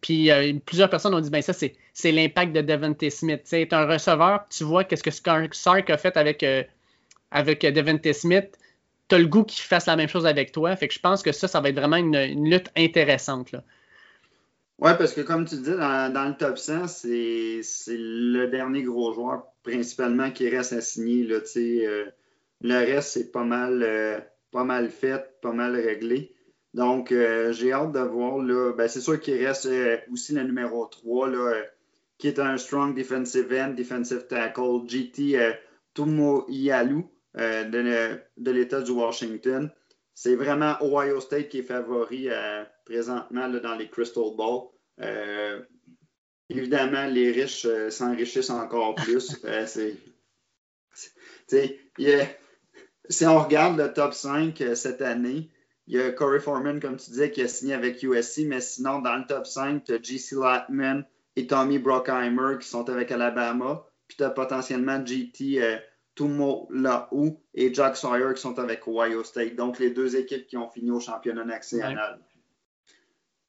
puis 0.00 0.30
plusieurs 0.66 0.90
personnes 0.90 1.14
ont 1.14 1.20
dit 1.20 1.30
ben 1.30 1.42
ça, 1.42 1.52
c'est 1.52 2.12
l'impact 2.12 2.52
de 2.52 2.60
Devontae 2.60 3.10
Smith. 3.10 3.40
C'est 3.44 3.72
un 3.72 3.86
receveur, 3.86 4.46
tu 4.50 4.64
vois 4.64 4.84
qu'est-ce 4.84 5.02
que 5.02 5.10
Sark 5.52 5.90
a 5.90 5.98
fait 5.98 6.16
avec, 6.16 6.44
avec 7.30 7.62
Devontae 7.62 8.12
Smith 8.12 8.56
tu 9.08 9.14
as 9.14 9.18
le 9.18 9.26
goût 9.26 9.44
qu'il 9.44 9.62
fasse 9.62 9.86
la 9.86 9.96
même 9.96 10.08
chose 10.08 10.26
avec 10.26 10.52
toi. 10.52 10.74
Je 10.80 10.98
pense 10.98 11.22
que 11.22 11.32
ça, 11.32 11.48
ça 11.48 11.60
va 11.60 11.70
être 11.70 11.76
vraiment 11.76 11.96
une, 11.96 12.48
lutte 12.48 12.70
intéressante. 12.76 13.54
Oui, 14.78 14.90
parce 14.96 15.12
que 15.12 15.22
comme 15.22 15.44
tu 15.44 15.56
dis, 15.56 15.70
dans, 15.70 16.28
le 16.28 16.36
top 16.36 16.56
100, 16.56 16.86
c'est 16.86 17.62
le 17.88 18.46
dernier 18.46 18.82
gros 18.82 19.12
joueur 19.12 19.46
principalement 19.62 20.30
qui 20.30 20.48
reste 20.48 20.72
à 20.72 20.80
signer. 20.80 21.24
Là, 21.24 21.38
euh, 21.56 22.04
le 22.60 22.74
reste, 22.74 23.10
c'est 23.10 23.32
pas 23.32 23.44
mal, 23.44 23.82
euh, 23.82 24.20
pas 24.52 24.64
mal 24.64 24.90
fait, 24.90 25.40
pas 25.40 25.52
mal 25.52 25.74
réglé. 25.74 26.32
Donc, 26.74 27.10
euh, 27.12 27.52
j'ai 27.52 27.72
hâte 27.72 27.92
de 27.92 28.00
voir. 28.00 28.38
Ben, 28.74 28.88
c'est 28.88 29.00
sûr 29.00 29.18
qu'il 29.20 29.44
reste 29.44 29.68
aussi 30.12 30.32
le 30.32 30.44
numéro 30.44 30.86
3, 30.86 31.28
là, 31.28 31.54
qui 32.18 32.28
est 32.28 32.38
un 32.38 32.56
strong 32.56 32.94
defensive 32.94 33.52
end, 33.52 33.74
defensive 33.74 34.26
tackle, 34.28 34.86
GT 34.86 35.56
Tumo 35.94 36.46
Ialou. 36.48 37.10
Euh, 37.36 37.64
de, 38.36 38.50
l'État 38.50 38.80
du 38.80 38.90
Washington. 38.90 39.70
C'est 40.20 40.34
vraiment 40.34 40.76
Ohio 40.80 41.20
State 41.20 41.48
qui 41.48 41.60
est 41.60 41.62
favori 41.62 42.28
euh, 42.28 42.64
présentement 42.84 43.48
dans 43.48 43.76
les 43.76 43.88
Crystal 43.88 44.34
Ball. 44.36 44.62
Euh, 45.00 45.62
évidemment, 46.48 47.06
les 47.06 47.30
riches 47.30 47.68
s'enrichissent 47.90 48.50
encore 48.50 48.96
plus. 48.96 49.28
si 53.08 53.26
on 53.26 53.38
regarde 53.44 53.78
le 53.78 53.92
top 53.92 54.12
5 54.12 54.60
cette 54.74 55.02
année, 55.02 55.52
il 55.86 55.94
y 55.94 56.00
a 56.00 56.10
Corey 56.10 56.40
Foreman, 56.40 56.80
comme 56.80 56.96
tu 56.96 57.10
disais, 57.10 57.30
qui 57.30 57.42
a 57.42 57.46
signé 57.46 57.74
avec 57.74 58.02
USC, 58.02 58.40
mais 58.44 58.60
sinon, 58.60 58.98
dans 58.98 59.14
le 59.14 59.24
top 59.24 59.46
5, 59.46 59.84
tu 59.84 59.92
as 59.92 60.02
JC 60.02 60.32
Latman 60.32 61.06
et 61.36 61.46
Tommy 61.46 61.78
Brockheimer 61.78 62.58
qui 62.60 62.66
sont 62.66 62.90
avec 62.90 63.12
Alabama. 63.12 63.86
Puis 64.08 64.16
tu 64.16 64.24
as 64.24 64.30
potentiellement 64.30 65.00
GT 65.06 65.62
Tumo 66.18 66.66
Lau 66.70 67.40
et 67.54 67.72
Jack 67.72 67.96
Sawyer 67.96 68.34
qui 68.34 68.40
sont 68.40 68.58
avec 68.58 68.88
Ohio 68.88 69.22
State. 69.22 69.54
Donc, 69.54 69.78
les 69.78 69.90
deux 69.90 70.16
équipes 70.16 70.48
qui 70.48 70.56
ont 70.56 70.68
fini 70.68 70.90
au 70.90 70.98
championnat 70.98 71.44
national. 71.44 72.18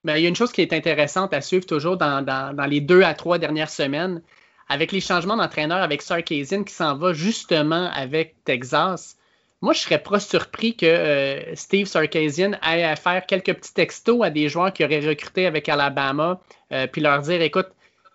Ben, 0.03 0.15
il 0.15 0.21
y 0.21 0.25
a 0.27 0.29
une 0.29 0.35
chose 0.35 0.51
qui 0.51 0.61
est 0.61 0.71
intéressante 0.71 1.33
à 1.33 1.41
suivre 1.41 1.65
toujours 1.65 1.97
dans, 1.97 2.23
les 2.69 2.79
deux 2.79 3.01
à 3.01 3.15
trois 3.15 3.39
dernières 3.39 3.71
semaines, 3.71 4.21
avec 4.67 4.91
les 4.91 5.01
changements 5.01 5.35
d'entraîneur 5.35 5.79
avec 5.79 6.03
Sarkisian 6.03 6.63
qui 6.63 6.73
s'en 6.73 6.95
va 6.95 7.11
justement 7.11 7.89
avec 7.91 8.35
Texas. 8.45 9.17
Moi, 9.61 9.73
je 9.73 9.79
serais 9.79 10.01
pas 10.01 10.19
surpris 10.19 10.75
que 10.75 10.85
euh, 10.85 11.55
Steve 11.55 11.87
Sarkisian 11.87 12.51
aille 12.61 12.95
faire 12.97 13.25
quelques 13.25 13.55
petits 13.55 13.73
textos 13.73 14.23
à 14.23 14.29
des 14.29 14.47
joueurs 14.47 14.71
qui 14.71 14.85
auraient 14.85 15.05
recruté 15.05 15.47
avec 15.47 15.67
Alabama, 15.67 16.39
euh, 16.71 16.85
puis 16.85 17.01
leur 17.01 17.23
dire 17.23 17.41
écoute, 17.41 17.69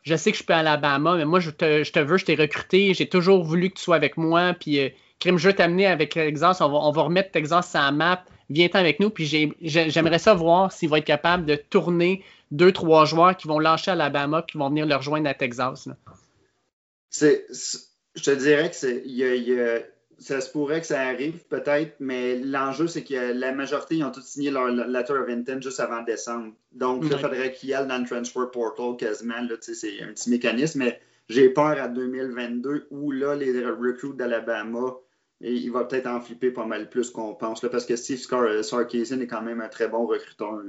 je 0.04 0.14
sais 0.16 0.32
que 0.32 0.38
je 0.38 0.44
peux 0.44 0.52
à 0.52 0.58
Alabama, 0.58 1.16
mais 1.16 1.24
moi, 1.24 1.40
je 1.40 1.50
te, 1.50 1.98
veux, 2.00 2.16
je 2.16 2.24
t'ai 2.24 2.34
recruté, 2.34 2.94
j'ai 2.94 3.08
toujours 3.08 3.42
voulu 3.42 3.70
que 3.70 3.76
tu 3.76 3.82
sois 3.82 3.96
avec 3.96 4.16
moi, 4.16 4.54
puis 4.58 4.78
euh, 4.78 4.88
Crime, 5.18 5.38
je 5.38 5.48
veux 5.48 5.54
t'amener 5.54 5.86
avec 5.86 6.10
Texas, 6.10 6.60
on 6.60 6.68
va, 6.68 6.76
on 6.76 6.92
va 6.92 7.02
remettre 7.02 7.30
Texas 7.30 7.70
sur 7.70 7.80
la 7.80 7.90
map, 7.90 8.24
viens-t'en 8.50 8.78
avec 8.78 9.00
nous, 9.00 9.10
puis 9.10 9.26
j'aimerais 9.62 10.18
ça 10.18 10.34
voir 10.34 10.70
s'il 10.70 10.90
va 10.90 10.98
être 10.98 11.04
capable 11.04 11.46
de 11.46 11.56
tourner 11.56 12.22
deux, 12.50 12.72
trois 12.72 13.06
joueurs 13.06 13.36
qui 13.36 13.48
vont 13.48 13.58
lâcher 13.58 13.92
Alabama, 13.92 14.42
qui 14.42 14.58
vont 14.58 14.68
venir 14.68 14.86
le 14.86 14.94
rejoindre 14.94 15.28
à 15.28 15.34
Texas. 15.34 15.88
Je 17.10 18.22
te 18.22 18.30
dirais 18.30 18.70
que 18.70 18.76
c'est, 18.76 19.02
il 19.06 19.14
y 19.14 19.24
a 19.24 19.80
ça 20.18 20.40
se 20.40 20.50
pourrait 20.50 20.80
que 20.80 20.86
ça 20.86 21.00
arrive, 21.00 21.44
peut-être, 21.48 21.96
mais 22.00 22.36
l'enjeu, 22.38 22.86
c'est 22.86 23.04
que 23.04 23.32
la 23.32 23.52
majorité, 23.52 23.96
ils 23.96 24.04
ont 24.04 24.10
tous 24.10 24.24
signé 24.24 24.50
leur 24.50 24.68
letter 24.68 25.14
of 25.14 25.28
intent 25.28 25.60
juste 25.60 25.80
avant 25.80 26.02
décembre. 26.02 26.54
Donc, 26.72 27.04
il 27.04 27.18
faudrait 27.18 27.52
qu'ils 27.52 27.74
aillent 27.74 27.86
dans 27.86 27.98
le 27.98 28.06
transfer 28.06 28.50
portal 28.50 28.96
quasiment. 28.96 29.34
C'est 29.60 30.02
un 30.02 30.08
petit 30.08 30.30
mécanisme, 30.30 30.80
mais 30.80 31.00
j'ai 31.28 31.48
peur 31.50 31.80
à 31.80 31.88
2022 31.88 32.88
où 32.90 33.10
là, 33.10 33.34
les 33.34 33.64
recruits 33.64 34.14
d'Alabama, 34.14 34.96
il 35.40 35.70
va 35.70 35.84
peut-être 35.84 36.06
en 36.06 36.20
flipper 36.20 36.50
pas 36.50 36.66
mal 36.66 36.88
plus 36.88 37.10
qu'on 37.10 37.34
pense, 37.34 37.62
là, 37.62 37.68
parce 37.68 37.84
que 37.84 37.96
Steve 37.96 38.18
Sarkisian 38.62 39.20
est 39.20 39.26
quand 39.26 39.42
même 39.42 39.60
un 39.60 39.68
très 39.68 39.88
bon 39.88 40.06
recruteur. 40.06 40.60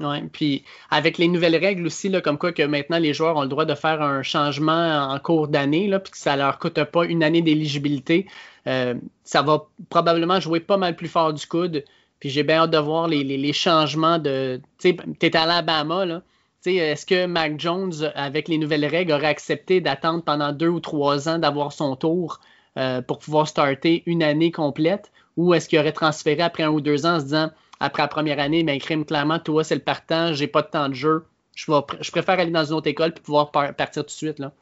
Oui, 0.00 0.22
puis 0.32 0.64
avec 0.90 1.18
les 1.18 1.26
nouvelles 1.26 1.56
règles 1.56 1.84
aussi, 1.86 2.08
là, 2.08 2.20
comme 2.20 2.38
quoi 2.38 2.52
que 2.52 2.62
maintenant 2.62 2.98
les 2.98 3.12
joueurs 3.12 3.36
ont 3.36 3.42
le 3.42 3.48
droit 3.48 3.64
de 3.64 3.74
faire 3.74 4.00
un 4.00 4.22
changement 4.22 5.10
en 5.10 5.18
cours 5.18 5.48
d'année, 5.48 5.90
puis 6.04 6.12
que 6.12 6.18
ça 6.18 6.34
ne 6.34 6.38
leur 6.38 6.58
coûte 6.60 6.82
pas 6.84 7.04
une 7.04 7.24
année 7.24 7.42
d'éligibilité, 7.42 8.26
euh, 8.68 8.94
ça 9.24 9.42
va 9.42 9.66
probablement 9.90 10.38
jouer 10.38 10.60
pas 10.60 10.76
mal 10.76 10.94
plus 10.94 11.08
fort 11.08 11.32
du 11.32 11.44
coude. 11.46 11.84
Puis 12.20 12.30
j'ai 12.30 12.44
bien 12.44 12.62
hâte 12.62 12.70
de 12.70 12.78
voir 12.78 13.08
les, 13.08 13.52
changements 13.52 14.18
de. 14.18 14.60
Tu 14.78 14.96
es 15.20 15.36
à 15.36 15.42
Alabama, 15.42 16.04
là. 16.04 16.22
Est-ce 16.66 17.06
que 17.06 17.26
Mac 17.26 17.58
Jones, 17.58 18.12
avec 18.14 18.48
les 18.48 18.58
nouvelles 18.58 18.84
règles, 18.84 19.12
aurait 19.12 19.26
accepté 19.26 19.80
d'attendre 19.80 20.22
pendant 20.22 20.52
deux 20.52 20.68
ou 20.68 20.80
trois 20.80 21.28
ans 21.28 21.38
d'avoir 21.38 21.72
son 21.72 21.96
tour 21.96 22.40
euh, 22.76 23.00
pour 23.00 23.20
pouvoir 23.20 23.48
starter 23.48 24.02
une 24.06 24.22
année 24.22 24.52
complète? 24.52 25.10
Ou 25.36 25.54
est-ce 25.54 25.68
qu'il 25.68 25.78
aurait 25.78 25.92
transféré 25.92 26.42
après 26.42 26.64
un 26.64 26.70
ou 26.70 26.80
deux 26.80 27.06
ans 27.06 27.14
en 27.14 27.20
se 27.20 27.24
disant 27.24 27.50
après 27.80 28.02
la 28.02 28.08
première 28.08 28.40
année, 28.40 28.64
ben, 28.64 28.78
crime, 28.78 29.04
clairement, 29.04 29.38
toi, 29.38 29.64
c'est 29.64 29.74
le 29.74 29.82
partant, 29.82 30.32
j'ai 30.32 30.46
pas 30.48 30.62
de 30.62 30.68
temps 30.68 30.88
de 30.88 30.94
jeu. 30.94 31.24
Je, 31.54 31.64
je 32.00 32.10
préfère 32.10 32.38
aller 32.38 32.50
dans 32.50 32.64
une 32.64 32.74
autre 32.74 32.88
école 32.88 33.12
et 33.16 33.20
pouvoir 33.20 33.50
partir 33.50 34.02
tout 34.02 34.06
de 34.06 34.10
suite. 34.10 34.38
Là. 34.38 34.52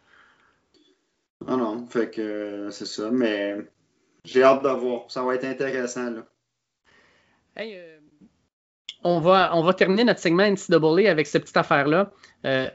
Ah 1.46 1.56
non, 1.56 1.86
fait 1.86 2.10
que 2.10 2.68
c'est 2.70 2.86
ça, 2.86 3.10
mais 3.10 3.56
j'ai 4.24 4.42
hâte 4.42 4.62
de 4.62 4.68
voir. 4.68 5.02
Ça 5.08 5.22
va 5.22 5.34
être 5.34 5.44
intéressant. 5.44 6.10
Là. 6.10 6.26
Euh, 7.58 7.98
on, 9.04 9.20
va, 9.20 9.50
on 9.54 9.62
va 9.62 9.74
terminer 9.74 10.04
notre 10.04 10.20
segment 10.20 10.50
NCAA 10.50 11.10
avec 11.10 11.26
cette 11.26 11.42
petite 11.42 11.56
affaire-là. 11.56 12.10
Euh, 12.44 12.68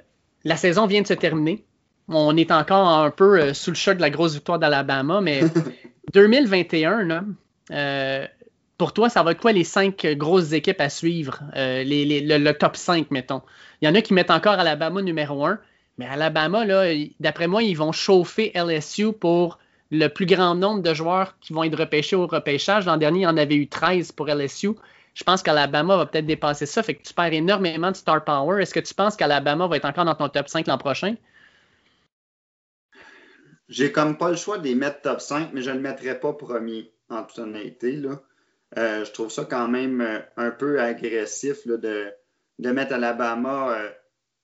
la 0.43 0.55
saison 0.55 0.85
vient 0.85 1.01
de 1.01 1.07
se 1.07 1.13
terminer. 1.13 1.65
On 2.07 2.35
est 2.35 2.51
encore 2.51 2.87
un 2.87 3.11
peu 3.11 3.39
euh, 3.39 3.53
sous 3.53 3.71
le 3.71 3.75
choc 3.75 3.97
de 3.97 4.01
la 4.01 4.09
grosse 4.09 4.33
victoire 4.33 4.59
d'Alabama, 4.59 5.21
mais 5.21 5.41
2021, 6.13 7.03
là, 7.03 7.23
pour 8.81 8.93
toi, 8.93 9.09
ça 9.09 9.21
va 9.21 9.33
être 9.33 9.39
quoi 9.39 9.51
les 9.51 9.63
cinq 9.63 10.07
grosses 10.17 10.53
équipes 10.53 10.81
à 10.81 10.89
suivre, 10.89 11.41
euh, 11.55 11.83
le, 11.85 12.51
top 12.53 12.75
5, 12.75 13.11
mettons? 13.11 13.43
Il 13.79 13.87
y 13.87 13.91
en 13.91 13.93
a 13.93 14.01
qui 14.01 14.11
mettent 14.11 14.31
encore 14.31 14.53
Alabama 14.53 15.03
numéro 15.03 15.45
1, 15.45 15.59
mais 15.99 16.07
Alabama, 16.07 16.65
d'après 17.19 17.45
moi, 17.45 17.61
ils 17.61 17.77
vont 17.77 17.91
chauffer 17.91 18.51
LSU 18.55 19.13
pour 19.13 19.59
le 19.91 20.07
plus 20.07 20.25
grand 20.25 20.55
nombre 20.55 20.81
de 20.81 20.95
joueurs 20.95 21.37
qui 21.41 21.53
vont 21.53 21.63
être 21.63 21.77
repêchés 21.77 22.15
au 22.15 22.25
repêchage. 22.25 22.87
L'an 22.87 22.97
dernier, 22.97 23.19
il 23.19 23.23
y 23.25 23.27
en 23.27 23.37
avait 23.37 23.53
eu 23.53 23.67
13 23.67 24.13
pour 24.13 24.25
LSU. 24.25 24.69
Je 25.13 25.23
pense 25.23 25.43
qu'Alabama 25.43 25.97
va 25.97 26.07
peut-être 26.07 26.25
dépasser 26.25 26.65
ça, 26.65 26.81
fait 26.81 26.95
que 26.95 27.03
tu 27.03 27.13
perds 27.13 27.33
énormément 27.33 27.91
de 27.91 27.95
star 27.95 28.23
power. 28.23 28.63
Est-ce 28.63 28.73
que 28.73 28.79
tu 28.79 28.95
penses 28.95 29.15
qu'Alabama 29.15 29.67
va 29.67 29.77
être 29.77 29.85
encore 29.85 30.05
dans 30.05 30.15
ton 30.15 30.27
top 30.27 30.49
5 30.49 30.65
l'an 30.65 30.79
prochain? 30.79 31.13
J'ai 33.69 33.91
comme 33.91 34.17
pas 34.17 34.31
le 34.31 34.37
choix 34.37 34.57
de 34.57 34.63
les 34.63 34.73
mettre 34.73 35.01
top 35.01 35.21
5, 35.21 35.49
mais 35.53 35.61
je 35.61 35.69
ne 35.69 35.75
le 35.75 35.81
mettrai 35.81 36.19
pas 36.19 36.33
premier, 36.33 36.91
en 37.11 37.21
toute 37.21 37.37
honnêteté. 37.37 37.97
Là. 37.97 38.19
Euh, 38.77 39.03
je 39.03 39.11
trouve 39.11 39.29
ça 39.29 39.45
quand 39.45 39.67
même 39.67 40.01
euh, 40.01 40.19
un 40.37 40.51
peu 40.51 40.79
agressif 40.79 41.67
de, 41.67 42.13
mettre 42.59 42.93
Alabama 42.93 43.75
euh, 43.77 43.89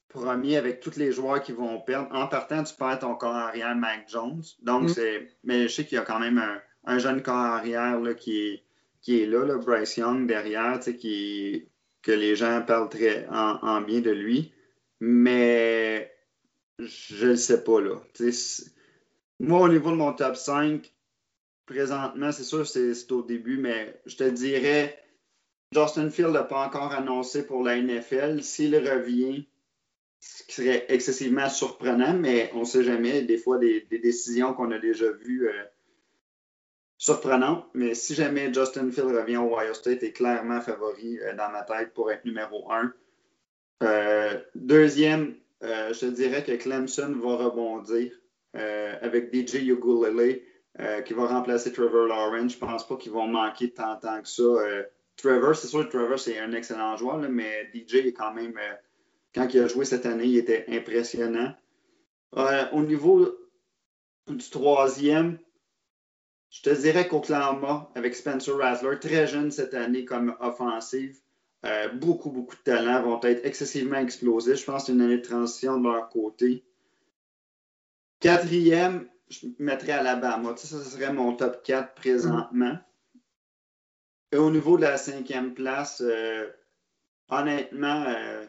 premier 0.10 0.58
avec 0.58 0.82
tous 0.82 0.98
les 0.98 1.12
joueurs 1.12 1.42
qui 1.42 1.54
vont 1.54 1.80
perdre. 1.80 2.14
En 2.14 2.28
partant, 2.28 2.64
tu 2.64 2.74
perds 2.76 3.00
ton 3.00 3.16
corps 3.16 3.36
arrière, 3.36 3.76
Mac 3.76 4.10
Jones. 4.10 4.44
Donc, 4.62 4.84
mm. 4.84 4.90
c'est. 4.90 5.28
Mais 5.44 5.64
je 5.64 5.74
sais 5.74 5.86
qu'il 5.86 5.98
y 5.98 6.02
a 6.02 6.04
quand 6.04 6.20
même 6.20 6.44
un, 6.86 7.00
jeune 7.00 7.22
corps 7.22 7.36
arrière 7.36 8.00
là, 8.00 8.14
qui, 8.14 8.40
est, 8.40 8.64
qui 9.02 9.22
est 9.22 9.26
là, 9.26 9.46
Bryce 9.58 9.98
Young 9.98 10.28
derrière, 10.28 10.80
qui, 10.80 11.70
que 12.02 12.12
les 12.12 12.36
gens 12.36 12.62
parlent 12.62 12.90
très 12.90 13.28
en, 13.30 13.82
bien 13.82 14.02
de 14.02 14.12
lui. 14.12 14.52
Mais 15.00 16.12
je 16.80 17.28
ne 17.28 17.36
sais 17.36 17.64
pas 17.64 17.80
là. 17.80 17.96
moi, 19.40 19.62
au 19.62 19.70
niveau 19.70 19.92
de 19.92 19.96
mon 19.96 20.12
top 20.12 20.36
5, 20.36 20.92
présentement, 21.68 22.32
c'est 22.32 22.44
sûr 22.44 22.66
c'est 22.66 23.12
au 23.12 23.22
début, 23.22 23.58
mais 23.58 24.02
je 24.08 24.16
te 24.16 24.24
dirais, 24.24 24.98
Justin 25.72 26.10
Field 26.10 26.32
n'a 26.32 26.44
pas 26.44 26.66
encore 26.66 26.94
annoncé 26.94 27.46
pour 27.46 27.64
la 27.64 27.80
NFL. 27.80 28.42
S'il 28.42 28.76
revient, 28.76 29.46
ce 30.20 30.44
qui 30.44 30.54
serait 30.54 30.86
excessivement 30.90 31.50
surprenant, 31.50 32.14
mais 32.14 32.50
on 32.56 32.62
ne 32.62 32.66
sait 32.66 32.84
jamais. 32.84 33.22
Des 33.22 33.38
fois, 33.38 33.60
des, 33.60 33.82
décisions 33.92 34.54
qu'on 34.54 34.72
a 34.72 34.80
déjà 34.80 35.12
vues 35.12 35.48
euh, 35.50 35.64
surprenantes. 36.98 37.66
Mais 37.74 37.94
si 37.94 38.16
jamais 38.16 38.52
Justin 38.52 38.90
Field 38.90 39.10
revient 39.10 39.38
au 39.38 39.54
Ohio 39.56 39.74
State, 39.74 40.04
est 40.04 40.14
clairement 40.14 40.62
favori 40.62 41.20
euh, 41.20 41.36
dans 41.36 41.50
ma 41.52 41.64
tête 41.64 41.94
pour 41.94 42.10
être 42.12 42.26
numéro 42.26 42.72
un. 42.72 42.94
Euh, 43.84 44.40
deuxième, 44.56 45.36
je 45.62 46.00
te 46.00 46.06
dirais 46.06 46.44
que 46.44 46.54
Clemson 46.54 47.14
va 47.20 47.36
rebondir 47.36 48.12
avec 48.54 49.32
DJ 49.32 49.68
Ugulele 49.68 50.42
euh, 50.80 51.02
qui 51.02 51.14
va 51.14 51.26
remplacer 51.26 51.72
Trevor 51.72 52.06
Lawrence. 52.06 52.54
Je 52.54 52.58
pense 52.60 52.88
pas 52.88 52.98
qu'ils 52.98 53.12
vont 53.12 53.28
manquer 53.28 53.72
tant, 53.72 53.96
tant 53.96 54.22
que 54.22 54.28
ça. 54.28 54.44
Euh, 54.44 54.84
Trevor, 55.16 55.56
c'est 55.56 55.68
sûr 55.68 55.84
que 55.88 55.98
Trevor, 55.98 56.20
c'est 56.20 56.38
un 56.38 56.54
excellent 56.54 56.96
joueur, 56.98 57.18
mais 57.18 57.68
DJ 57.74 57.96
est 57.96 58.14
quand 58.14 58.32
même, 58.32 58.56
euh, 58.58 58.76
quand 59.34 59.52
il 59.52 59.62
a 59.62 59.68
joué 59.68 59.86
cette 59.86 60.06
année, 60.06 60.26
il 60.26 60.38
était 60.38 60.66
impressionnant. 60.70 61.52
au 62.74 62.82
niveau 62.82 63.28
du 64.28 64.50
troisième, 64.52 65.40
je 66.52 66.62
te 66.62 66.70
dirais 66.70 67.08
qu'Oklahoma, 67.08 67.90
avec 67.96 68.14
Spencer 68.14 68.56
Rattler, 68.56 69.00
très 69.00 69.26
jeune 69.26 69.50
cette 69.50 69.74
année 69.74 70.06
comme 70.06 70.36
offensive, 70.40 71.20
beaucoup, 71.96 72.30
beaucoup 72.30 72.56
de 72.56 72.62
talent, 72.62 73.02
vont 73.02 73.20
être 73.24 73.44
excessivement 73.46 73.98
explosifs. 73.98 74.60
Je 74.60 74.66
pense 74.66 74.84
que 74.84 74.88
c'est 74.88 74.94
une 74.94 75.02
année 75.02 75.18
de 75.18 75.28
transition 75.28 75.80
de 75.80 75.90
leur 75.90 76.08
côté. 76.10 76.64
Quatrième, 78.20 79.10
je 79.30 79.48
mettrais 79.60 79.94
Alabama. 79.94 80.54
Tu 80.54 80.68
sais, 80.68 80.76
ça 80.76 80.84
serait 80.84 81.14
mon 81.14 81.36
top 81.36 81.64
4 81.64 81.94
présentement. 81.96 82.78
Et 84.32 84.38
au 84.38 84.52
niveau 84.52 84.78
de 84.78 84.84
la 84.84 84.98
cinquième 84.98 85.54
place, 85.54 86.02
euh, 86.06 86.50
honnêtement, 87.30 88.04
euh, 88.08 88.46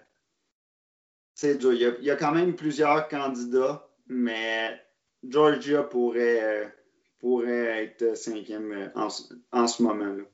c'est 1.35 1.57
dur. 1.57 1.73
Il 1.73 2.05
y, 2.05 2.11
a, 2.11 2.17
quand 2.17 2.33
même 2.33 2.57
plusieurs 2.57 3.09
candidats, 3.09 3.89
mais 4.09 4.81
Georgia 5.29 5.85
pourrait, 5.85 6.75
pourrait 7.21 7.85
être 7.85 8.17
cinquième 8.17 8.91
en, 8.95 9.09
en 9.53 9.67
ce 9.67 9.83
moment. 9.83 10.17
-là. 10.17 10.25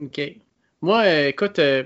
OK. 0.00 0.20
Moi, 0.82 1.02
euh, 1.04 1.28
écoute, 1.28 1.58
euh, 1.58 1.84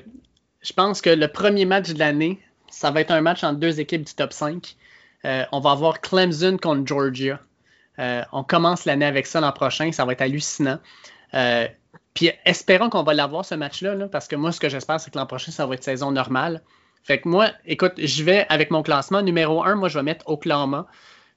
je 0.61 0.73
pense 0.73 1.01
que 1.01 1.11
le 1.11 1.29
premier 1.29 1.65
match 1.65 1.93
de 1.93 1.99
l'année, 1.99 2.41
ça 2.69 2.91
va 2.91 3.01
être 3.01 3.13
un 3.13 3.21
match 3.21 3.45
entre 3.45 3.59
deux 3.61 3.81
équipes 3.81 4.03
du 4.03 4.15
top 4.15 4.33
5. 4.33 4.77
Euh, 5.25 5.45
on 5.53 5.61
va 5.61 5.73
avoir 5.73 6.01
Clemson 6.01 6.57
contre 6.61 6.87
Georgia. 6.87 7.41
On 8.33 8.45
commence 8.45 8.85
l'année 8.85 9.07
avec 9.07 9.27
ça 9.27 9.41
l'an 9.41 9.53
prochain. 9.53 9.93
Ça 9.93 10.05
va 10.05 10.13
être 10.13 10.23
hallucinant. 10.23 10.79
puis 12.15 12.31
espérons 12.45 12.91
qu'on 12.91 13.03
va 13.03 13.15
l'avoir 13.15 13.45
ce 13.45 13.55
match-là, 13.55 14.09
parce 14.09 14.29
que 14.29 14.37
moi, 14.37 14.53
ce 14.53 14.61
que 14.61 14.69
j'espère, 14.69 15.01
c'est 15.01 15.11
que 15.11 15.19
l'an 15.19 15.27
prochain, 15.27 15.53
ça 15.53 15.67
va 15.67 15.75
être 15.75 15.85
saison 15.85 16.11
normale. 16.11 16.63
Fait 17.03 17.21
que 17.21 17.29
moi, 17.29 17.51
écoute, 17.65 17.95
je 17.97 18.23
vais 18.25 18.47
avec 18.49 18.71
mon 18.71 18.83
classement 18.83 19.23
numéro 19.23 19.65
1, 19.65 19.77
moi, 19.77 19.89
je 19.89 19.99
vais 19.99 20.03
mettre 20.03 20.29
Oklahoma. 20.29 20.87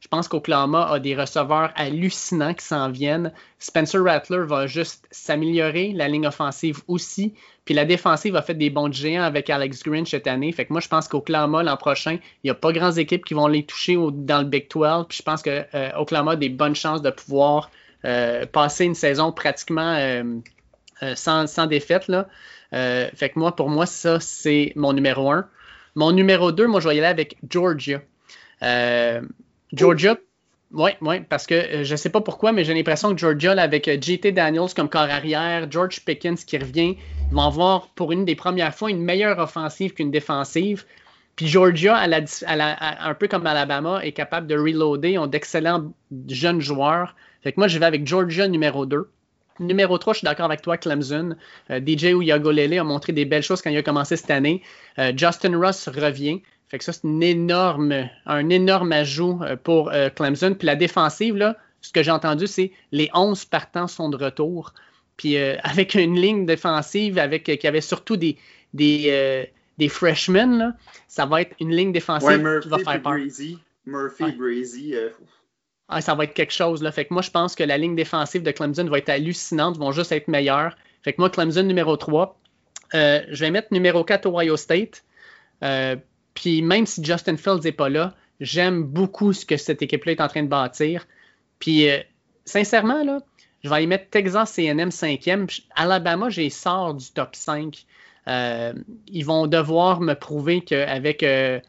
Je 0.03 0.09
pense 0.09 0.27
qu'Oklahoma 0.27 0.85
a 0.91 0.99
des 0.99 1.15
receveurs 1.15 1.71
hallucinants 1.77 2.53
qui 2.53 2.65
s'en 2.65 2.91
viennent. 2.91 3.31
Spencer 3.57 4.03
Rattler 4.03 4.43
va 4.45 4.67
juste 4.67 5.07
s'améliorer, 5.11 5.93
la 5.93 6.09
ligne 6.09 6.27
offensive 6.27 6.81
aussi. 6.89 7.33
Puis 7.63 7.73
la 7.73 7.85
défensive 7.85 8.35
a 8.35 8.41
fait 8.41 8.53
des 8.53 8.69
bons 8.69 8.91
géants 8.91 9.23
avec 9.23 9.49
Alex 9.49 9.81
Green 9.81 10.05
cette 10.05 10.27
année. 10.27 10.51
Fait 10.51 10.65
que 10.65 10.73
moi, 10.73 10.81
je 10.81 10.89
pense 10.89 11.07
qu'Oklahoma, 11.07 11.63
l'an 11.63 11.77
prochain, 11.77 12.17
il 12.43 12.47
n'y 12.47 12.49
a 12.49 12.53
pas 12.53 12.73
grandes 12.73 12.97
équipes 12.97 13.23
qui 13.23 13.33
vont 13.33 13.47
les 13.47 13.63
toucher 13.63 13.95
dans 14.11 14.39
le 14.39 14.43
Big 14.43 14.69
12. 14.69 15.05
Puis 15.07 15.19
je 15.19 15.23
pense 15.23 15.41
que 15.41 15.63
euh, 15.73 15.91
a 15.93 16.35
des 16.35 16.49
bonnes 16.49 16.75
chances 16.75 17.01
de 17.01 17.09
pouvoir 17.09 17.71
euh, 18.03 18.45
passer 18.45 18.83
une 18.83 18.95
saison 18.95 19.31
pratiquement 19.31 19.95
euh, 19.95 20.41
sans, 21.15 21.65
défaite. 21.67 22.11
Fait 22.73 23.29
que 23.29 23.39
moi, 23.39 23.55
pour 23.55 23.69
moi, 23.69 23.85
ça, 23.85 24.19
c'est 24.19 24.73
mon 24.75 24.91
numéro 24.91 25.31
un. 25.31 25.47
Mon 25.95 26.11
numéro 26.11 26.51
2, 26.51 26.67
moi, 26.67 26.81
je 26.81 26.89
vais 26.89 26.97
y 26.97 26.99
aller 26.99 27.07
avec 27.07 27.37
Georgia. 27.49 28.01
Georgia, 29.73 30.17
oui, 30.73 30.89
oui, 31.01 31.21
parce 31.21 31.45
que 31.45 31.53
euh, 31.53 31.83
je 31.83 31.91
ne 31.91 31.97
sais 31.97 32.09
pas 32.09 32.21
pourquoi, 32.21 32.51
mais 32.51 32.63
j'ai 32.63 32.73
l'impression 32.73 33.13
que 33.13 33.17
Georgia, 33.19 33.51
avec 33.51 33.87
euh, 33.87 33.97
JT 34.01 34.31
Daniels 34.31 34.73
comme 34.75 34.89
corps 34.89 35.01
arrière, 35.01 35.69
George 35.69 36.03
Pickens 36.03 36.43
qui 36.45 36.57
revient, 36.57 36.97
vont 37.31 37.43
avoir 37.43 37.89
pour 37.89 38.11
une 38.11 38.25
des 38.25 38.35
premières 38.35 38.73
fois 38.73 38.89
une 38.89 39.01
meilleure 39.01 39.37
offensive 39.37 39.93
qu'une 39.93 40.09
défensive. 40.09 40.85
Puis 41.35 41.47
Georgia, 41.47 41.99
un 41.99 43.13
peu 43.15 43.27
comme 43.27 43.45
Alabama, 43.45 44.03
est 44.03 44.11
capable 44.11 44.45
de 44.47 44.55
reloader, 44.55 45.17
ont 45.17 45.27
d'excellents 45.27 45.91
jeunes 46.27 46.61
joueurs. 46.61 47.15
Fait 47.41 47.55
moi, 47.57 47.67
je 47.67 47.79
vais 47.79 47.85
avec 47.85 48.05
Georgia 48.05 48.47
numéro 48.47 48.85
2. 48.85 49.09
Numéro 49.59 49.97
3, 49.97 50.13
je 50.13 50.17
suis 50.19 50.25
d'accord 50.25 50.45
avec 50.45 50.61
toi, 50.61 50.77
Clemson. 50.77 51.35
Euh, 51.71 51.79
DJ 51.79 52.13
Uyagolele 52.13 52.77
a 52.77 52.83
montré 52.83 53.13
des 53.13 53.25
belles 53.25 53.43
choses 53.43 53.61
quand 53.63 53.71
il 53.71 53.77
a 53.77 53.83
commencé 53.83 54.15
cette 54.15 54.31
année. 54.31 54.61
Justin 55.15 55.57
Ross 55.57 55.87
revient. 55.87 56.41
Fait 56.73 56.79
que 56.79 56.85
ça, 56.85 56.91
c'est 56.91 57.07
énorme, 57.07 58.09
un 58.25 58.49
énorme 58.49 58.93
ajout 58.93 59.39
euh, 59.43 59.55
pour 59.55 59.91
euh, 59.91 60.09
Clemson. 60.09 60.55
Puis 60.57 60.65
la 60.65 60.75
défensive, 60.75 61.37
là, 61.37 61.55
ce 61.81 61.93
que 61.93 62.01
j'ai 62.01 62.09
entendu, 62.09 62.47
c'est 62.47 62.71
les 62.91 63.11
11 63.13 63.45
partants 63.45 63.85
sont 63.85 64.09
de 64.09 64.17
retour. 64.17 64.73
Puis 65.15 65.37
euh, 65.37 65.55
avec 65.63 65.93
une 65.93 66.19
ligne 66.19 66.47
défensive 66.47 67.19
avec, 67.19 67.43
qui 67.43 67.67
avait 67.67 67.79
surtout 67.79 68.17
des, 68.17 68.39
des, 68.73 69.51
des 69.77 69.87
freshmen, 69.87 70.75
ça 71.07 71.27
va 71.27 71.41
être 71.41 71.55
une 71.59 71.69
ligne 71.69 71.91
défensive 71.91 72.59
qui 72.63 72.69
va 72.69 72.79
faire 72.79 73.01
peur. 73.03 73.19
Murphy, 73.85 74.31
Breezy. 74.31 74.95
Ah, 75.89 76.01
ça 76.01 76.15
va 76.15 76.23
être 76.23 76.33
quelque 76.33 76.53
chose. 76.53 76.81
Là. 76.81 76.91
Fait 76.91 77.05
que 77.05 77.13
moi, 77.13 77.21
je 77.21 77.29
pense 77.29 77.53
que 77.53 77.63
la 77.63 77.77
ligne 77.77 77.95
défensive 77.95 78.41
de 78.41 78.49
Clemson 78.49 78.85
va 78.85 78.97
être 78.97 79.09
hallucinante, 79.09 79.77
vont 79.77 79.91
juste 79.91 80.11
être 80.11 80.27
meilleures. 80.27 80.75
Fait 81.03 81.13
que 81.13 81.21
moi, 81.21 81.29
Clemson 81.29 81.61
numéro 81.61 81.97
3. 81.97 82.35
je 82.93 83.39
vais 83.39 83.51
mettre 83.51 83.67
numéro 83.69 84.03
4 84.03 84.25
Ohio 84.25 84.57
State. 84.57 85.03
Puis 86.33 86.61
même 86.61 86.85
si 86.85 87.03
Justin 87.03 87.37
Fields 87.37 87.61
n'est 87.63 87.71
pas 87.71 87.89
là, 87.89 88.15
j'aime 88.39 88.83
beaucoup 88.83 89.33
ce 89.33 89.45
que 89.45 89.57
cette 89.57 89.81
équipe-là 89.81 90.13
est 90.13 90.21
en 90.21 90.27
train 90.27 90.43
de 90.43 90.47
bâtir. 90.47 91.07
Puis 91.59 91.89
euh, 91.89 91.99
sincèrement, 92.45 93.03
là, 93.03 93.19
je 93.63 93.69
vais 93.69 93.83
y 93.83 93.87
mettre 93.87 94.09
Texas 94.09 94.51
CNM 94.53 94.89
5e. 94.89 95.61
Alabama, 95.75 96.29
j'ai 96.29 96.49
sort 96.49 96.93
du 96.93 97.09
top 97.11 97.35
5. 97.35 97.85
Euh, 98.27 98.73
ils 99.07 99.23
vont 99.23 99.47
devoir 99.47 100.01
me 100.01 100.13
prouver 100.13 100.61
qu'avec 100.61 101.23
euh, 101.23 101.59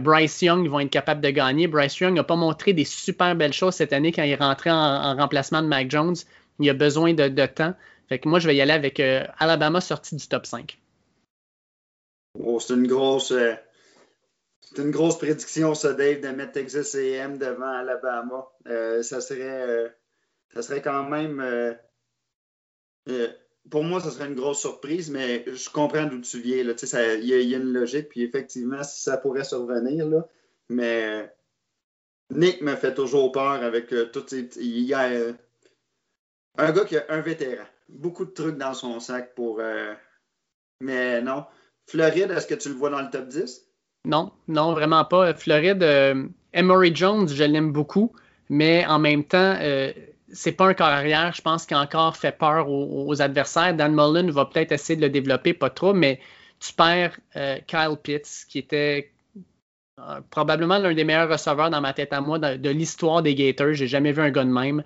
Bryce 0.00 0.42
Young, 0.42 0.64
ils 0.64 0.70
vont 0.70 0.80
être 0.80 0.90
capables 0.90 1.20
de 1.20 1.30
gagner. 1.30 1.68
Bryce 1.68 1.98
Young 1.98 2.14
n'a 2.14 2.24
pas 2.24 2.36
montré 2.36 2.72
des 2.72 2.84
super 2.84 3.34
belles 3.36 3.52
choses 3.52 3.74
cette 3.74 3.92
année 3.92 4.12
quand 4.12 4.22
il 4.22 4.30
est 4.30 4.36
rentré 4.36 4.70
en, 4.70 5.16
remplacement 5.16 5.62
de 5.62 5.68
Mac 5.68 5.90
Jones. 5.90 6.16
Il 6.58 6.68
a 6.68 6.74
besoin 6.74 7.14
de, 7.14 7.28
de, 7.28 7.46
temps. 7.46 7.74
Fait 8.08 8.18
que 8.18 8.28
moi, 8.28 8.40
je 8.40 8.48
vais 8.48 8.56
y 8.56 8.60
aller 8.60 8.72
avec 8.72 9.00
Alabama 9.38 9.80
sorti 9.80 10.16
du 10.16 10.26
top 10.26 10.46
5. 10.46 10.76
Oh, 12.40 12.58
c'est 12.58 12.74
une 12.74 12.86
grosse 12.86 13.32
c'est 14.70 14.82
une 14.82 14.90
grosse 14.90 15.16
prédiction, 15.16 15.74
ça, 15.74 15.94
Dave, 15.94 16.20
de 16.20 16.28
mettre 16.28 16.52
Texas 16.52 16.94
AM 16.94 17.38
devant 17.38 17.68
Alabama. 17.68 18.46
Euh, 18.66 19.02
ça, 19.02 19.20
serait, 19.22 19.66
euh, 19.66 19.88
ça 20.52 20.60
serait 20.60 20.82
quand 20.82 21.08
même. 21.08 21.40
Euh, 21.40 21.72
pour 23.70 23.82
moi, 23.82 24.00
ça 24.00 24.10
serait 24.10 24.26
une 24.26 24.34
grosse 24.34 24.60
surprise, 24.60 25.10
mais 25.10 25.44
je 25.46 25.70
comprends 25.70 26.04
d'où 26.04 26.20
tu 26.20 26.40
viens. 26.40 26.58
Il 26.58 27.24
y, 27.24 27.54
a 27.54 27.56
une 27.56 27.72
logique, 27.72 28.10
puis 28.10 28.22
effectivement, 28.22 28.82
ça 28.82 29.16
pourrait 29.16 29.44
survenir, 29.44 30.06
là, 30.06 30.28
mais 30.68 31.34
Nick 32.30 32.60
me 32.60 32.76
fait 32.76 32.92
toujours 32.92 33.32
peur 33.32 33.62
avec 33.62 33.88
tout. 34.12 34.26
Il 34.34 34.80
y 34.80 34.92
a 34.92 35.08
un 36.58 36.72
gars 36.72 36.84
qui 36.84 36.98
a 36.98 37.06
un 37.08 37.22
vétéran. 37.22 37.64
Beaucoup 37.88 38.26
de 38.26 38.32
trucs 38.32 38.58
dans 38.58 38.74
son 38.74 39.00
sac 39.00 39.34
pour. 39.34 39.62
mais 40.80 41.22
non. 41.22 41.46
Floride, 41.86 42.30
est-ce 42.32 42.46
que 42.46 42.54
tu 42.54 42.68
le 42.68 42.74
vois 42.74 42.90
dans 42.90 43.00
le 43.00 43.08
top 43.08 43.28
10? 43.28 43.67
Non, 44.04 44.32
non, 44.46 44.72
vraiment 44.72 45.04
pas. 45.04 45.34
Floride, 45.34 45.82
euh, 45.82 46.26
Emory 46.52 46.94
Jones, 46.94 47.28
je 47.28 47.44
l'aime 47.44 47.72
beaucoup, 47.72 48.12
mais 48.48 48.86
en 48.86 48.98
même 48.98 49.24
temps, 49.24 49.56
euh, 49.60 49.92
c'est 50.32 50.52
pas 50.52 50.66
un 50.66 50.74
corps 50.74 50.86
arrière, 50.86 51.32
je 51.34 51.42
pense, 51.42 51.66
qui 51.66 51.74
encore 51.74 52.16
fait 52.16 52.36
peur 52.36 52.68
aux, 52.68 53.20
adversaires. 53.20 53.74
Dan 53.74 53.94
Mullen 53.94 54.30
va 54.30 54.46
peut-être 54.46 54.72
essayer 54.72 54.96
de 54.96 55.02
le 55.02 55.10
développer, 55.10 55.52
pas 55.52 55.70
trop, 55.70 55.92
mais 55.92 56.20
tu 56.60 56.72
perds 56.72 57.18
euh, 57.36 57.58
Kyle 57.66 57.96
Pitts, 58.02 58.46
qui 58.48 58.58
était 58.58 59.12
probablement 60.30 60.78
l'un 60.78 60.94
des 60.94 61.02
meilleurs 61.02 61.28
receveurs 61.28 61.70
dans 61.70 61.80
ma 61.80 61.92
tête 61.92 62.12
à 62.12 62.20
moi 62.20 62.38
de, 62.38 62.70
l'histoire 62.70 63.20
des 63.20 63.34
Gators. 63.34 63.72
J'ai 63.72 63.88
jamais 63.88 64.12
vu 64.12 64.22
un 64.22 64.30
gars 64.30 64.44
de 64.44 64.50
même. 64.50 64.84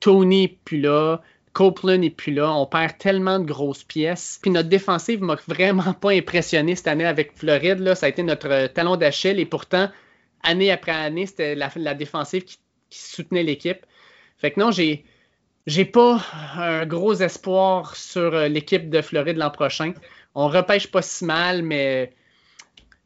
Tony, 0.00 0.48
puis 0.64 0.80
là. 0.80 1.20
Copeland 1.56 1.96
n'est 1.96 2.10
plus 2.10 2.34
là. 2.34 2.52
On 2.52 2.66
perd 2.66 2.98
tellement 2.98 3.38
de 3.38 3.46
grosses 3.46 3.82
pièces. 3.82 4.38
Puis 4.42 4.50
notre 4.50 4.68
défensive 4.68 5.22
m'a 5.22 5.36
vraiment 5.48 5.94
pas 5.94 6.10
impressionné 6.10 6.76
cette 6.76 6.86
année 6.86 7.06
avec 7.06 7.32
Floride. 7.34 7.78
Là. 7.78 7.94
Ça 7.94 8.04
a 8.04 8.08
été 8.10 8.22
notre 8.22 8.50
euh, 8.50 8.68
talon 8.68 8.96
d'Achille. 8.96 9.40
Et 9.40 9.46
pourtant, 9.46 9.90
année 10.42 10.70
après 10.70 10.92
année, 10.92 11.24
c'était 11.24 11.54
la, 11.54 11.94
défensive 11.94 12.44
qui, 12.44 12.58
soutenait 12.90 13.42
l'équipe. 13.42 13.86
Fait 14.36 14.50
que 14.50 14.60
non, 14.60 14.70
j'ai. 14.70 15.04
J'ai 15.66 15.86
pas 15.86 16.20
un 16.56 16.86
gros 16.86 17.14
espoir 17.14 17.96
sur 17.96 18.34
euh, 18.34 18.48
l'équipe 18.48 18.88
de 18.90 19.00
Floride 19.00 19.38
l'an 19.38 19.50
prochain. 19.50 19.94
On 20.34 20.48
repêche 20.48 20.88
pas 20.88 21.02
si 21.02 21.24
mal, 21.24 21.62
mais 21.62 22.12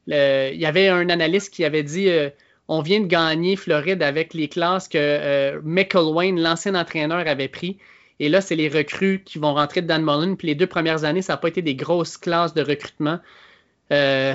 il 0.08 0.60
y 0.60 0.66
avait 0.66 0.88
un 0.88 1.08
analyste 1.08 1.54
qui 1.54 1.64
avait 1.64 1.84
dit 1.84 2.10
euh, 2.10 2.28
on 2.68 2.82
vient 2.82 3.00
de 3.00 3.06
gagner 3.06 3.56
Floride 3.56 4.02
avec 4.02 4.34
les 4.34 4.48
classes 4.48 4.88
que 4.88 5.58
Michael 5.62 6.12
Wayne, 6.12 6.40
l'ancien 6.40 6.74
entraîneur, 6.74 7.26
avait 7.26 7.48
pris. 7.48 7.78
Et 8.20 8.28
là, 8.28 8.42
c'est 8.42 8.54
les 8.54 8.68
recrues 8.68 9.22
qui 9.24 9.38
vont 9.38 9.54
rentrer 9.54 9.80
de 9.80 9.86
Dan 9.86 10.04
Mullen. 10.04 10.36
Puis 10.36 10.46
les 10.46 10.54
deux 10.54 10.66
premières 10.66 11.04
années, 11.04 11.22
ça 11.22 11.32
n'a 11.32 11.36
pas 11.38 11.48
été 11.48 11.62
des 11.62 11.74
grosses 11.74 12.18
classes 12.18 12.52
de 12.52 12.62
recrutement. 12.62 13.18
Euh, 13.92 14.34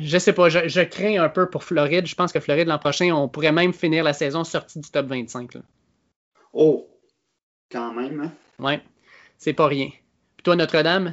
je 0.00 0.16
sais 0.16 0.32
pas, 0.32 0.48
je, 0.48 0.82
crains 0.84 1.20
un 1.20 1.28
peu 1.28 1.50
pour 1.50 1.64
Floride. 1.64 2.06
Je 2.06 2.14
pense 2.14 2.32
que 2.32 2.38
Floride, 2.38 2.68
l'an 2.68 2.78
prochain, 2.78 3.12
on 3.12 3.28
pourrait 3.28 3.50
même 3.50 3.72
finir 3.72 4.04
la 4.04 4.12
saison 4.12 4.44
sortie 4.44 4.78
du 4.78 4.88
top 4.88 5.06
25. 5.06 5.58
Oh, 6.52 6.88
quand 7.70 7.92
même. 7.92 8.20
Hein? 8.20 8.32
Ouais, 8.64 8.80
c'est 9.38 9.54
pas 9.54 9.66
rien. 9.66 9.88
Puis 9.88 10.44
toi, 10.44 10.54
Notre-Dame? 10.54 11.12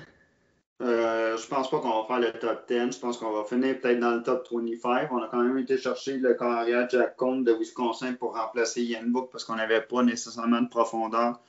Euh, 0.83 1.35
je 1.35 1.47
pense 1.47 1.71
pas 1.71 1.79
qu'on 1.79 2.01
va 2.01 2.07
faire 2.07 2.19
le 2.19 2.39
top 2.39 2.67
10. 2.67 2.95
Je 2.95 2.99
pense 2.99 3.17
qu'on 3.17 3.31
va 3.31 3.43
finir 3.43 3.79
peut-être 3.79 3.99
dans 3.99 4.11
le 4.11 4.21
top 4.21 4.47
25. 4.51 5.11
On 5.11 5.23
a 5.23 5.29
quand 5.29 5.41
même 5.41 5.57
été 5.57 5.79
chercher 5.79 6.17
le 6.17 6.35
carrière 6.35 6.87
Jack 6.91 7.15
Cohn 7.15 7.43
de 7.43 7.53
Wisconsin 7.53 8.13
pour 8.13 8.35
remplacer 8.35 8.83
Ian 8.83 9.07
Book 9.07 9.29
parce 9.31 9.45
qu'on 9.45 9.55
n'avait 9.55 9.81
pas 9.81 10.03
nécessairement 10.03 10.61
de 10.61 10.69
profondeur 10.69 11.39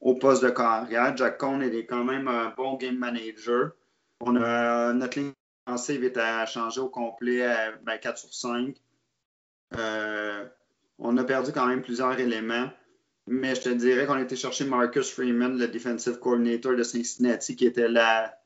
au 0.00 0.14
poste 0.14 0.42
de 0.42 0.50
carrière. 0.50 1.16
Jack 1.16 1.38
Cohn 1.38 1.62
est 1.62 1.86
quand 1.86 2.04
même 2.04 2.28
un 2.28 2.52
bon 2.56 2.74
game 2.74 2.96
manager. 2.96 3.72
On 4.20 4.36
a, 4.36 4.92
notre 4.92 5.18
ligne 5.18 5.32
offensive 5.66 6.04
est 6.04 6.16
à 6.16 6.46
changer 6.46 6.80
au 6.80 6.88
complet 6.88 7.44
à 7.44 7.72
4 7.72 7.84
ben, 7.84 8.16
sur 8.16 8.32
5. 8.32 8.76
Euh, 9.76 10.46
on 10.98 11.16
a 11.16 11.24
perdu 11.24 11.52
quand 11.52 11.66
même 11.66 11.82
plusieurs 11.82 12.18
éléments. 12.18 12.70
Mais 13.28 13.56
je 13.56 13.62
te 13.62 13.68
dirais 13.70 14.06
qu'on 14.06 14.14
a 14.14 14.22
été 14.22 14.36
chercher 14.36 14.64
Marcus 14.64 15.10
Freeman, 15.10 15.58
le 15.58 15.66
defensive 15.66 16.20
coordinator 16.20 16.76
de 16.76 16.84
Cincinnati, 16.84 17.56
qui 17.56 17.66
était 17.66 17.88
la, 17.88 18.38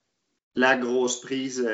la 0.54 0.76
grosse 0.78 1.20
prise. 1.20 1.68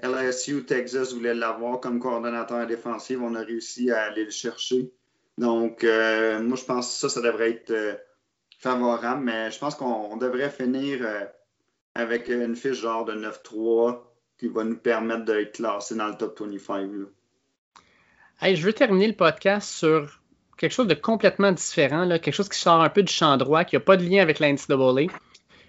LSU, 0.00 0.66
Texas 0.66 1.14
voulait 1.14 1.34
l'avoir 1.34 1.80
comme 1.80 1.98
coordonnateur 1.98 2.66
défensif. 2.66 3.18
On 3.22 3.34
a 3.34 3.40
réussi 3.40 3.90
à 3.90 4.02
aller 4.02 4.24
le 4.24 4.30
chercher. 4.30 4.92
Donc, 5.38 5.84
moi, 5.84 6.56
je 6.56 6.64
pense 6.64 6.88
que 6.88 7.08
ça, 7.08 7.08
ça 7.08 7.22
devrait 7.22 7.52
être 7.52 7.98
favorable, 8.58 9.22
mais 9.24 9.50
je 9.50 9.58
pense 9.58 9.74
qu'on 9.74 10.16
devrait 10.16 10.50
finir 10.50 11.06
avec 11.94 12.28
une 12.28 12.56
fiche 12.56 12.80
genre 12.80 13.04
de 13.04 13.14
9-3 13.14 13.98
qui 14.38 14.48
va 14.48 14.64
nous 14.64 14.76
permettre 14.76 15.24
d'être 15.24 15.56
classé 15.56 15.94
dans 15.94 16.08
le 16.08 16.14
top 16.16 16.40
25. 16.40 16.90
je 18.42 18.62
veux 18.62 18.72
terminer 18.72 19.08
le 19.08 19.14
podcast 19.14 19.68
sur 19.70 20.20
quelque 20.58 20.72
chose 20.72 20.86
de 20.86 20.94
complètement 20.94 21.52
différent, 21.52 22.08
quelque 22.08 22.32
chose 22.32 22.48
qui 22.48 22.58
sort 22.58 22.82
un 22.82 22.88
peu 22.88 23.02
du 23.02 23.12
champ 23.12 23.36
droit, 23.36 23.64
qui 23.64 23.76
n'a 23.76 23.80
pas 23.80 23.96
de 23.96 24.04
lien 24.04 24.22
avec 24.22 24.38
la 24.38 24.52
NCAA. 24.52 25.12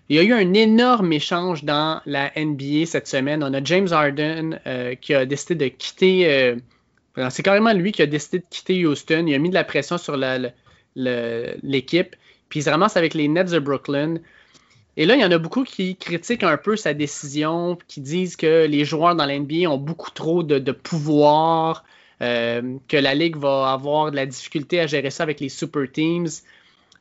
Il 0.10 0.15
y 0.15 0.19
a 0.19 0.23
eu 0.23 0.34
un 0.34 0.54
énorme 0.54 1.12
échange 1.12 1.65
dans 1.65 2.02
la 2.06 2.32
NBA 2.38 2.86
cette 2.86 3.08
semaine. 3.08 3.43
On 3.43 3.54
a 3.54 3.62
James 3.63 3.89
Harden 3.91 4.60
euh, 4.65 4.95
qui 4.95 5.13
a 5.13 5.26
décidé 5.26 5.56
de 5.56 5.76
quitter. 5.76 6.32
Euh, 6.32 6.56
c'est 7.30 7.43
carrément 7.43 7.73
lui 7.73 7.91
qui 7.91 8.02
a 8.02 8.06
décidé 8.06 8.39
de 8.39 8.45
quitter 8.50 8.86
Houston. 8.86 9.26
Il 9.28 9.34
a 9.34 9.38
mis 9.38 9.50
de 9.50 9.54
la 9.54 9.65
pression 9.65 9.97
sur 9.97 10.17
l'équipe. 10.95 12.15
Puis 12.50 12.60
il 12.60 12.64
se 12.64 12.70
ramasse 12.70 12.98
avec 12.98 13.14
les 13.14 13.28
Nets 13.28 13.52
de 13.52 13.60
Brooklyn. 13.60 14.20
Et 14.98 15.06
là, 15.06 15.16
il 15.16 15.22
y 15.22 15.26
en 15.26 15.32
a 15.32 15.38
beaucoup 15.38 15.64
qui 15.64 15.96
critiquent 15.96 16.44
un 16.44 16.58
peu 16.58 16.76
sa 16.76 16.96
décision, 16.96 17.78
qui 17.88 18.02
disent 18.02 18.36
que 18.36 18.66
les 18.66 18.84
joueurs 18.84 19.16
dans 19.16 19.26
l'NBA 19.26 19.70
ont 19.70 19.78
beaucoup 19.78 20.10
trop 20.10 20.42
de, 20.42 20.72
pouvoir, 20.72 21.86
euh, 22.24 22.78
que 22.88 22.98
la 22.98 23.14
Ligue 23.14 23.38
va 23.38 23.72
avoir 23.72 24.10
de 24.10 24.16
la 24.16 24.26
difficulté 24.26 24.80
à 24.80 24.88
gérer 24.88 25.12
ça 25.12 25.22
avec 25.22 25.40
les 25.40 25.50
super 25.50 25.84
teams. 25.92 26.28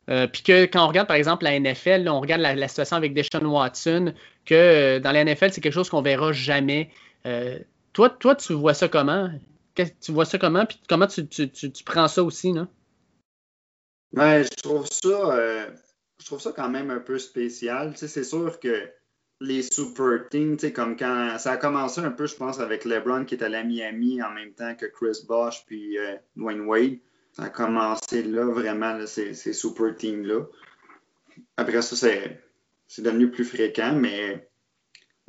Euh, 0.09 0.27
puis 0.27 0.43
que 0.43 0.67
quand 0.67 0.85
on 0.85 0.89
regarde 0.89 1.09
par 1.09 1.17
exemple 1.17 1.45
la 1.45 1.59
NFL, 1.59 2.07
on 2.09 2.21
regarde 2.21 2.43
la, 2.43 2.69
situation 2.69 2.97
avec 2.97 3.15
Deshaun 3.15 3.47
Watson, 3.47 4.13
que 4.45 4.55
euh, 4.55 5.01
dans 5.01 5.11
la 5.11 5.25
NFL, 5.25 5.53
c'est 5.53 5.63
quelque 5.63 5.73
chose 5.73 5.89
qu'on 5.89 6.03
verra 6.03 6.33
jamais. 6.33 6.91
toi, 7.95 8.11
toi, 8.11 8.35
tu 8.35 8.53
vois 8.53 8.75
ça 8.75 8.89
comment? 8.89 9.31
Tu 9.75 10.13
vois 10.13 10.27
ça 10.27 10.37
comment? 10.37 10.67
Puis 10.67 10.79
comment 10.87 11.07
tu, 11.07 11.27
prends 11.87 12.09
ça 12.09 12.23
aussi, 12.23 12.53
non? 12.53 12.69
Ouais, 14.13 14.45
je 14.45 14.63
trouve 14.63 14.87
ça 14.87 15.69
je 16.19 16.27
trouve 16.27 16.41
ça 16.41 16.53
quand 16.53 16.69
même 16.69 16.91
un 16.91 17.01
peu 17.01 17.19
spécial. 17.19 17.93
c'est 17.97 18.25
sûr 18.25 18.59
que 18.59 18.89
les 19.41 19.63
super 19.63 20.29
teams, 20.31 20.57
comme 20.75 20.97
quand 20.97 21.37
ça 21.39 21.53
a 21.53 21.57
commencé 21.59 22.01
un 22.01 22.11
peu, 22.11 22.27
je 22.27 22.35
pense, 22.35 22.59
avec 22.59 22.85
LeBron 22.87 23.27
qui 23.27 23.35
est 23.35 23.45
à 23.45 23.51
la 23.51 23.63
Miami 23.63 24.23
en 24.23 24.31
même 24.31 24.53
temps 24.53 24.75
que 24.75 24.87
Chris 24.87 25.25
Bosh 25.29 25.65
puis 25.67 25.99
euh, 25.99 26.17
Dwayne 26.37 26.63
Wade. 26.63 26.99
Ça 27.33 27.45
a 27.45 27.49
commencé 27.51 28.23
là, 28.23 28.47
vraiment, 28.47 29.07
ces, 29.07 29.35
super 29.35 29.95
teams-là. 29.95 30.47
Après 31.59 31.83
ça, 31.83 31.95
c'est 32.89 33.03
devenu 33.03 33.31
plus 33.31 33.45
fréquent, 33.45 33.93
mais 33.93 34.49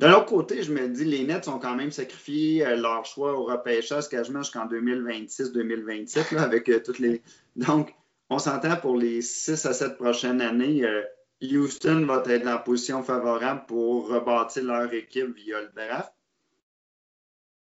de 0.00 0.06
l'autre 0.06 0.24
côté, 0.24 0.62
je 0.62 0.72
me 0.72 0.88
dis, 0.88 1.04
les 1.04 1.24
Nets 1.24 1.48
ont 1.48 1.58
quand 1.58 1.74
même 1.74 1.90
sacrifié 1.90 2.64
euh, 2.64 2.76
leur 2.76 3.04
choix 3.04 3.38
au 3.38 3.44
repêchage 3.44 4.08
quasiment 4.08 4.42
jusqu'en 4.42 4.66
2026-2027, 4.68 6.38
avec 6.38 6.70
euh, 6.70 6.80
toutes 6.82 6.98
les. 6.98 7.20
Donc, 7.56 7.94
on 8.30 8.38
s'entend 8.38 8.76
pour 8.76 8.96
les 8.96 9.22
6 9.22 9.64
à 9.66 9.72
7 9.72 9.96
prochaines 9.96 10.40
années, 10.40 10.84
euh, 10.84 11.02
Houston 11.42 12.04
va 12.06 12.22
être 12.26 12.46
en 12.46 12.58
position 12.58 13.02
favorable 13.02 13.64
pour 13.66 14.08
rebâtir 14.08 14.64
leur 14.64 14.92
équipe 14.92 15.34
via 15.34 15.60
le 15.62 15.70
draft. 15.74 16.12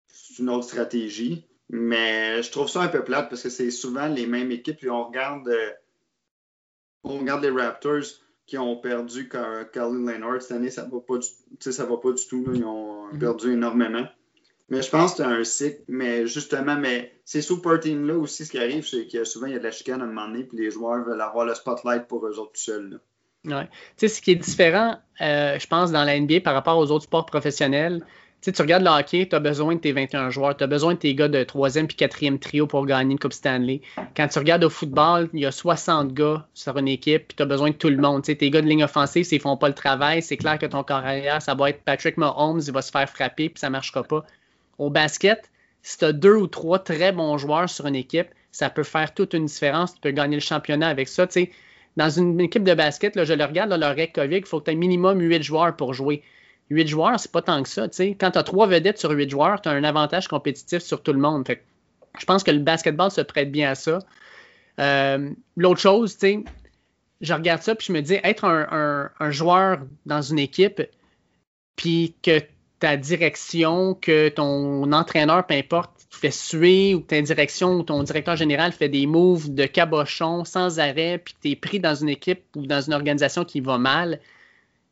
C'est 0.08 0.40
une 0.40 0.50
autre 0.50 0.66
stratégie, 0.66 1.48
mais 1.70 2.44
je 2.44 2.52
trouve 2.52 2.68
ça 2.68 2.82
un 2.82 2.90
peu 2.90 3.04
plate 3.04 3.30
parce 3.30 3.44
que 3.44 3.50
c'est 3.50 3.72
souvent 3.72 4.08
les 4.08 4.28
mêmes 4.28 4.52
équipes. 4.52 4.78
Puis 4.78 4.90
on 4.90 5.06
regarde, 5.06 5.48
euh, 5.48 5.72
on 7.04 7.20
regarde 7.20 7.44
les 7.44 7.50
Raptors 7.50 8.04
qui 8.46 8.58
ont 8.58 8.76
perdu 8.76 9.30
Khalil 9.30 10.06
Leonard 10.06 10.42
cette 10.42 10.52
année, 10.52 10.70
ça 10.70 10.86
ne 10.86 10.92
va, 10.92 11.00
pas 11.00 11.18
du, 11.18 11.72
va 11.72 11.98
pas 11.98 12.12
du 12.12 12.28
tout. 12.28 12.46
Ils 12.54 12.66
ont 12.66 13.08
mm-hmm. 13.08 13.20
perdu 13.20 13.54
énormément. 13.54 14.06
Mais 14.72 14.82
je 14.82 14.90
pense 14.90 15.12
que 15.12 15.18
c'est 15.18 15.24
un 15.24 15.44
cycle. 15.44 15.82
Mais 15.90 16.26
justement, 16.26 16.78
mais 16.78 17.14
ces 17.26 17.42
super 17.42 17.80
teams-là 17.80 18.16
aussi, 18.16 18.46
ce 18.46 18.52
qui 18.52 18.58
arrive, 18.58 18.88
c'est 18.88 19.06
que 19.06 19.26
souvent, 19.26 19.48
il 19.48 19.54
y 19.54 19.56
a 19.56 19.60
de 19.60 19.64
la 19.66 19.72
chicane 19.72 20.02
à 20.02 20.06
un 20.06 20.08
moment 20.08 20.28
donné, 20.28 20.46
puis 20.46 20.58
les 20.58 20.72
joueurs 20.72 21.04
veulent 21.04 21.22
avoir 21.22 21.46
le 21.46 21.54
spotlight 21.54 22.08
pour 22.08 22.26
eux 22.26 22.40
autres 22.40 22.54
tout 22.54 22.62
seuls. 22.62 23.02
Ouais. 23.44 23.66
Tu 23.98 24.08
sais, 24.08 24.08
ce 24.08 24.22
qui 24.22 24.32
est 24.32 24.36
différent, 24.36 24.98
euh, 25.20 25.60
je 25.60 25.68
pense, 25.68 25.92
dans 25.92 26.06
la 26.06 26.18
NBA 26.18 26.40
par 26.40 26.54
rapport 26.54 26.78
aux 26.78 26.90
autres 26.90 27.04
sports 27.04 27.26
professionnels, 27.26 28.00
tu 28.00 28.46
sais, 28.46 28.52
tu 28.54 28.62
regardes 28.62 28.84
le 28.84 28.90
hockey, 28.90 29.28
tu 29.28 29.36
as 29.36 29.40
besoin 29.40 29.76
de 29.76 29.82
tes 29.82 29.92
21 29.92 30.30
joueurs, 30.30 30.56
tu 30.56 30.64
as 30.64 30.68
besoin 30.68 30.94
de 30.94 31.00
tes 31.00 31.14
gars 31.16 31.28
de 31.28 31.44
troisième 31.44 31.88
puis 31.88 31.98
quatrième 31.98 32.40
trio 32.40 32.66
pour 32.66 32.86
gagner 32.86 33.12
une 33.12 33.20
Coupe 33.20 33.34
Stanley. 33.34 33.82
Quand 34.16 34.30
tu 34.30 34.40
regardes 34.40 34.64
au 34.64 34.70
football, 34.70 35.30
il 35.34 35.42
y 35.42 35.46
a 35.46 35.52
60 35.52 36.14
gars 36.14 36.48
sur 36.54 36.78
une 36.78 36.88
équipe, 36.88 37.28
puis 37.28 37.36
tu 37.36 37.44
as 37.44 37.46
besoin 37.46 37.72
de 37.72 37.76
tout 37.76 37.90
le 37.90 37.98
monde. 37.98 38.24
Tu 38.24 38.32
sais, 38.32 38.38
tes 38.38 38.50
gars 38.50 38.62
de 38.62 38.68
ligne 38.68 38.86
offensive, 38.86 39.26
s'ils 39.26 39.42
font 39.42 39.58
pas 39.58 39.68
le 39.68 39.76
travail, 39.76 40.22
c'est 40.22 40.38
clair 40.38 40.58
que 40.58 40.66
ton 40.66 40.84
carrière, 40.84 41.42
ça 41.42 41.56
va 41.56 41.72
être 41.72 41.84
Patrick 41.84 42.16
Mahomes, 42.16 42.62
il 42.66 42.72
va 42.72 42.82
se 42.82 42.92
faire 42.92 43.10
frapper, 43.10 43.50
puis 43.50 43.60
ça 43.60 43.70
marchera 43.70 44.04
pas. 44.04 44.26
Au 44.82 44.90
basket, 44.90 45.52
si 45.84 46.00
tu 46.00 46.06
as 46.06 46.12
deux 46.12 46.34
ou 46.34 46.48
trois 46.48 46.80
très 46.80 47.12
bons 47.12 47.38
joueurs 47.38 47.70
sur 47.70 47.86
une 47.86 47.96
équipe, 47.96 48.30
ça 48.52 48.72
peut 48.72 48.82
faire 48.82 49.14
toute 49.14 49.36
une 49.36 49.46
différence. 49.46 49.94
Tu 49.94 50.02
peux 50.02 50.10
gagner 50.10 50.38
le 50.38 50.42
championnat 50.42 50.88
avec 50.88 51.08
ça. 51.08 51.28
dans 51.98 52.10
une 52.10 52.42
équipe 52.42 52.64
de 52.64 52.74
basket, 52.74 53.16
là, 53.16 53.24
je 53.24 53.34
le 53.34 53.46
regarde, 53.46 53.70
dans 53.70 53.78
le 53.78 53.86
Reykjavik, 53.86 54.44
il 54.44 54.50
faut 54.50 54.60
que 54.60 54.66
tu 54.66 54.72
aies 54.72 54.76
minimum 54.76 55.20
huit 55.22 55.44
joueurs 55.44 55.76
pour 55.76 55.94
jouer. 55.94 56.24
Huit 56.72 56.88
joueurs, 56.88 57.20
c'est 57.20 57.32
pas 57.32 57.44
tant 57.44 57.62
que 57.62 57.70
ça. 57.70 57.88
Quand 57.90 58.32
tu 58.32 58.40
as 58.40 58.44
trois 58.44 58.66
vedettes 58.66 58.98
sur 58.98 59.12
huit 59.12 59.30
joueurs, 59.30 59.62
tu 59.62 59.70
as 59.70 59.74
un 59.74 59.84
avantage 59.84 60.28
compétitif 60.28 60.80
sur 60.80 61.04
tout 61.04 61.14
le 61.14 61.20
monde. 61.20 61.48
je 62.18 62.26
pense 62.26 62.42
que 62.42 62.50
le 62.50 62.58
basketball 62.58 63.12
se 63.12 63.22
prête 63.22 63.52
bien 63.52 63.70
à 63.70 63.76
ça. 63.76 64.00
Euh, 64.80 65.30
l'autre 65.58 65.80
chose, 65.80 66.18
je 67.22 67.34
regarde 67.36 67.62
ça 67.62 67.76
puis 67.76 67.86
je 67.88 67.94
me 67.94 68.02
dis, 68.02 68.18
être 68.24 68.46
un, 68.46 69.12
un 69.20 69.30
joueur 69.30 69.82
dans 70.08 70.24
une 70.24 70.40
équipe, 70.40 70.82
puis 71.76 72.16
que 72.24 72.42
ta 72.82 72.98
direction, 72.98 73.94
que 73.94 74.30
ton 74.30 74.92
entraîneur, 74.92 75.46
peu 75.46 75.54
importe, 75.54 75.92
fait 76.10 76.32
suer 76.32 76.96
ou 76.96 77.02
que 77.02 77.08
ta 77.08 77.22
direction 77.22 77.76
ou 77.76 77.84
ton 77.84 78.02
directeur 78.04 78.36
général 78.36 78.72
fait 78.74 78.90
des 78.90 79.06
moves 79.06 79.54
de 79.54 79.66
cabochon 79.66 80.44
sans 80.46 80.80
arrêt, 80.80 81.22
puis 81.24 81.36
que 81.36 81.40
tu 81.44 81.52
es 81.52 81.56
pris 81.56 81.80
dans 81.80 81.94
une 81.94 82.10
équipe 82.10 82.44
ou 82.56 82.66
dans 82.66 82.82
une 82.82 82.94
organisation 82.94 83.46
qui 83.46 83.62
va 83.62 83.78
mal, 83.78 84.20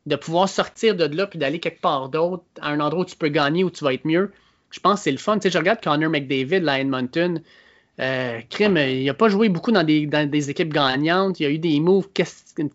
de 0.06 0.16
pouvoir 0.16 0.48
sortir 0.48 0.94
de 0.94 1.04
là 1.04 1.26
puis 1.26 1.38
d'aller 1.38 1.58
quelque 1.58 1.80
part 1.80 2.08
d'autre, 2.08 2.44
à 2.60 2.70
un 2.70 2.80
endroit 2.80 3.02
où 3.02 3.04
tu 3.04 3.16
peux 3.16 3.28
gagner, 3.28 3.64
où 3.64 3.70
tu 3.70 3.84
vas 3.84 3.92
être 3.92 4.06
mieux, 4.06 4.30
je 4.70 4.78
pense 4.78 5.00
que 5.00 5.04
c'est 5.04 5.12
le 5.12 5.18
fun. 5.18 5.36
Tu 5.38 5.42
sais, 5.42 5.50
je 5.50 5.58
regarde 5.58 5.82
Connor 5.82 6.10
McDavid, 6.10 6.60
là, 6.60 6.74
à 6.74 6.78
Edmonton. 6.78 7.42
Euh, 8.00 8.40
crime, 8.48 8.76
il 8.76 9.04
n'a 9.04 9.14
pas 9.14 9.28
joué 9.28 9.48
beaucoup 9.48 9.72
dans 9.72 9.82
des, 9.82 10.06
dans 10.06 10.30
des, 10.30 10.48
équipes 10.48 10.72
gagnantes. 10.72 11.40
Il 11.40 11.42
y 11.42 11.46
a 11.46 11.50
eu 11.50 11.58
des 11.58 11.80
moves 11.80 12.08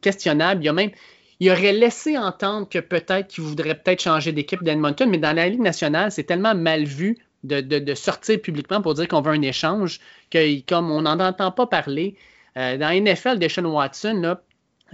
questionnables. 0.02 0.62
Il 0.62 0.66
y 0.66 0.70
a 0.70 0.74
même 0.74 0.92
il 1.40 1.52
aurait 1.52 1.74
laissé 1.74 2.18
entendre 2.18 2.68
que 2.70 2.80
peut-être 2.80 3.28
qu'il 3.28 3.44
voudrait 3.44 3.76
peut-être 3.76 4.02
changer 4.02 4.32
d'équipe 4.32 4.64
d'Edmonton, 4.64 5.10
mais 5.10 5.18
dans 5.18 5.36
la 5.36 5.50
Ligue 5.50 5.62
nationale, 5.62 6.12
c'est 6.12 6.24
tellement 6.24 6.56
mal 6.56 6.84
vu 6.86 7.18
de, 7.44 7.94
sortir 7.94 8.42
publiquement 8.42 8.82
pour 8.82 8.96
dire 8.96 9.08
qu'on 9.08 9.22
veut 9.22 9.34
un 9.34 9.42
échange 9.42 10.00
que 10.32 10.62
comme 10.62 10.92
on 10.92 11.02
n'en 11.02 11.20
entend 11.20 11.52
pas 11.52 11.68
parler. 11.68 12.16
Euh, 12.58 12.78
dans 12.78 12.90
NFL, 12.90 13.38
Deshaun 13.38 13.66
Watson, 13.66 14.38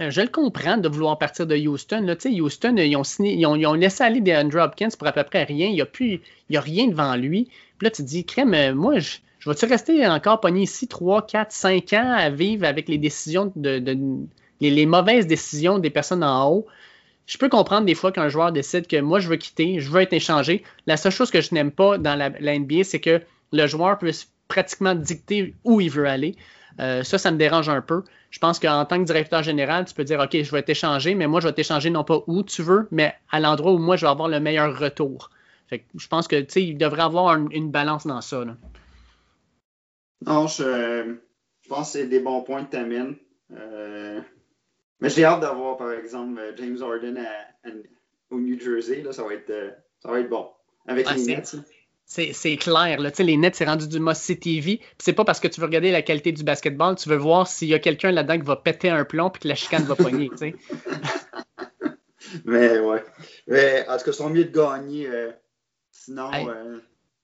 euh, 0.00 0.10
je 0.10 0.20
le 0.20 0.28
comprends 0.28 0.76
de 0.76 0.88
vouloir 0.88 1.18
partir 1.18 1.46
de 1.46 1.56
Houston. 1.56 2.02
Là. 2.02 2.16
Houston, 2.24 2.76
ils 2.76 2.96
ont, 2.96 3.02
ils, 3.20 3.66
ont, 3.66 3.74
laissé 3.74 4.02
aller 4.02 4.20
des 4.20 4.34
Andrew 4.36 4.58
Hopkins 4.58 4.88
pour 4.98 5.06
à 5.06 5.12
peu 5.12 5.22
près 5.22 5.44
rien. 5.44 5.68
Il 5.68 5.74
n'y 5.74 5.80
a, 5.80 6.58
a 6.58 6.60
rien 6.60 6.88
devant 6.88 7.14
lui. 7.14 7.44
Puis 7.78 7.86
là, 7.86 7.90
tu 7.90 8.02
te 8.02 8.08
dis, 8.08 8.24
crème, 8.24 8.52
euh, 8.52 8.74
moi, 8.74 8.98
je, 8.98 9.18
je 9.38 9.50
vais-tu 9.50 9.66
rester 9.66 10.06
encore 10.06 10.40
pogné 10.40 10.62
ici 10.62 10.86
3, 10.86 11.26
4, 11.26 11.50
5 11.50 11.92
ans 11.94 12.12
à 12.16 12.30
vivre 12.30 12.64
avec 12.64 12.88
les 12.88 12.98
décisions 12.98 13.52
de, 13.56 13.96
les, 14.60 14.86
mauvaises 14.86 15.26
décisions 15.26 15.78
des 15.78 15.90
personnes 15.90 16.24
en 16.24 16.50
haut. 16.50 16.66
Je 17.26 17.38
peux 17.38 17.48
comprendre 17.48 17.86
des 17.86 17.94
fois 17.94 18.12
qu'un 18.12 18.28
joueur 18.28 18.52
décide 18.52 18.86
que 18.86 19.00
moi, 19.00 19.20
je 19.20 19.28
veux 19.28 19.36
quitter, 19.36 19.80
je 19.80 19.90
veux 19.90 20.00
être 20.00 20.12
échangé. 20.12 20.64
La 20.86 20.96
seule 20.96 21.12
chose 21.12 21.30
que 21.30 21.40
je 21.40 21.54
n'aime 21.54 21.70
pas 21.70 21.98
dans 21.98 22.16
la, 22.16 22.58
NBA, 22.58 22.84
c'est 22.84 23.00
que 23.00 23.22
le 23.52 23.66
joueur 23.66 23.98
puisse 23.98 24.30
pratiquement 24.48 24.94
dicter 24.94 25.54
où 25.64 25.80
il 25.80 25.90
veut 25.90 26.06
aller. 26.06 26.36
Euh, 26.80 27.02
ça, 27.02 27.18
ça 27.18 27.30
me 27.30 27.36
dérange 27.36 27.68
un 27.68 27.80
peu. 27.80 28.02
Je 28.30 28.38
pense 28.38 28.58
qu'en 28.58 28.84
tant 28.84 28.98
que 28.98 29.04
directeur 29.04 29.42
général, 29.42 29.84
tu 29.84 29.94
peux 29.94 30.04
dire 30.04 30.20
OK, 30.20 30.42
je 30.42 30.50
vais 30.50 30.62
t'échanger, 30.62 31.14
mais 31.14 31.26
moi, 31.26 31.40
je 31.40 31.48
vais 31.48 31.52
t'échanger 31.52 31.90
non 31.90 32.02
pas 32.02 32.22
où 32.26 32.42
tu 32.42 32.62
veux, 32.62 32.88
mais 32.90 33.14
à 33.30 33.40
l'endroit 33.40 33.72
où 33.72 33.78
moi, 33.78 33.96
je 33.96 34.06
vais 34.06 34.10
avoir 34.10 34.28
le 34.28 34.40
meilleur 34.40 34.78
retour. 34.78 35.30
je 35.70 36.08
pense 36.08 36.28
que 36.28 36.58
il 36.58 36.78
devrait 36.78 37.02
avoir 37.02 37.36
une 37.50 37.70
balance 37.70 38.06
dans 38.06 38.20
ça. 38.20 38.44
Non, 40.26 40.46
je, 40.46 41.16
pense 41.68 41.92
que 41.92 41.98
c'est 41.98 42.06
des 42.06 42.20
bons 42.20 42.42
points 42.42 42.62
de 42.62 42.68
ta 42.68 42.82
mine. 42.82 43.16
Euh, 43.52 44.20
mais 45.02 45.10
j'ai 45.10 45.24
hâte 45.24 45.40
d'avoir, 45.40 45.76
par 45.76 45.92
exemple, 45.92 46.38
euh, 46.38 46.52
James 46.56 46.78
Harden 46.80 47.18
au 48.30 48.38
New 48.38 48.58
Jersey. 48.58 49.02
Là, 49.02 49.12
ça, 49.12 49.24
va 49.24 49.34
être, 49.34 49.50
euh, 49.50 49.70
ça 50.00 50.10
va 50.10 50.20
être 50.20 50.30
bon. 50.30 50.48
Avec 50.86 51.12
les 51.12 51.24
Nets. 51.24 51.56
C'est 52.06 52.56
clair. 52.56 53.00
Là. 53.00 53.10
Les 53.18 53.36
Nets, 53.36 53.56
c'est 53.56 53.64
rendu 53.64 53.88
du 53.88 53.98
must 53.98 54.38
TV. 54.38 54.80
C'est 54.98 55.12
pas 55.12 55.24
parce 55.24 55.40
que 55.40 55.48
tu 55.48 55.60
veux 55.60 55.66
regarder 55.66 55.90
la 55.90 56.02
qualité 56.02 56.30
du 56.30 56.44
basketball, 56.44 56.94
tu 56.94 57.08
veux 57.08 57.16
voir 57.16 57.48
s'il 57.48 57.68
y 57.68 57.74
a 57.74 57.80
quelqu'un 57.80 58.12
là-dedans 58.12 58.38
qui 58.38 58.46
va 58.46 58.54
péter 58.54 58.90
un 58.90 59.04
plomb 59.04 59.32
et 59.34 59.38
que 59.38 59.48
la 59.48 59.56
chicane 59.56 59.82
va 59.82 59.96
pogner. 59.96 60.30
Mais 62.44 62.78
ouais. 62.78 63.04
Mais 63.48 63.84
en 63.88 63.98
tout 63.98 64.04
cas, 64.04 64.12
sont 64.12 64.30
mieux 64.30 64.44
de 64.44 64.56
gagner. 64.56 65.08
Euh, 65.08 65.32
sinon. 65.90 66.30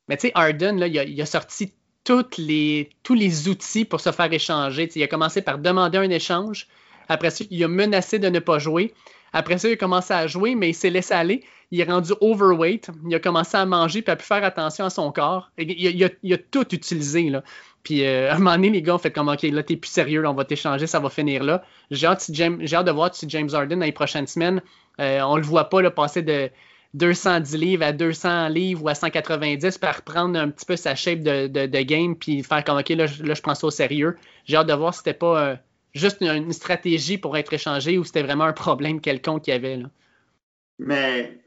Mais 0.08 0.16
tu 0.16 0.26
sais, 0.26 0.32
Harden, 0.34 0.78
là, 0.78 0.88
il, 0.88 0.98
a, 0.98 1.04
il 1.04 1.22
a 1.22 1.26
sorti 1.26 1.74
toutes 2.02 2.38
les, 2.38 2.90
tous 3.02 3.14
les 3.14 3.48
outils 3.48 3.84
pour 3.84 4.00
se 4.00 4.10
faire 4.10 4.32
échanger. 4.32 4.88
il 4.94 5.02
a 5.02 5.06
commencé 5.06 5.42
par 5.42 5.58
demander 5.58 5.98
un 5.98 6.10
échange. 6.10 6.66
Après 7.08 7.30
ça, 7.30 7.44
il 7.50 7.64
a 7.64 7.68
menacé 7.68 8.18
de 8.18 8.28
ne 8.28 8.38
pas 8.38 8.58
jouer. 8.58 8.94
Après 9.32 9.58
ça, 9.58 9.68
il 9.68 9.72
a 9.72 9.76
commencé 9.76 10.12
à 10.14 10.26
jouer, 10.26 10.54
mais 10.54 10.70
il 10.70 10.74
s'est 10.74 10.90
laissé 10.90 11.14
aller. 11.14 11.44
Il 11.70 11.80
est 11.80 11.84
rendu 11.84 12.12
overweight. 12.20 12.90
Il 13.06 13.14
a 13.14 13.18
commencé 13.18 13.56
à 13.56 13.66
manger 13.66 14.02
puis 14.02 14.10
a 14.10 14.16
pu 14.16 14.24
faire 14.24 14.44
attention 14.44 14.86
à 14.86 14.90
son 14.90 15.12
corps. 15.12 15.50
Il, 15.58 16.04
a, 16.04 16.38
tout 16.38 16.74
utilisé. 16.74 17.28
Là. 17.28 17.42
Puis 17.82 18.04
euh, 18.04 18.30
à 18.30 18.36
un 18.36 18.38
moment 18.38 18.52
donné, 18.52 18.70
les 18.70 18.82
gars 18.82 18.94
ont 18.94 18.98
fait 18.98 19.10
comme 19.10 19.28
OK, 19.28 19.42
là, 19.42 19.62
t'es 19.62 19.76
plus 19.76 19.90
sérieux, 19.90 20.26
on 20.26 20.34
va 20.34 20.44
t'échanger, 20.44 20.86
ça 20.86 20.98
va 20.98 21.10
finir 21.10 21.44
là. 21.44 21.62
J'ai 21.90 22.06
hâte, 22.06 22.30
de 22.30 22.90
voir 22.90 23.14
si 23.14 23.28
James 23.28 23.48
Harden 23.52 23.78
dans 23.78 23.86
les 23.86 23.92
prochaines 23.92 24.26
semaines, 24.26 24.62
euh, 25.00 25.20
on 25.22 25.36
le 25.36 25.42
voit 25.42 25.68
pas 25.68 25.82
là, 25.82 25.90
passer 25.90 26.22
de 26.22 26.50
210 26.94 27.56
livres 27.56 27.84
à 27.84 27.92
200 27.92 28.48
livres 28.48 28.84
ou 28.84 28.88
à 28.88 28.94
190 28.94 29.78
pour 29.78 29.94
reprendre 29.94 30.38
un 30.38 30.48
petit 30.48 30.64
peu 30.64 30.76
sa 30.76 30.94
shape 30.94 31.20
de, 31.20 31.82
game 31.82 32.16
puis 32.16 32.42
faire 32.42 32.64
comme 32.64 32.78
OK, 32.78 32.88
là, 32.90 33.06
je 33.06 33.42
prends 33.42 33.54
ça 33.54 33.66
au 33.66 33.70
sérieux. 33.70 34.16
J'ai 34.46 34.56
hâte 34.56 34.68
de 34.68 34.74
voir 34.74 34.94
si 34.94 34.98
c'était 34.98 35.14
pas 35.14 35.40
euh, 35.40 35.56
juste 35.98 36.20
une, 36.20 36.52
stratégie 36.52 37.18
pour 37.18 37.36
être 37.36 37.52
échangé 37.52 37.98
ou 37.98 38.04
c'était 38.04 38.22
vraiment 38.22 38.44
un 38.44 38.52
problème 38.52 39.00
quelconque 39.00 39.44
qu'il 39.44 39.54
y 39.54 39.56
avait. 39.56 39.76
Là? 39.76 39.90
Mais 40.78 41.38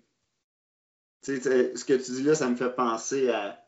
ce 1.24 1.84
que 1.84 1.94
tu 1.94 2.12
dis 2.12 2.24
là, 2.24 2.36
ça 2.36 2.50
me 2.50 2.56
fait 2.56 2.76
penser 2.76 3.30
à. 3.30 3.64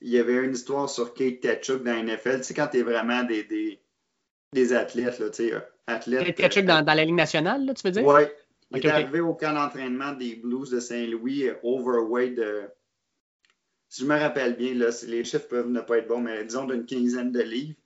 il 0.00 0.10
y 0.10 0.18
avait 0.18 0.44
une 0.44 0.52
histoire 0.52 0.88
sur 0.88 1.14
Kate 1.14 1.40
Tetchuk 1.40 1.82
dans 1.82 1.92
la 1.92 2.02
NFL. 2.02 2.38
Tu 2.38 2.44
sais, 2.44 2.54
quand 2.54 2.68
tu 2.68 2.78
es 2.78 2.82
vraiment 2.82 3.22
des, 3.24 3.44
des, 4.52 4.72
athlètes, 4.72 5.18
là, 5.18 5.30
tu 5.30 5.48
sais, 5.48 5.52
athlètes. 5.86 6.26
Kate 6.26 6.36
Tetchuk 6.36 6.64
dans, 6.64 6.84
dans, 6.84 6.94
la 6.94 7.04
Ligue 7.04 7.14
nationale, 7.14 7.64
là, 7.64 7.74
tu 7.74 7.82
veux 7.84 7.92
dire? 7.92 8.06
Oui, 8.06 8.22
il 8.74 8.86
est 8.86 8.90
arrivé 8.90 9.20
au 9.20 9.34
camp 9.34 9.52
d'entraînement 9.52 10.12
des 10.12 10.36
Blues 10.36 10.70
de 10.70 10.80
Saint-Louis, 10.80 11.48
euh, 11.48 11.54
overweight 11.62 12.34
de. 12.34 12.62
Si 13.88 14.02
je 14.02 14.06
me 14.06 14.18
rappelle 14.18 14.56
bien, 14.56 14.74
là, 14.74 14.88
les 15.06 15.24
chiffres 15.24 15.48
peuvent 15.48 15.68
ne 15.68 15.80
pas 15.80 15.98
être 15.98 16.08
bons, 16.08 16.20
mais 16.20 16.44
disons 16.44 16.64
d'une 16.64 16.86
quinzaine 16.86 17.30
de 17.30 17.42
livres. 17.42 17.78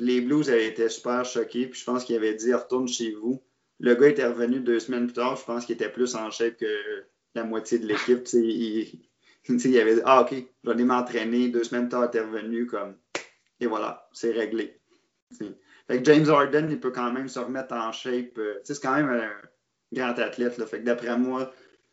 Les 0.00 0.20
Blues 0.20 0.48
avaient 0.50 0.66
été 0.66 0.88
super 0.88 1.24
choqués, 1.24 1.66
puis 1.66 1.78
je 1.78 1.84
pense 1.84 2.04
qu'il 2.04 2.16
avait 2.16 2.34
dit 2.34 2.52
retourne 2.52 2.88
chez 2.88 3.12
vous. 3.12 3.42
Le 3.78 3.94
gars 3.94 4.08
était 4.08 4.26
revenu 4.26 4.60
deux 4.60 4.80
semaines 4.80 5.06
plus 5.06 5.14
tard, 5.14 5.36
je 5.36 5.44
pense 5.44 5.64
qu'il 5.64 5.74
était 5.74 5.90
plus 5.90 6.14
en 6.14 6.30
shape 6.30 6.56
que 6.56 7.04
la 7.34 7.44
moitié 7.44 7.78
de 7.78 7.86
l'équipe. 7.86 8.26
il, 8.32 9.78
avait 9.78 9.94
dit 9.96 10.00
Ah, 10.04 10.22
ok, 10.22 10.34
je 10.64 10.70
vais 10.70 10.84
m'entraîner, 10.84 11.48
deux 11.48 11.64
semaines 11.64 11.84
plus 11.84 11.90
tard, 11.90 12.04
il 12.04 12.08
était 12.08 12.20
revenu 12.20 12.66
comme. 12.66 12.96
Et 13.60 13.66
voilà, 13.66 14.08
c'est 14.12 14.32
réglé. 14.32 14.80
Fait 15.86 15.98
que 15.98 16.04
James 16.04 16.28
Harden, 16.28 16.68
il 16.70 16.80
peut 16.80 16.90
quand 16.90 17.12
même 17.12 17.28
se 17.28 17.38
remettre 17.38 17.74
en 17.74 17.92
shape. 17.92 18.38
Euh, 18.38 18.60
c'est 18.64 18.80
quand 18.80 18.94
même 18.94 19.08
un 19.08 19.30
grand 19.92 20.18
athlète. 20.18 20.62
Fait 20.66 20.80
d'après 20.80 21.16
moi, 21.18 21.52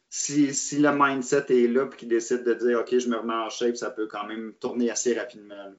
si, 0.10 0.54
si, 0.54 0.80
le 0.80 0.92
mindset 0.92 1.46
est 1.50 1.68
là 1.68 1.90
et 1.92 1.96
qu'il 1.96 2.08
décide 2.08 2.44
de 2.44 2.54
dire 2.54 2.80
OK, 2.80 2.98
je 2.98 3.10
me 3.10 3.18
remets 3.18 3.34
en 3.34 3.50
shape, 3.50 3.76
ça 3.76 3.92
peut 3.92 4.08
quand 4.08 4.26
même 4.26 4.54
tourner 4.60 4.90
assez 4.90 5.18
rapidement. 5.18 5.74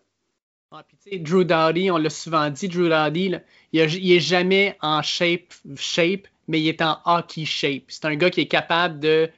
Ah, 0.70 0.84
puis, 0.86 1.18
Drew 1.20 1.44
Dowdy, 1.44 1.90
on 1.90 1.96
l'a 1.96 2.10
souvent 2.10 2.50
dit, 2.50 2.68
Drew 2.68 2.88
Dowdy, 2.90 3.34
il, 3.72 3.80
n'est 3.80 4.16
est 4.16 4.20
jamais 4.20 4.76
en 4.82 5.00
shape, 5.02 5.54
shape, 5.76 6.28
mais 6.46 6.60
il 6.60 6.68
est 6.68 6.82
en 6.82 6.98
hockey 7.06 7.46
shape. 7.46 7.84
C'est 7.88 8.04
un 8.04 8.16
gars 8.16 8.28
qui 8.28 8.42
est 8.42 8.48
capable 8.48 9.00
de 9.00 9.30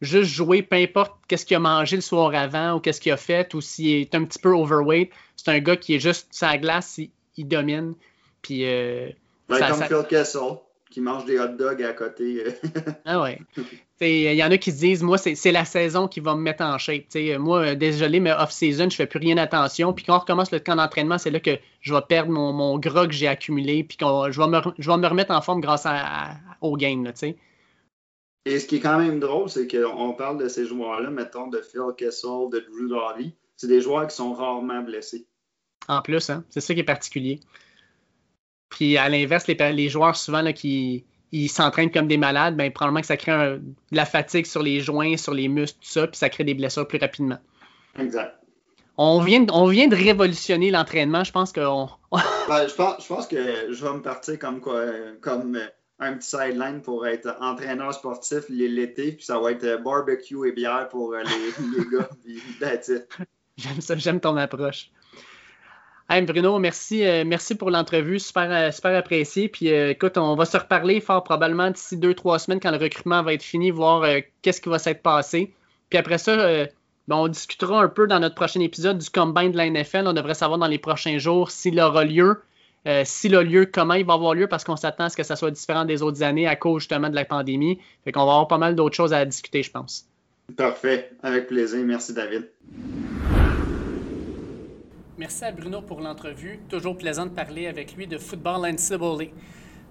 juste 0.00 0.30
jouer, 0.30 0.62
peu 0.62 0.76
importe 0.76 1.12
qu'est-ce 1.26 1.44
qu'il 1.44 1.56
a 1.56 1.60
mangé 1.60 1.96
le 1.96 2.02
soir 2.02 2.34
avant 2.34 2.74
ou 2.74 2.80
qu'est-ce 2.80 3.00
qu'il 3.00 3.10
a 3.10 3.16
fait 3.16 3.52
ou 3.54 3.60
s'il 3.60 4.02
est 4.02 4.14
un 4.14 4.24
petit 4.24 4.38
peu 4.38 4.50
overweight. 4.50 5.10
C'est 5.36 5.50
un 5.50 5.58
gars 5.58 5.76
qui 5.76 5.94
est 5.96 6.00
juste 6.00 6.28
sa 6.30 6.56
glace, 6.56 7.00
il, 7.36 7.48
domine. 7.48 7.94
Puis, 8.42 8.64
euh, 8.64 9.10
comme 9.48 9.82
Phil 9.82 10.04
Kessel 10.08 10.58
qui 10.90 11.00
mange 11.00 11.24
des 11.24 11.38
hot 11.38 11.48
dogs 11.48 11.82
à 11.82 11.92
côté. 11.92 12.44
ah 13.04 13.20
ouais. 13.20 13.40
Il 14.00 14.34
y 14.34 14.44
en 14.44 14.50
a 14.50 14.58
qui 14.58 14.72
se 14.72 14.78
disent, 14.78 15.02
moi, 15.02 15.16
c'est 15.16 15.52
la 15.52 15.64
saison 15.64 16.06
qui 16.06 16.20
va 16.20 16.34
me 16.34 16.42
mettre 16.42 16.62
en 16.62 16.76
shape. 16.76 17.04
moi, 17.38 17.74
désolé, 17.74 18.20
mais 18.20 18.32
off-season, 18.32 18.90
je 18.90 18.96
fais 18.96 19.06
plus 19.06 19.18
rien 19.18 19.38
attention. 19.38 19.94
Puis 19.94 20.04
quand 20.04 20.16
on 20.16 20.18
recommence 20.18 20.50
le 20.50 20.58
camp 20.58 20.76
d'entraînement, 20.76 21.16
c'est 21.16 21.30
là 21.30 21.40
que 21.40 21.58
je 21.80 21.94
vais 21.94 22.02
perdre 22.06 22.30
mon, 22.30 22.52
mon 22.52 22.78
gras 22.78 23.06
que 23.06 23.14
j'ai 23.14 23.26
accumulé. 23.26 23.84
Puis 23.84 23.96
je, 23.98 24.38
vais 24.38 24.48
me, 24.48 24.60
je 24.78 24.90
vais 24.90 24.96
me 24.98 25.06
remettre 25.06 25.32
en 25.32 25.40
forme 25.40 25.62
grâce 25.62 25.86
à, 25.86 26.36
au 26.60 26.76
game. 26.76 27.04
Là, 27.04 27.12
Et 28.44 28.58
ce 28.58 28.66
qui 28.66 28.76
est 28.76 28.80
quand 28.80 28.98
même 28.98 29.18
drôle, 29.18 29.48
c'est 29.48 29.66
qu'on 29.66 30.12
parle 30.12 30.42
de 30.42 30.48
ces 30.48 30.66
joueurs-là, 30.66 31.08
mettons, 31.08 31.46
de 31.46 31.62
Phil 31.62 31.94
Kessel, 31.96 32.50
de 32.52 32.58
Drew 32.58 32.88
Doughty. 32.88 33.34
C'est 33.56 33.68
des 33.68 33.80
joueurs 33.80 34.06
qui 34.06 34.16
sont 34.16 34.34
rarement 34.34 34.82
blessés. 34.82 35.26
En 35.88 36.02
plus, 36.02 36.28
hein? 36.28 36.44
c'est 36.50 36.60
ça 36.60 36.74
qui 36.74 36.80
est 36.80 36.84
particulier. 36.84 37.40
Puis 38.68 38.98
à 38.98 39.08
l'inverse, 39.08 39.46
les, 39.46 39.88
joueurs 39.88 40.16
souvent 40.16 40.42
là, 40.42 40.52
qui 40.52 41.06
ils 41.44 41.48
s'entraînent 41.48 41.90
comme 41.90 42.08
des 42.08 42.16
malades, 42.16 42.56
ben, 42.56 42.72
probablement 42.72 43.00
que 43.00 43.06
ça 43.06 43.16
crée 43.16 43.32
de 43.32 43.62
la 43.92 44.06
fatigue 44.06 44.46
sur 44.46 44.62
les 44.62 44.80
joints, 44.80 45.16
sur 45.16 45.34
les 45.34 45.48
muscles, 45.48 45.78
tout 45.80 45.88
ça, 45.88 46.06
puis 46.06 46.16
ça 46.16 46.28
crée 46.28 46.44
des 46.44 46.54
blessures 46.54 46.86
plus 46.86 46.98
rapidement. 46.98 47.38
Exact. 47.98 48.34
On 48.98 49.20
vient, 49.20 49.40
de, 49.40 49.52
on 49.52 49.66
vient 49.66 49.88
de 49.88 49.96
révolutionner 49.96 50.70
l'entraînement. 50.70 51.22
Je 51.22 51.32
pense 51.32 51.52
qu'on. 51.52 51.88
ben, 52.12 52.66
je, 52.66 52.74
pense, 52.74 53.02
je 53.02 53.08
pense 53.08 53.26
que 53.26 53.72
je 53.72 53.84
vais 53.84 53.92
me 53.92 54.00
partir 54.00 54.38
comme 54.38 54.60
quoi, 54.60 54.84
comme 55.20 55.58
un 55.98 56.14
petit 56.14 56.28
sideline 56.28 56.80
pour 56.82 57.06
être 57.06 57.36
entraîneur 57.40 57.92
sportif 57.92 58.44
l'été, 58.48 59.12
puis 59.12 59.24
ça 59.24 59.38
va 59.38 59.52
être 59.52 59.82
barbecue 59.82 60.48
et 60.48 60.52
bière 60.52 60.88
pour 60.88 61.14
les, 61.14 61.24
les 61.76 61.84
gars. 61.90 62.08
J'aime 63.56 63.80
ça, 63.80 63.96
j'aime 63.96 64.20
ton 64.20 64.36
approche. 64.36 64.90
Bruno, 66.08 66.58
merci, 66.58 67.04
euh, 67.04 67.24
merci 67.26 67.54
pour 67.56 67.70
l'entrevue, 67.70 68.18
super, 68.18 68.50
euh, 68.50 68.70
super 68.70 68.96
apprécié. 68.96 69.48
Puis 69.48 69.72
euh, 69.72 69.90
écoute, 69.90 70.16
on 70.18 70.36
va 70.36 70.44
se 70.44 70.56
reparler 70.56 71.00
fort 71.00 71.24
probablement 71.24 71.70
d'ici 71.70 71.96
deux, 71.96 72.14
trois 72.14 72.38
semaines 72.38 72.60
quand 72.60 72.70
le 72.70 72.78
recrutement 72.78 73.22
va 73.22 73.34
être 73.34 73.42
fini, 73.42 73.70
voir 73.70 74.06
qu'est-ce 74.42 74.60
qui 74.60 74.68
va 74.68 74.78
s'être 74.78 75.02
passé. 75.02 75.52
Puis 75.90 75.98
après 75.98 76.18
ça, 76.18 76.36
ben, 76.36 77.16
on 77.16 77.28
discutera 77.28 77.82
un 77.82 77.88
peu 77.88 78.06
dans 78.06 78.20
notre 78.20 78.34
prochain 78.34 78.60
épisode 78.60 78.98
du 78.98 79.10
combine 79.10 79.52
de 79.52 79.56
la. 79.56 79.66
On 80.04 80.12
devrait 80.12 80.34
savoir 80.34 80.58
dans 80.58 80.66
les 80.66 80.78
prochains 80.78 81.18
jours 81.18 81.50
s'il 81.50 81.80
aura 81.80 82.04
lieu. 82.04 82.40
s'il 83.04 83.34
a 83.34 83.42
lieu, 83.42 83.66
comment 83.66 83.94
il 83.94 84.04
va 84.04 84.14
avoir 84.14 84.34
lieu, 84.34 84.46
parce 84.48 84.64
qu'on 84.64 84.76
s'attend 84.76 85.04
à 85.04 85.08
ce 85.08 85.16
que 85.16 85.22
ça 85.22 85.36
soit 85.36 85.50
différent 85.50 85.84
des 85.84 86.02
autres 86.02 86.22
années 86.22 86.46
à 86.46 86.56
cause 86.56 86.82
justement 86.82 87.08
de 87.08 87.14
la 87.16 87.24
pandémie. 87.24 87.80
Fait 88.04 88.12
qu'on 88.12 88.24
va 88.24 88.32
avoir 88.32 88.48
pas 88.48 88.58
mal 88.58 88.74
d'autres 88.74 88.96
choses 88.96 89.12
à 89.12 89.24
discuter, 89.24 89.62
je 89.62 89.70
pense. 89.70 90.06
Parfait. 90.56 91.10
Avec 91.22 91.48
plaisir. 91.48 91.80
Merci, 91.84 92.14
David. 92.14 92.48
Merci 95.18 95.46
à 95.46 95.50
Bruno 95.50 95.80
pour 95.80 96.02
l'entrevue. 96.02 96.58
Toujours 96.68 96.98
plaisant 96.98 97.24
de 97.24 97.30
parler 97.30 97.68
avec 97.68 97.96
lui 97.96 98.06
de 98.06 98.18
football 98.18 98.70
NCAA. 98.70 99.30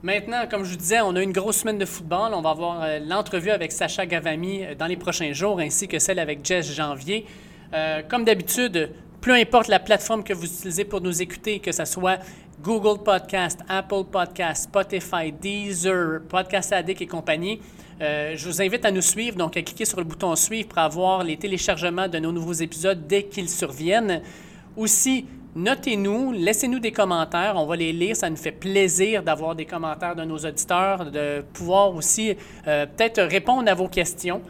Maintenant, 0.04 0.46
comme 0.48 0.64
je 0.64 0.70
vous 0.70 0.78
disais, 0.78 1.02
on 1.02 1.16
a 1.16 1.24
une 1.24 1.32
grosse 1.32 1.58
semaine 1.58 1.80
de 1.80 1.86
football. 1.86 2.32
On 2.36 2.44
va 2.44 2.52
avoir 2.52 2.84
euh, 2.84 3.00
l'entrevue 3.00 3.50
avec 3.50 3.72
Sacha 3.72 4.06
Gavami 4.06 4.64
euh, 4.64 4.76
dans 4.76 4.86
les 4.86 4.98
prochains 4.98 5.34
jours, 5.34 5.60
ainsi 5.60 5.88
que 5.88 5.98
celle 5.98 6.20
avec 6.20 6.46
Jess 6.46 6.72
Janvier. 6.72 7.26
Euh, 7.74 8.04
comme 8.08 8.24
d'habitude, 8.24 8.92
peu 9.20 9.34
importe 9.34 9.68
la 9.68 9.80
plateforme 9.80 10.24
que 10.24 10.34
vous 10.34 10.46
utilisez 10.46 10.86
pour 10.86 11.02
nous 11.02 11.24
écouter, 11.24 11.58
que 11.58 11.72
ce 11.72 11.86
soit 11.86 12.20
Google 12.62 13.02
Podcast, 13.02 13.62
Apple 13.68 14.04
Podcast, 14.12 14.66
Spotify, 14.66 15.32
Deezer, 15.32 16.22
Podcast 16.30 16.72
Addict 16.72 17.02
et 17.02 17.08
compagnie, 17.08 17.60
je 18.00 18.46
vous 18.46 18.62
invite 18.62 18.86
à 18.86 18.92
nous 18.92 19.02
suivre, 19.02 19.38
donc 19.38 19.58
à 19.58 19.62
cliquer 19.62 19.86
sur 19.86 19.98
le 19.98 20.04
bouton 20.04 20.36
suivre 20.36 20.68
pour 20.68 20.80
avoir 20.80 21.24
les 21.24 21.38
téléchargements 21.38 22.08
de 22.08 22.20
nos 22.20 22.32
nouveaux 22.32 22.54
épisodes 22.54 23.08
dès 23.08 23.24
qu'ils 23.24 23.50
surviennent. 23.50 24.22
Aussi, 24.78 25.26
notez-nous, 25.56 26.34
laissez-nous 26.34 26.80
des 26.80 26.92
commentaires, 26.92 27.54
on 27.56 27.66
va 27.66 27.78
les 27.78 27.94
lire, 27.94 28.16
ça 28.16 28.30
nous 28.30 28.36
fait 28.36 28.52
plaisir 28.52 29.24
d'avoir 29.24 29.56
des 29.56 29.66
commentaires 29.66 30.16
de 30.16 30.24
nos 30.24 30.38
auditeurs, 30.38 31.10
de 31.10 31.44
pouvoir 31.54 31.96
aussi 31.96 32.36
euh, 32.68 32.86
peut-être 32.86 33.22
répondre 33.22 33.70
à 33.72 33.74
vos 33.74 33.88
questions. 33.88 34.42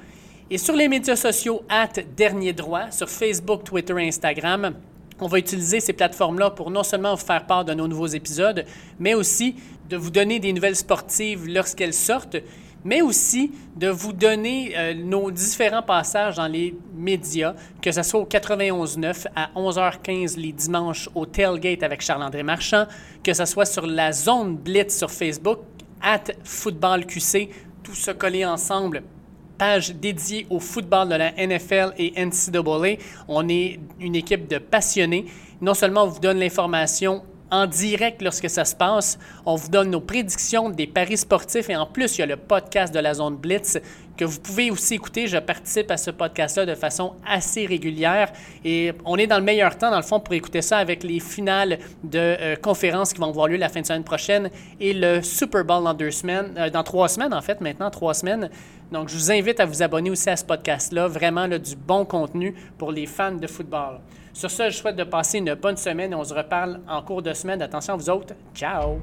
Et 0.49 0.57
sur 0.57 0.75
les 0.75 0.87
médias 0.87 1.15
sociaux, 1.15 1.63
at 1.69 2.01
Dernier 2.17 2.53
Droit, 2.53 2.89
sur 2.89 3.09
Facebook, 3.09 3.63
Twitter 3.63 3.93
et 3.99 4.07
Instagram, 4.07 4.73
on 5.19 5.27
va 5.27 5.37
utiliser 5.37 5.79
ces 5.79 5.93
plateformes-là 5.93 6.49
pour 6.49 6.71
non 6.71 6.83
seulement 6.83 7.13
vous 7.13 7.25
faire 7.25 7.45
part 7.45 7.63
de 7.63 7.73
nos 7.73 7.87
nouveaux 7.87 8.07
épisodes, 8.07 8.65
mais 8.99 9.13
aussi 9.13 9.55
de 9.89 9.97
vous 9.97 10.09
donner 10.09 10.39
des 10.39 10.53
nouvelles 10.53 10.75
sportives 10.75 11.47
lorsqu'elles 11.47 11.93
sortent 11.93 12.37
mais 12.85 13.01
aussi 13.01 13.51
de 13.75 13.89
vous 13.89 14.13
donner 14.13 14.73
euh, 14.77 14.93
nos 14.93 15.31
différents 15.31 15.81
passages 15.81 16.35
dans 16.35 16.47
les 16.47 16.73
médias, 16.95 17.55
que 17.81 17.91
ce 17.91 18.03
soit 18.03 18.21
au 18.21 18.25
91.9 18.25 19.25
à 19.35 19.49
11h15 19.55 20.37
les 20.37 20.53
dimanches 20.53 21.09
au 21.15 21.25
Tailgate 21.25 21.83
avec 21.83 22.01
Charles-André 22.01 22.43
Marchand, 22.43 22.85
que 23.23 23.33
ce 23.33 23.43
soit 23.43 23.65
sur 23.65 23.85
la 23.85 24.13
zone 24.13 24.55
Blitz 24.55 24.95
sur 24.97 25.11
Facebook, 25.11 25.59
at 26.01 26.25
FootballQC, 26.43 27.49
tout 27.83 27.95
se 27.95 28.11
coller 28.11 28.45
ensemble 28.45 29.03
page 29.57 29.95
dédiée 29.95 30.45
au 30.49 30.59
football 30.59 31.09
de 31.09 31.15
la 31.15 31.31
NFL 31.31 31.93
et 31.97 32.13
NCAA. 32.23 32.97
On 33.27 33.47
est 33.49 33.79
une 33.99 34.15
équipe 34.15 34.47
de 34.47 34.57
passionnés. 34.57 35.25
Non 35.61 35.73
seulement 35.73 36.03
on 36.03 36.07
vous 36.07 36.19
donne 36.19 36.39
l'information 36.39 37.23
en 37.51 37.67
direct 37.67 38.21
lorsque 38.21 38.49
ça 38.49 38.65
se 38.65 38.75
passe. 38.75 39.17
On 39.45 39.55
vous 39.55 39.69
donne 39.69 39.91
nos 39.91 40.01
prédictions 40.01 40.69
des 40.69 40.87
paris 40.87 41.17
sportifs 41.17 41.69
et 41.69 41.75
en 41.75 41.85
plus, 41.85 42.17
il 42.17 42.21
y 42.21 42.23
a 42.23 42.27
le 42.27 42.37
podcast 42.37 42.93
de 42.93 42.99
la 42.99 43.13
zone 43.13 43.35
Blitz 43.35 43.79
que 44.17 44.25
vous 44.25 44.39
pouvez 44.39 44.71
aussi 44.71 44.95
écouter. 44.95 45.27
Je 45.27 45.37
participe 45.37 45.91
à 45.91 45.97
ce 45.97 46.11
podcast-là 46.11 46.65
de 46.65 46.75
façon 46.75 47.13
assez 47.25 47.65
régulière 47.65 48.31
et 48.63 48.93
on 49.03 49.17
est 49.17 49.27
dans 49.27 49.37
le 49.37 49.43
meilleur 49.43 49.77
temps, 49.77 49.91
dans 49.91 49.97
le 49.97 50.03
fond, 50.03 50.19
pour 50.19 50.33
écouter 50.33 50.61
ça 50.61 50.77
avec 50.77 51.03
les 51.03 51.19
finales 51.19 51.79
de 52.03 52.19
euh, 52.19 52.55
conférences 52.55 53.13
qui 53.13 53.19
vont 53.19 53.29
avoir 53.29 53.47
lieu 53.47 53.57
la 53.57 53.69
fin 53.69 53.81
de 53.81 53.85
semaine 53.85 54.03
prochaine 54.03 54.49
et 54.79 54.93
le 54.93 55.21
Super 55.21 55.65
Bowl 55.65 55.83
dans 55.83 55.93
deux 55.93 56.11
semaines, 56.11 56.53
euh, 56.57 56.83
trois 56.83 57.09
semaines 57.09 57.33
en 57.33 57.41
fait, 57.41 57.61
maintenant 57.61 57.89
trois 57.89 58.13
semaines. 58.13 58.49
Donc, 58.91 59.09
je 59.09 59.15
vous 59.15 59.31
invite 59.31 59.59
à 59.59 59.65
vous 59.65 59.81
abonner 59.81 60.11
aussi 60.11 60.29
à 60.29 60.35
ce 60.35 60.45
podcast-là. 60.45 61.07
Vraiment, 61.07 61.47
du 61.47 61.75
bon 61.75 62.05
contenu 62.05 62.53
pour 62.77 62.91
les 62.91 63.07
fans 63.07 63.31
de 63.31 63.47
football. 63.47 63.99
Sur 64.35 64.51
ce, 64.51 64.69
je 64.69 64.75
souhaite 64.75 64.97
de 64.97 65.05
passer 65.05 65.37
une 65.37 65.53
bonne 65.53 65.77
semaine 65.77 66.11
et 66.11 66.15
on 66.15 66.23
se 66.25 66.33
reparle 66.33 66.81
en 66.89 67.01
cours 67.01 67.21
de 67.21 67.31
semaine. 67.31 67.61
Attention 67.61 67.93
à 67.93 67.95
vous 67.95 68.09
autres. 68.09 68.33
Ciao! 68.53 68.99